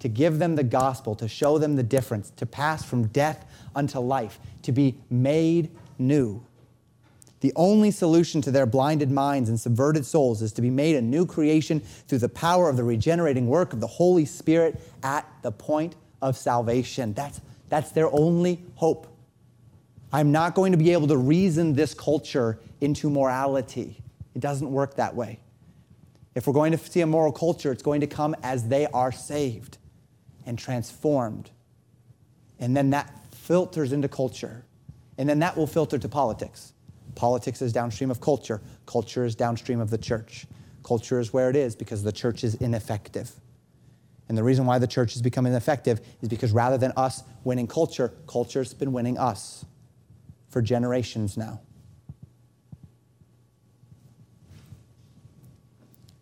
to 0.01 0.09
give 0.09 0.39
them 0.39 0.57
the 0.57 0.65
gospel, 0.65 1.15
to 1.15 1.29
show 1.29 1.59
them 1.59 1.77
the 1.77 1.83
difference, 1.83 2.31
to 2.31 2.47
pass 2.47 2.85
from 2.85 3.07
death 3.09 3.47
unto 3.75 4.01
life, 4.01 4.41
to 4.63 4.73
be 4.73 4.97
made 5.09 5.71
new. 5.99 6.43
The 7.41 7.53
only 7.57 7.91
solution 7.91 8.43
to 8.43 8.51
their 8.51 8.67
blinded 8.67 9.11
minds 9.11 9.49
and 9.49 9.59
subverted 9.59 10.05
souls 10.05 10.43
is 10.43 10.53
to 10.53 10.63
be 10.63 10.69
made 10.69 10.97
a 10.97 11.01
new 11.01 11.25
creation 11.25 11.81
through 11.81 12.19
the 12.19 12.29
power 12.29 12.69
of 12.69 12.77
the 12.77 12.85
regenerating 12.85 13.47
work 13.47 13.73
of 13.73 13.81
the 13.81 13.87
Holy 13.87 14.25
Spirit 14.25 14.81
at 15.03 15.27
the 15.43 15.53
point 15.53 15.97
of 16.21 16.37
salvation. 16.37 17.15
That's, 17.15 17.41
that's 17.71 17.93
their 17.93 18.13
only 18.13 18.63
hope. 18.75 19.07
I'm 20.13 20.33
not 20.33 20.55
going 20.55 20.73
to 20.73 20.79
be 20.79 20.93
able 20.93 21.09
to 21.09 21.17
reason 21.17 21.75
this 21.75 21.95
culture 21.95 22.59
into 22.81 23.09
morality. 23.09 24.03
It 24.35 24.41
doesn't 24.41 24.71
work 24.71 24.97
that 24.97 25.15
way. 25.15 25.41
If 26.35 26.47
we're 26.47 26.53
going 26.53 26.73
to 26.73 26.79
see 26.79 27.01
a 27.01 27.07
moral 27.07 27.33
culture, 27.33 27.73
it's 27.73 27.83
going 27.83 28.03
to 28.03 28.07
come 28.07 28.37
as 28.43 28.69
they 28.69 28.87
are 28.89 29.13
saved 29.13 29.79
and 30.51 30.59
transformed. 30.59 31.49
And 32.59 32.77
then 32.77 32.91
that 32.91 33.09
filters 33.33 33.93
into 33.93 34.09
culture. 34.09 34.65
And 35.17 35.29
then 35.29 35.39
that 35.39 35.57
will 35.57 35.69
filter 35.69 35.97
to 35.97 36.09
politics. 36.09 36.73
Politics 37.15 37.63
is 37.63 37.73
downstream 37.73 38.11
of 38.11 38.21
culture. 38.21 38.61
Culture 38.85 39.25
is 39.25 39.37
downstream 39.37 39.79
of 39.81 39.91
the 39.91 39.97
church. 39.97 40.47
Culture 40.83 41.21
is 41.21 41.33
where 41.33 41.51
it 41.51 41.57
is 41.57 41.77
because 41.77 42.03
the 42.03 42.11
church 42.11 42.43
is 42.43 42.57
ineffective. 42.57 43.31
And 44.29 44.37
the 44.37 44.43
reason 44.43 44.67
why 44.67 44.81
the 44.81 44.89
church 44.89 45.13
has 45.13 45.23
become 45.23 45.47
ineffective 45.47 46.01
is 46.21 46.29
because 46.29 46.51
rather 46.51 46.77
than 46.77 46.93
us 46.97 47.23
winning 47.45 47.69
culture, 47.69 48.13
culture's 48.27 48.75
been 48.75 48.93
winning 48.93 49.19
us 49.19 49.65
for 50.49 50.61
generations 50.61 51.37
now. 51.37 51.61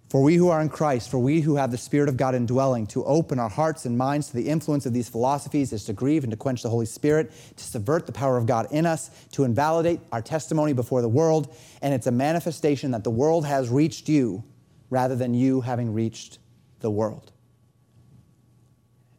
For 0.08 0.22
we 0.22 0.36
who 0.36 0.48
are 0.48 0.62
in 0.62 0.70
Christ, 0.70 1.10
for 1.10 1.18
we 1.18 1.42
who 1.42 1.56
have 1.56 1.70
the 1.70 1.76
Spirit 1.76 2.08
of 2.08 2.16
God 2.16 2.34
indwelling, 2.34 2.86
to 2.88 3.04
open 3.04 3.38
our 3.38 3.50
hearts 3.50 3.84
and 3.84 3.98
minds 3.98 4.28
to 4.28 4.36
the 4.36 4.48
influence 4.48 4.86
of 4.86 4.94
these 4.94 5.08
philosophies 5.08 5.70
is 5.72 5.84
to 5.84 5.92
grieve 5.92 6.24
and 6.24 6.30
to 6.30 6.36
quench 6.36 6.62
the 6.62 6.70
Holy 6.70 6.86
Spirit, 6.86 7.30
to 7.56 7.64
subvert 7.64 8.06
the 8.06 8.12
power 8.12 8.38
of 8.38 8.46
God 8.46 8.68
in 8.70 8.86
us, 8.86 9.10
to 9.32 9.44
invalidate 9.44 10.00
our 10.10 10.22
testimony 10.22 10.72
before 10.72 11.02
the 11.02 11.08
world, 11.08 11.54
and 11.82 11.92
it's 11.92 12.06
a 12.06 12.10
manifestation 12.10 12.90
that 12.92 13.04
the 13.04 13.10
world 13.10 13.44
has 13.44 13.68
reached 13.68 14.08
you 14.08 14.42
rather 14.88 15.14
than 15.14 15.34
you 15.34 15.60
having 15.60 15.92
reached 15.92 16.38
the 16.80 16.90
world. 16.90 17.32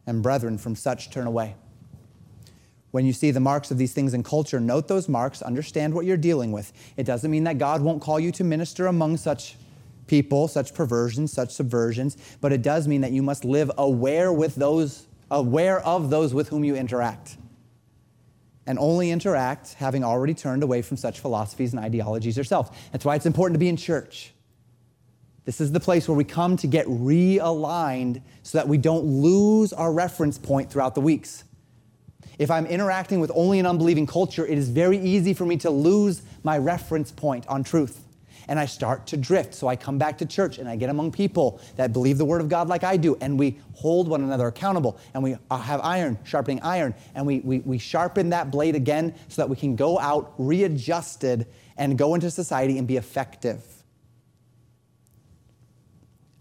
And 0.08 0.24
brethren, 0.24 0.58
from 0.58 0.74
such 0.74 1.10
turn 1.10 1.28
away. 1.28 1.54
When 2.90 3.06
you 3.06 3.12
see 3.12 3.30
the 3.30 3.38
marks 3.38 3.70
of 3.70 3.78
these 3.78 3.92
things 3.92 4.12
in 4.12 4.24
culture, 4.24 4.58
note 4.58 4.88
those 4.88 5.08
marks, 5.08 5.40
understand 5.42 5.94
what 5.94 6.04
you're 6.04 6.16
dealing 6.16 6.50
with. 6.50 6.72
It 6.96 7.04
doesn't 7.04 7.30
mean 7.30 7.44
that 7.44 7.58
God 7.58 7.80
won't 7.80 8.02
call 8.02 8.18
you 8.18 8.32
to 8.32 8.42
minister 8.42 8.88
among 8.88 9.18
such 9.18 9.54
people, 10.10 10.48
such 10.48 10.74
perversions, 10.74 11.32
such 11.32 11.50
subversions, 11.50 12.16
but 12.40 12.52
it 12.52 12.62
does 12.62 12.88
mean 12.88 13.00
that 13.00 13.12
you 13.12 13.22
must 13.22 13.44
live 13.44 13.70
aware 13.78 14.32
with 14.32 14.56
those 14.56 15.06
aware 15.30 15.78
of 15.86 16.10
those 16.10 16.34
with 16.34 16.48
whom 16.48 16.64
you 16.64 16.74
interact. 16.74 17.36
And 18.66 18.76
only 18.76 19.12
interact 19.12 19.74
having 19.74 20.02
already 20.02 20.34
turned 20.34 20.64
away 20.64 20.82
from 20.82 20.96
such 20.96 21.20
philosophies 21.20 21.72
and 21.72 21.80
ideologies 21.80 22.36
yourself. 22.36 22.76
That's 22.90 23.04
why 23.04 23.14
it's 23.14 23.26
important 23.26 23.54
to 23.54 23.60
be 23.60 23.68
in 23.68 23.76
church. 23.76 24.32
This 25.44 25.60
is 25.60 25.70
the 25.70 25.78
place 25.78 26.08
where 26.08 26.16
we 26.16 26.24
come 26.24 26.56
to 26.56 26.66
get 26.66 26.86
realigned 26.86 28.20
so 28.42 28.58
that 28.58 28.66
we 28.66 28.78
don't 28.78 29.04
lose 29.04 29.72
our 29.72 29.92
reference 29.92 30.38
point 30.38 30.72
throughout 30.72 30.96
the 30.96 31.00
weeks. 31.00 31.44
If 32.40 32.50
I'm 32.50 32.66
interacting 32.66 33.20
with 33.20 33.30
only 33.36 33.60
an 33.60 33.66
unbelieving 33.66 34.08
culture, 34.08 34.44
it 34.44 34.58
is 34.58 34.70
very 34.70 34.98
easy 34.98 35.34
for 35.34 35.46
me 35.46 35.56
to 35.58 35.70
lose 35.70 36.22
my 36.42 36.58
reference 36.58 37.12
point 37.12 37.46
on 37.46 37.62
truth 37.62 38.02
and 38.50 38.58
I 38.58 38.66
start 38.66 39.06
to 39.06 39.16
drift. 39.16 39.54
So 39.54 39.68
I 39.68 39.76
come 39.76 39.96
back 39.96 40.18
to 40.18 40.26
church 40.26 40.58
and 40.58 40.68
I 40.68 40.74
get 40.74 40.90
among 40.90 41.12
people 41.12 41.60
that 41.76 41.92
believe 41.92 42.18
the 42.18 42.24
Word 42.24 42.40
of 42.40 42.48
God 42.48 42.68
like 42.68 42.82
I 42.82 42.96
do, 42.96 43.16
and 43.20 43.38
we 43.38 43.58
hold 43.74 44.08
one 44.08 44.22
another 44.22 44.48
accountable, 44.48 44.98
and 45.14 45.22
we 45.22 45.36
uh, 45.50 45.56
have 45.56 45.80
iron 45.82 46.18
sharpening 46.24 46.60
iron, 46.62 46.92
and 47.14 47.24
we, 47.24 47.38
we, 47.40 47.60
we 47.60 47.78
sharpen 47.78 48.30
that 48.30 48.50
blade 48.50 48.74
again 48.74 49.14
so 49.28 49.40
that 49.40 49.48
we 49.48 49.54
can 49.54 49.76
go 49.76 50.00
out 50.00 50.34
readjusted 50.36 51.46
and 51.76 51.96
go 51.96 52.14
into 52.14 52.28
society 52.28 52.76
and 52.76 52.88
be 52.88 52.96
effective. 52.96 53.64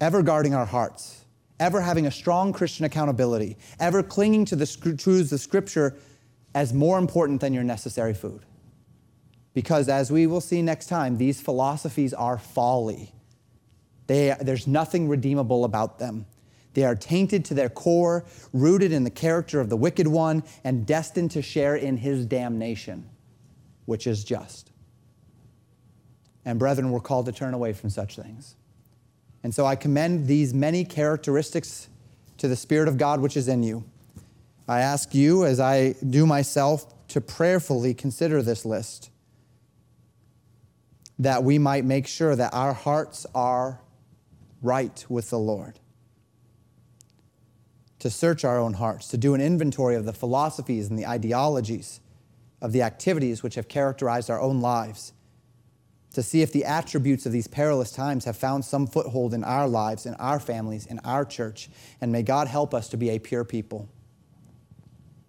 Ever 0.01 0.24
guarding 0.24 0.55
our 0.55 0.66
hearts, 0.66 1.26
ever 1.60 1.80
having 1.80 2.07
a 2.07 2.12
strong 2.12 2.53
Christian 2.53 2.86
accountability, 2.86 3.55
ever 3.80 4.01
clinging 4.01 4.45
to 4.45 4.55
the 4.55 4.66
truths 4.66 5.32
of 5.32 5.39
Scripture 5.39 5.95
as 6.55 6.74
more 6.74 6.97
important 6.97 7.39
than 7.39 7.53
your 7.53 7.64
necessary 7.64 8.16
food. 8.16 8.45
Because 9.54 9.89
as 9.89 10.12
we 10.12 10.28
will 10.28 10.41
see 10.41 10.62
next 10.62 10.88
time, 10.88 11.18
these 11.18 11.41
philosophies 11.41 12.14
are 12.14 12.38
folly. 12.38 13.14
They, 14.08 14.36
there's 14.39 14.68
nothing 14.68 15.08
redeemable 15.08 15.66
about 15.66 16.00
them. 16.00 16.26
They 16.74 16.84
are 16.84 16.95
tainted 16.95 17.45
to 17.45 17.54
their 17.54 17.70
core, 17.70 18.26
rooted 18.54 18.91
in 18.91 19.04
the 19.04 19.10
character 19.10 19.60
of 19.60 19.70
the 19.70 19.78
wicked 19.78 20.08
one, 20.08 20.43
and 20.64 20.86
destined 20.86 21.32
to 21.32 21.41
share 21.41 21.76
in 21.76 21.97
his 21.97 22.26
damnation, 22.26 23.10
which 23.86 24.06
is 24.08 24.24
just. 24.24 24.72
And 26.45 26.60
brethren, 26.60 26.91
we're 26.91 27.00
called 27.00 27.26
to 27.26 27.32
turn 27.32 27.54
away 27.54 27.74
from 27.74 27.89
such 27.89 28.16
things. 28.16 28.56
And 29.43 29.54
so 29.54 29.66
I 29.66 29.76
commend 29.76 30.28
these 30.28 30.54
many 30.54 30.86
characteristics 30.86 31.89
to 32.38 32.47
the 32.47 32.56
Spirit 32.56 32.88
of 32.88 32.97
God 32.97 33.20
which 33.20 33.36
is 33.36 33.47
in 33.47 33.64
you. 33.64 33.84
I 34.68 34.82
ask 34.82 35.16
you, 35.16 35.45
as 35.45 35.60
I 35.60 35.93
do 36.08 36.26
myself, 36.26 37.08
to 37.10 37.22
prayerfully 37.22 37.93
consider 37.93 38.41
this 38.41 38.66
list 38.66 39.10
that 41.20 41.43
we 41.43 41.59
might 41.59 41.84
make 41.84 42.07
sure 42.07 42.36
that 42.36 42.53
our 42.53 42.74
hearts 42.74 43.26
are 43.36 43.82
right 44.61 45.05
with 45.09 45.30
the 45.30 45.38
Lord. 45.38 45.80
To 47.99 48.09
search 48.09 48.45
our 48.45 48.57
own 48.57 48.74
hearts, 48.74 49.09
to 49.09 49.17
do 49.17 49.34
an 49.34 49.41
inventory 49.41 49.95
of 49.95 50.05
the 50.05 50.13
philosophies 50.13 50.89
and 50.89 50.97
the 50.97 51.05
ideologies, 51.05 51.99
of 52.61 52.72
the 52.72 52.82
activities 52.82 53.43
which 53.43 53.55
have 53.55 53.67
characterized 53.67 54.30
our 54.30 54.39
own 54.39 54.61
lives, 54.61 55.11
to 56.13 56.24
see 56.24 56.41
if 56.41 56.51
the 56.53 56.63
attributes 56.63 57.26
of 57.26 57.34
these 57.34 57.47
perilous 57.47 57.91
times 57.91 58.26
have 58.26 58.38
found 58.38 58.63
some 58.63 58.88
foothold 58.88 59.34
in 59.34 59.43
our 59.43 59.67
lives, 59.67 60.05
in 60.05 60.13
our 60.15 60.39
families, 60.39 60.86
in 60.86 60.99
our 60.99 61.26
church. 61.26 61.70
And 62.01 62.11
may 62.11 62.24
God 62.24 62.47
help 62.47 62.74
us 62.74 62.88
to 62.89 62.97
be 62.97 63.09
a 63.09 63.20
pure 63.20 63.43
people. 63.43 63.89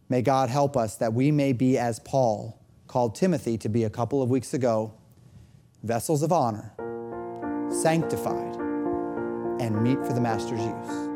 May 0.08 0.22
God 0.22 0.48
help 0.48 0.76
us 0.76 0.96
that 0.96 1.12
we 1.12 1.30
may 1.30 1.52
be 1.52 1.76
as 1.76 1.98
Paul 2.00 2.58
called 2.86 3.14
Timothy 3.14 3.58
to 3.58 3.68
be 3.68 3.84
a 3.84 3.90
couple 3.90 4.22
of 4.22 4.30
weeks 4.30 4.54
ago 4.54 4.94
vessels 5.82 6.22
of 6.22 6.32
honor, 6.32 6.72
sanctified, 7.70 8.56
and 9.60 9.82
meet 9.82 9.98
for 10.06 10.12
the 10.12 10.20
Master's 10.20 10.60
use. 10.60 11.08